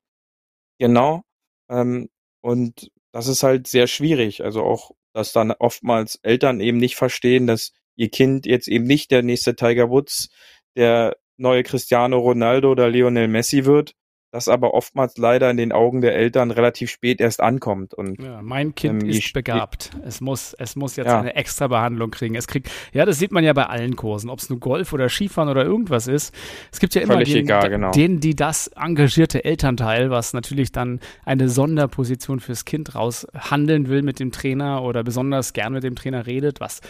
Genau. 0.80 1.24
Ähm, 1.70 2.10
und 2.42 2.92
das 3.12 3.28
ist 3.28 3.44
halt 3.44 3.68
sehr 3.68 3.88
schwierig. 3.88 4.44
Also 4.44 4.64
auch, 4.64 4.92
dass 5.14 5.32
dann 5.32 5.52
oftmals 5.52 6.20
Eltern 6.24 6.60
eben 6.60 6.78
nicht 6.78 6.96
verstehen, 6.96 7.48
dass 7.48 7.72
ihr 7.96 8.10
Kind 8.10 8.46
jetzt 8.46 8.68
eben 8.68 8.86
nicht 8.86 9.12
der 9.12 9.24
nächste 9.24 9.56
Tiger 9.56 9.90
Woods, 9.90 10.30
der 10.76 11.18
neue 11.38 11.64
Cristiano 11.64 12.20
Ronaldo 12.20 12.72
oder 12.72 12.90
Lionel 12.90 13.28
Messi 13.28 13.66
wird, 13.66 13.94
das 14.32 14.48
aber 14.48 14.74
oftmals 14.74 15.18
leider 15.18 15.50
in 15.52 15.58
den 15.58 15.72
Augen 15.72 16.02
der 16.02 16.16
Eltern 16.16 16.52
relativ 16.52 16.90
spät 16.90 17.20
erst 17.20 17.42
ankommt. 17.42 17.94
Und 17.94 18.22
Ja, 18.22 18.42
mein 18.42 18.74
Kind 18.76 19.04
Ähm, 19.04 19.10
ist 19.10 19.34
begabt. 19.34 19.92
Es 20.06 20.22
muss, 20.22 20.54
es 20.54 20.76
muss 20.76 20.96
jetzt 20.96 21.08
Ja. 21.08 21.20
eine 21.20 21.36
extra 21.36 21.68
Behandlung 21.68 22.12
kriegen. 22.12 22.36
Es 22.36 22.48
kriegt, 22.48 22.72
ja, 22.94 23.06
das 23.06 23.20
sieht 23.20 23.32
man 23.32 23.44
ja 23.44 23.52
bei 23.54 23.66
allen 23.66 23.96
Kursen, 23.96 24.30
ob 24.30 24.40
es 24.40 24.50
nur 24.50 24.60
Golf 24.60 24.94
oder 24.94 25.10
Skifahren 25.10 25.50
oder 25.50 25.66
irgendwas 25.66 26.08
ist. 26.08 26.34
Es 26.72 26.80
gibt 26.80 26.96
ja 26.96 27.02
immer 27.02 27.14
Völlig 27.16 27.34
den, 27.34 27.46
egal, 27.46 27.70
genau. 27.70 27.92
den, 27.92 28.20
die 28.22 28.36
das 28.36 28.68
engagierte 28.68 29.44
Elternteil, 29.44 30.10
was 30.12 30.34
natürlich 30.34 30.72
dann 30.72 31.02
eine 31.26 31.50
Sonderposition 31.50 32.40
fürs 32.40 32.64
Kind 32.66 32.96
raushandeln 32.96 33.90
will 33.90 34.02
mit 34.02 34.20
dem 34.20 34.32
Trainer 34.32 34.84
oder 34.84 35.04
besonders 35.04 35.54
gern 35.54 35.74
mit 35.74 35.84
dem 35.84 35.96
Trainer 35.96 36.26
redet, 36.26 36.60
was 36.62 36.82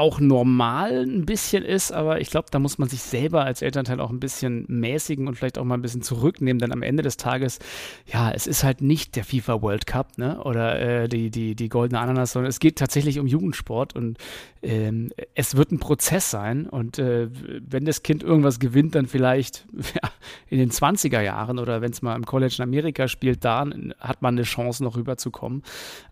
auch 0.00 0.18
normal 0.18 1.04
ein 1.06 1.26
bisschen 1.26 1.62
ist, 1.62 1.92
aber 1.92 2.22
ich 2.22 2.30
glaube, 2.30 2.48
da 2.50 2.58
muss 2.58 2.78
man 2.78 2.88
sich 2.88 3.02
selber 3.02 3.44
als 3.44 3.60
Elternteil 3.60 4.00
auch 4.00 4.08
ein 4.08 4.18
bisschen 4.18 4.64
mäßigen 4.66 5.28
und 5.28 5.34
vielleicht 5.34 5.58
auch 5.58 5.64
mal 5.64 5.74
ein 5.74 5.82
bisschen 5.82 6.00
zurücknehmen, 6.00 6.58
denn 6.58 6.72
am 6.72 6.82
Ende 6.82 7.02
des 7.02 7.18
Tages, 7.18 7.58
ja, 8.06 8.30
es 8.30 8.46
ist 8.46 8.64
halt 8.64 8.80
nicht 8.80 9.14
der 9.14 9.24
FIFA 9.24 9.60
World 9.60 9.86
Cup, 9.86 10.16
ne, 10.16 10.42
oder 10.42 10.80
äh, 10.80 11.08
die, 11.08 11.30
die, 11.30 11.54
die 11.54 11.68
goldene 11.68 12.00
Ananas, 12.00 12.32
sondern 12.32 12.48
es 12.48 12.60
geht 12.60 12.78
tatsächlich 12.78 13.18
um 13.18 13.26
Jugendsport 13.26 13.94
und 13.94 14.16
ähm, 14.62 15.10
es 15.34 15.54
wird 15.54 15.70
ein 15.70 15.78
Prozess 15.78 16.30
sein 16.30 16.66
und 16.66 16.98
äh, 16.98 17.28
wenn 17.60 17.84
das 17.84 18.02
Kind 18.02 18.22
irgendwas 18.22 18.58
gewinnt, 18.58 18.94
dann 18.94 19.04
vielleicht 19.04 19.66
ja, 20.02 20.10
in 20.48 20.58
den 20.58 20.70
20er 20.70 21.20
Jahren 21.20 21.58
oder 21.58 21.82
wenn 21.82 21.92
es 21.92 22.00
mal 22.00 22.16
im 22.16 22.24
College 22.24 22.54
in 22.58 22.62
Amerika 22.62 23.06
spielt, 23.06 23.44
da 23.44 23.66
hat 23.98 24.22
man 24.22 24.34
eine 24.34 24.44
Chance 24.44 24.82
noch 24.82 24.96
rüberzukommen. 24.96 25.62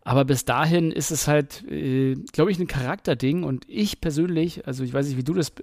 Aber 0.03 0.25
bis 0.25 0.45
dahin 0.45 0.91
ist 0.91 1.11
es 1.11 1.29
halt, 1.29 1.65
äh, 1.71 2.15
glaube 2.33 2.51
ich, 2.51 2.59
ein 2.59 2.67
Charakterding 2.67 3.45
und 3.45 3.69
ich 3.79 4.01
persönlich, 4.01 4.67
also 4.67 4.83
ich 4.85 4.93
weiß 4.93 5.07
nicht, 5.07 5.17
wie 5.17 5.25
du 5.25 5.35
das 5.35 5.51
be- 5.51 5.63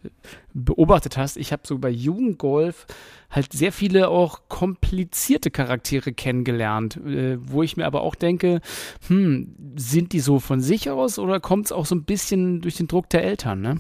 beobachtet 0.53 1.17
hast, 1.17 1.37
ich 1.37 1.51
habe 1.51 1.63
so 1.65 1.77
bei 1.77 1.89
Jugendgolf 1.89 2.87
halt 3.29 3.51
sehr 3.53 3.71
viele 3.71 4.07
auch 4.07 4.47
komplizierte 4.47 5.51
Charaktere 5.51 6.13
kennengelernt, 6.13 6.97
äh, 6.97 7.37
wo 7.39 7.63
ich 7.63 7.75
mir 7.77 7.85
aber 7.85 8.01
auch 8.01 8.15
denke, 8.15 8.61
hm, 9.07 9.55
sind 9.75 10.13
die 10.13 10.21
so 10.21 10.39
von 10.39 10.61
sich 10.61 10.89
aus 10.89 11.19
oder 11.19 11.39
kommt 11.39 11.65
es 11.65 11.71
auch 11.71 11.85
so 11.85 11.95
ein 11.95 12.05
bisschen 12.05 12.61
durch 12.61 12.77
den 12.77 12.87
Druck 12.87 13.09
der 13.09 13.23
Eltern, 13.23 13.61
ne? 13.61 13.79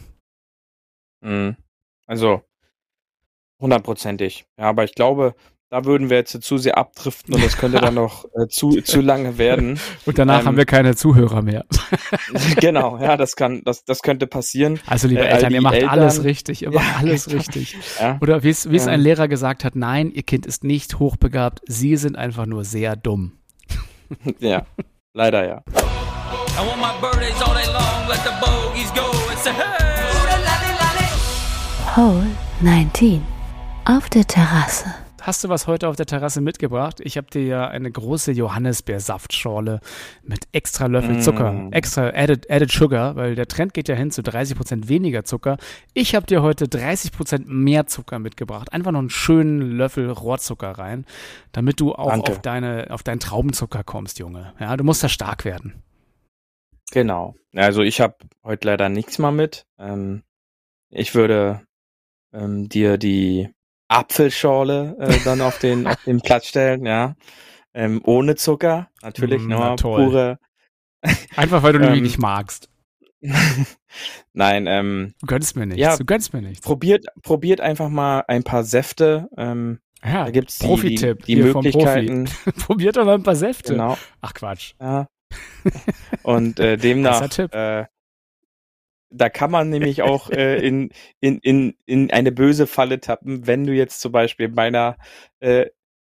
Mhm. 1.21 1.55
Also 2.05 2.41
hundertprozentig. 3.59 4.45
Ja, 4.57 4.65
aber 4.69 4.83
ich 4.83 4.93
glaube, 4.95 5.35
da 5.69 5.83
würden 5.83 6.09
wir 6.09 6.17
jetzt 6.17 6.41
zu 6.43 6.57
sehr 6.57 6.77
abdriften 6.77 7.33
und 7.33 7.43
das 7.43 7.57
könnte 7.57 7.79
dann 7.81 7.95
noch 7.95 8.25
äh, 8.35 8.47
zu, 8.47 8.69
zu 8.83 9.01
lange 9.01 9.37
werden. 9.37 9.79
Und 10.05 10.17
danach 10.17 10.41
Ähm, 10.41 10.45
haben 10.47 10.57
wir 10.57 10.65
keine 10.65 10.95
Zuhörer 10.95 11.41
mehr. 11.41 11.65
genau, 12.59 12.97
ja, 12.99 13.17
das 13.17 13.35
kann, 13.35 13.61
das, 13.65 13.83
das 13.83 14.01
könnte 14.01 14.27
passieren. 14.27 14.79
Also 14.87 15.07
liebe 15.07 15.21
Äh, 15.21 15.31
Eltern, 15.31 15.53
ihr 15.53 15.61
macht 15.61 15.75
Eltern- 15.75 15.89
alles 15.89 16.23
richtig, 16.23 16.61
ihr 16.61 16.71
macht 16.71 16.85
Ja, 16.85 16.97
alles 16.99 17.25
genau. 17.25 17.37
richtig. 17.37 17.75
Ja, 17.99 18.17
Oder 18.21 18.43
wie 18.43 18.49
es 18.49 18.69
wie 18.69 18.75
es 18.77 18.85
Ähm. 18.87 18.93
ein 18.93 18.99
Lehrer 19.01 19.27
gesagt 19.27 19.63
hat, 19.63 19.75
nein, 19.75 20.11
ihr 20.11 20.23
Kind 20.23 20.45
ist 20.45 20.63
nicht 20.63 20.99
hochbegabt, 20.99 21.61
sie 21.67 21.95
sind 21.97 22.15
einfach 22.15 22.45
nur 22.45 22.63
sehr 22.63 22.95
dumm. 22.95 23.33
ja, 24.39 24.65
leider 25.13 25.45
ja. 25.47 25.63
I 26.57 26.59
want 26.59 26.77
my 26.79 26.93
birthdays 27.01 27.41
all 27.41 27.53
day 27.53 27.65
long, 27.73 28.07
let 28.07 28.19
the 28.23 28.31
bogeys 28.39 28.93
go 28.93 29.11
and 29.29 29.39
say, 29.39 29.51
hey! 29.51 29.93
Hole 31.95 32.25
19. 32.61 33.21
Auf 33.85 34.09
der 34.09 34.25
Terrasse. 34.27 34.93
Hast 35.25 35.43
du 35.43 35.49
was 35.49 35.65
heute 35.65 35.87
auf 35.87 35.95
der 35.95 36.05
Terrasse 36.05 36.39
mitgebracht? 36.39 36.99
Ich 37.01 37.17
habe 37.17 37.25
dir 37.31 37.43
ja 37.43 37.67
eine 37.67 37.89
große 37.89 38.31
Johannisbeersaftschorle 38.31 39.79
mit 40.21 40.47
extra 40.51 40.85
Löffel 40.85 41.15
Mm. 41.15 41.21
Zucker, 41.21 41.67
extra 41.71 42.09
added, 42.09 42.51
added 42.51 42.71
Sugar, 42.71 43.15
weil 43.15 43.33
der 43.33 43.47
Trend 43.47 43.73
geht 43.73 43.87
ja 43.87 43.95
hin 43.95 44.11
zu 44.11 44.21
30% 44.21 44.87
weniger 44.87 45.23
Zucker. 45.23 45.57
Ich 45.95 46.13
habe 46.13 46.27
dir 46.27 46.43
heute 46.43 46.65
30% 46.65 47.45
mehr 47.47 47.87
Zucker 47.87 48.19
mitgebracht. 48.19 48.71
Einfach 48.71 48.91
noch 48.91 48.99
einen 48.99 49.09
schönen 49.09 49.61
Löffel 49.61 50.11
Rohrzucker 50.11 50.69
rein, 50.69 51.07
damit 51.53 51.79
du 51.79 51.95
auch 51.95 52.11
Danke. 52.11 52.33
auf, 52.33 52.41
deine, 52.43 52.91
auf 52.91 53.01
deinen 53.01 53.19
Traubenzucker 53.19 53.83
kommst, 53.83 54.19
Junge. 54.19 54.53
Ja, 54.59 54.77
du 54.77 54.83
musst 54.83 55.03
da 55.03 55.09
stark 55.09 55.43
werden. 55.43 55.81
Genau. 56.91 57.33
Also 57.55 57.81
ich 57.81 57.99
habe 57.99 58.13
heute 58.43 58.67
leider 58.67 58.89
nichts 58.89 59.17
mal 59.17 59.31
mit. 59.31 59.65
Ähm, 59.79 60.21
ich 60.91 61.15
würde 61.15 61.65
ähm, 62.31 62.69
dir 62.69 62.99
die 62.99 63.54
Apfelschorle 63.87 64.95
äh, 64.99 65.19
dann 65.23 65.41
auf 65.41 65.59
den 65.59 65.87
auf 65.87 66.03
den 66.05 66.21
Platz 66.21 66.47
stellen, 66.47 66.85
ja. 66.85 67.15
Ähm, 67.73 68.01
ohne 68.05 68.35
Zucker, 68.35 68.89
natürlich, 69.01 69.41
Mm, 69.43 69.49
nur 69.49 69.75
toll. 69.77 70.05
pure. 70.05 70.39
Einfach 71.35 71.61
weil 71.63 71.73
du 71.73 71.79
Ähm. 71.85 72.01
nicht 72.01 72.17
magst. 72.19 72.69
Nein, 74.33 74.67
ähm, 74.67 75.13
Du 75.21 75.27
gönnst 75.27 75.55
mir 75.55 75.65
nichts. 75.65 75.81
Ja. 75.81 75.97
du 75.97 76.05
gönnst 76.05 76.33
mir 76.33 76.41
nichts. 76.41 76.65
probiert 76.65 77.05
probiert 77.23 77.61
einfach 77.61 77.89
mal 77.89 78.23
ein 78.27 78.43
paar 78.43 78.63
Säfte. 78.63 79.27
Ähm, 79.37 79.79
Ja, 80.03 80.25
da 80.25 80.31
gibt's 80.31 80.59
die, 80.59 80.65
die, 80.65 80.69
Profi-Tipp 80.69 81.23
die 81.25 81.35
Möglichkeiten. 81.37 82.29
Probiert 82.65 82.97
doch 82.97 83.05
mal 83.05 83.15
ein 83.15 83.23
paar 83.23 83.35
Säfte. 83.35 83.73
Genau. 83.73 83.97
Ach 84.21 84.33
Quatsch. 84.33 84.73
Ja. 84.79 85.07
Und 86.23 86.59
äh, 86.59 86.77
demnach, 86.77 87.27
äh, 87.51 87.85
da 89.17 89.29
kann 89.29 89.51
man 89.51 89.69
nämlich 89.69 90.01
auch 90.01 90.29
äh, 90.31 90.65
in, 90.65 90.89
in, 91.19 91.39
in, 91.39 91.75
in 91.85 92.11
eine 92.11 92.31
böse 92.31 92.67
Falle 92.67 92.99
tappen, 92.99 93.47
wenn 93.47 93.65
du 93.65 93.73
jetzt 93.73 94.01
zum 94.01 94.11
Beispiel 94.11 94.49
meiner, 94.49 94.97
äh, 95.39 95.67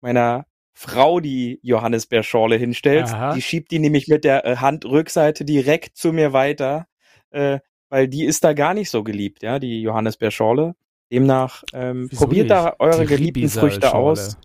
meiner 0.00 0.46
Frau 0.74 1.20
die 1.20 1.58
Johannisbeerschorle 1.62 2.56
hinstellst. 2.56 3.14
Aha. 3.14 3.34
Die 3.34 3.42
schiebt 3.42 3.70
die 3.70 3.80
nämlich 3.80 4.06
mit 4.08 4.24
der 4.24 4.44
äh, 4.44 4.56
Handrückseite 4.56 5.44
direkt 5.44 5.96
zu 5.96 6.12
mir 6.12 6.32
weiter. 6.32 6.86
Äh, 7.30 7.58
weil 7.90 8.08
die 8.08 8.24
ist 8.24 8.44
da 8.44 8.52
gar 8.52 8.74
nicht 8.74 8.90
so 8.90 9.02
geliebt, 9.02 9.42
ja, 9.42 9.58
die 9.58 9.80
Johannisbeerschorle. 9.82 10.74
Demnach 11.10 11.64
ähm, 11.72 12.08
Wieso 12.10 12.24
probiert 12.26 12.50
da 12.50 12.66
nicht? 12.66 12.80
eure 12.80 13.02
Die 13.02 13.06
geliebten 13.06 13.48
Früchte 13.48 13.94
aus 13.94 14.36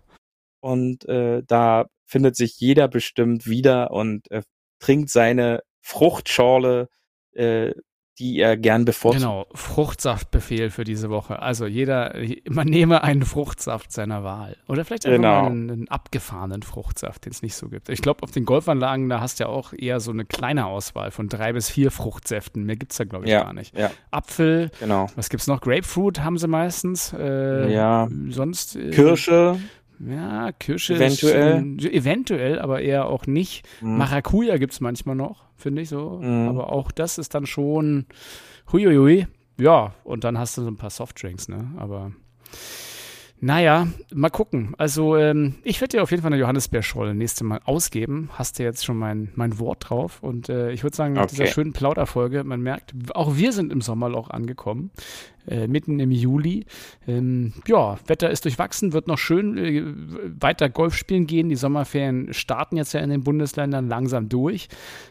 und 0.60 1.06
äh, 1.08 1.42
da 1.46 1.86
findet 2.06 2.36
sich 2.36 2.58
jeder 2.58 2.88
bestimmt 2.88 3.46
wieder 3.46 3.90
und 3.90 4.30
äh, 4.30 4.42
trinkt 4.78 5.10
seine 5.10 5.62
Fruchtschorle, 5.82 6.88
äh, 7.32 7.72
die 8.18 8.38
er 8.38 8.56
gern 8.56 8.84
bevorzugt. 8.84 9.22
Genau, 9.22 9.46
Fruchtsaftbefehl 9.54 10.70
für 10.70 10.84
diese 10.84 11.10
Woche. 11.10 11.40
Also 11.42 11.66
jeder, 11.66 12.14
man 12.48 12.68
nehme 12.68 13.02
einen 13.02 13.22
Fruchtsaft 13.24 13.90
seiner 13.92 14.22
Wahl. 14.22 14.56
Oder 14.68 14.84
vielleicht 14.84 15.06
einfach 15.06 15.16
Genau. 15.16 15.42
mal 15.42 15.46
einen, 15.50 15.70
einen 15.70 15.88
abgefahrenen 15.88 16.62
Fruchtsaft, 16.62 17.24
den 17.24 17.32
es 17.32 17.42
nicht 17.42 17.54
so 17.56 17.68
gibt. 17.68 17.88
Ich 17.88 18.02
glaube, 18.02 18.22
auf 18.22 18.30
den 18.30 18.44
Golfanlagen, 18.44 19.08
da 19.08 19.20
hast 19.20 19.40
du 19.40 19.44
ja 19.44 19.50
auch 19.50 19.72
eher 19.72 20.00
so 20.00 20.10
eine 20.12 20.24
kleine 20.24 20.66
Auswahl 20.66 21.10
von 21.10 21.28
drei 21.28 21.52
bis 21.52 21.68
vier 21.70 21.90
Fruchtsäften. 21.90 22.64
Mehr 22.64 22.76
gibt's 22.76 22.96
da, 22.96 23.04
glaube 23.04 23.24
ich, 23.24 23.30
Ja, 23.32 23.42
gar 23.44 23.52
nicht. 23.52 23.76
ja, 23.76 23.90
Apfel, 24.10 24.70
genau. 24.80 25.08
was 25.16 25.28
gibt's 25.28 25.46
noch? 25.46 25.60
Grapefruit 25.60 26.20
haben 26.20 26.38
sie 26.38 26.46
meistens. 26.48 27.12
Äh, 27.12 27.72
Ja. 27.72 28.08
Sonst. 28.28 28.76
Äh, 28.76 28.90
Kirsche, 28.90 29.58
Ja, 30.00 30.52
Kirsche. 30.52 30.94
Eventuell. 30.96 31.76
Ist, 31.78 31.86
eventuell, 31.92 32.58
aber 32.58 32.82
eher 32.82 33.06
auch 33.06 33.26
nicht. 33.26 33.66
hm, 33.80 33.98
Maracuja 33.98 34.56
gibt's 34.58 34.80
manchmal 34.80 35.16
noch, 35.16 35.44
finde 35.56 35.82
ich 35.82 35.88
so. 35.88 36.20
Mhm. 36.22 36.48
Aber 36.48 36.72
auch 36.72 36.90
das 36.90 37.18
ist 37.18 37.34
dann 37.34 37.46
schon 37.46 38.06
huiuiui. 38.72 39.26
Ja, 39.58 39.94
und 40.02 40.24
dann 40.24 40.38
hast 40.38 40.58
du 40.58 40.62
so 40.62 40.68
ein 40.68 40.76
paar 40.76 40.90
Softdrinks, 40.90 41.48
ne? 41.48 41.70
Aber 41.76 42.12
naja, 43.44 43.88
mal 44.14 44.30
gucken. 44.30 44.74
Also, 44.78 45.16
ähm, 45.16 45.56
ich 45.64 45.78
werde 45.82 45.98
dir 45.98 46.02
auf 46.02 46.10
jeden 46.10 46.22
Fall 46.22 46.32
eine 46.32 46.40
Johannisbeerschorle 46.40 47.14
nächste 47.14 47.44
Mal 47.44 47.60
ausgeben. 47.66 48.30
Hast 48.32 48.58
du 48.58 48.62
jetzt 48.62 48.86
schon 48.86 48.96
mein, 48.96 49.32
mein 49.34 49.58
Wort 49.58 49.90
drauf. 49.90 50.22
Und 50.22 50.48
äh, 50.48 50.72
ich 50.72 50.82
würde 50.82 50.96
sagen, 50.96 51.12
nach 51.12 51.26
dieser 51.26 51.44
Okay. 51.44 51.52
schönen 51.52 51.74
Plauderfolge, 51.74 52.42
man 52.42 52.62
merkt, 52.62 52.94
auch 53.14 53.36
wir 53.36 53.52
sind 53.52 53.70
im 53.70 53.82
Sommerloch 53.82 54.30
angekommen. 54.30 54.92
Äh, 55.46 55.68
mitten 55.68 56.00
im 56.00 56.10
Juli. 56.10 56.64
Ähm, 57.06 57.52
ja, 57.66 57.98
Wetter 58.06 58.30
ist 58.30 58.46
durchwachsen, 58.46 58.94
wird 58.94 59.08
noch 59.08 59.18
schön 59.18 59.58
äh, 59.58 59.82
weiter 60.40 60.70
Golf 60.70 60.94
spielen 60.94 61.26
gehen. 61.26 61.50
Die 61.50 61.56
Sommerferien 61.56 62.32
starten 62.32 62.78
jetzt 62.78 62.94
ja 62.94 63.00
in 63.00 63.10
den 63.10 63.24
Bundesländern 63.24 63.86
langsam 63.86 64.30
durch. 64.30 64.68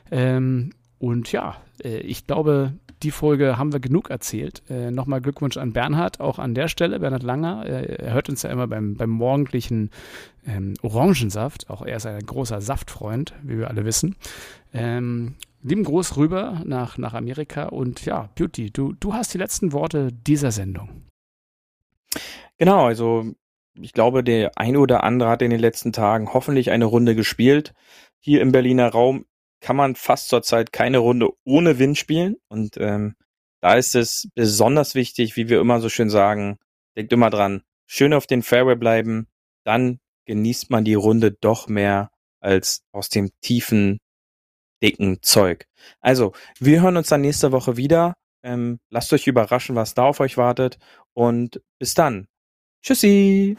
Ähm, 0.09 0.71
und 1.04 1.34
ja, 1.34 1.58
äh, 1.84 1.97
ich 1.97 2.28
glaube, 2.28 2.72
die 3.01 3.12
Folge 3.12 3.58
haben 3.58 3.74
wir 3.74 3.82
genug 3.82 4.10
erzählt. 4.10 4.64
Äh, 4.70 4.89
Nochmal 4.89 5.20
Glückwunsch 5.20 5.58
an 5.58 5.74
Bernhard, 5.74 6.22
auch 6.22 6.39
an 6.39 6.56
der 6.56 6.70
Stelle, 6.70 7.01
Bernhard 7.01 7.24
Langer. 7.24 7.66
Äh, 7.66 7.95
er 7.95 8.14
hört 8.14 8.30
uns 8.30 8.43
ja 8.43 8.49
immer 8.49 8.68
beim, 8.68 8.95
beim 8.95 9.10
morgendlichen 9.10 9.89
ähm, 10.47 10.76
Orangensaft. 10.82 11.70
Auch 11.70 11.82
er 11.82 11.97
ist 11.97 12.06
ein 12.06 12.26
großer 12.26 12.62
Saftfreund, 12.62 13.34
wie 13.43 13.58
wir 13.58 13.68
alle 13.68 13.84
wissen. 13.84 14.16
Ähm, 14.74 15.36
lieben 15.62 15.84
Gruß 15.84 16.16
rüber 16.16 16.62
nach, 16.64 16.97
nach 16.97 17.14
Amerika 17.14 17.66
und 17.66 18.06
ja, 18.06 18.30
Beauty, 18.36 18.72
du, 18.72 18.93
du 18.93 19.14
hast 19.14 19.34
die 19.34 19.39
letzten 19.39 19.74
Worte 19.74 20.14
dieser 20.14 20.51
Sendung. 20.54 21.04
Genau, 22.58 22.86
also 22.86 23.26
ich 23.78 23.91
glaube, 23.91 24.24
der 24.24 24.54
ein 24.56 24.78
oder 24.78 25.04
andere 25.04 25.28
hat 25.28 25.41
in 25.41 25.49
den 25.49 25.60
letzten 25.60 25.91
Tagen 25.91 26.34
hoffentlich 26.34 26.72
eine 26.72 26.86
Runde 26.86 27.14
gespielt. 27.14 27.74
Hier 28.22 28.39
im 28.39 28.54
Berliner 28.54 28.88
Raum 28.88 29.26
kann 29.64 29.76
man 29.78 29.95
fast 29.95 30.28
zurzeit 30.28 30.72
keine 30.72 30.99
Runde 30.99 31.30
ohne 31.45 31.80
Wind 31.80 31.97
spielen. 31.97 32.36
Und 32.49 32.78
ähm, 32.78 33.16
da 33.61 33.76
ist 33.76 33.95
es 33.95 34.28
besonders 34.36 34.93
wichtig, 34.93 35.36
wie 35.38 35.49
wir 35.49 35.59
immer 35.59 35.80
so 35.80 35.89
schön 35.89 36.09
sagen, 36.09 36.59
denkt 36.95 37.14
immer 37.14 37.30
dran, 37.30 37.64
schön 37.88 38.14
auf 38.14 38.28
den 38.28 38.43
Fairway 38.43 38.76
bleiben, 38.76 39.28
dann 39.64 39.99
genießt 40.26 40.70
man 40.70 40.84
die 40.84 40.93
Runde 40.93 41.32
doch 41.32 41.68
mehr 41.68 42.11
als 42.41 42.84
aus 42.91 43.09
dem 43.09 43.32
tiefen, 43.41 43.99
dicken 44.84 45.22
Zeug. 45.22 45.66
Also, 46.01 46.34
wir 46.59 46.82
hören 46.82 46.97
uns 46.97 47.07
dann 47.07 47.22
nächste 47.22 47.53
Woche 47.53 47.78
wieder. 47.78 48.16
Ähm, 48.43 48.80
lasst 48.89 49.14
euch 49.14 49.28
überraschen, 49.28 49.76
was 49.76 49.93
da 49.93 50.03
auf 50.03 50.20
euch 50.20 50.36
wartet. 50.38 50.78
Und 51.14 51.61
bis 51.80 51.93
dann. 51.93 52.28
Tschüssi. 52.84 53.55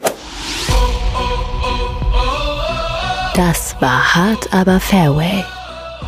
Das 3.33 3.75
war 3.81 4.15
hart, 4.15 4.53
aber 4.53 4.79
Fairway. 4.79 5.43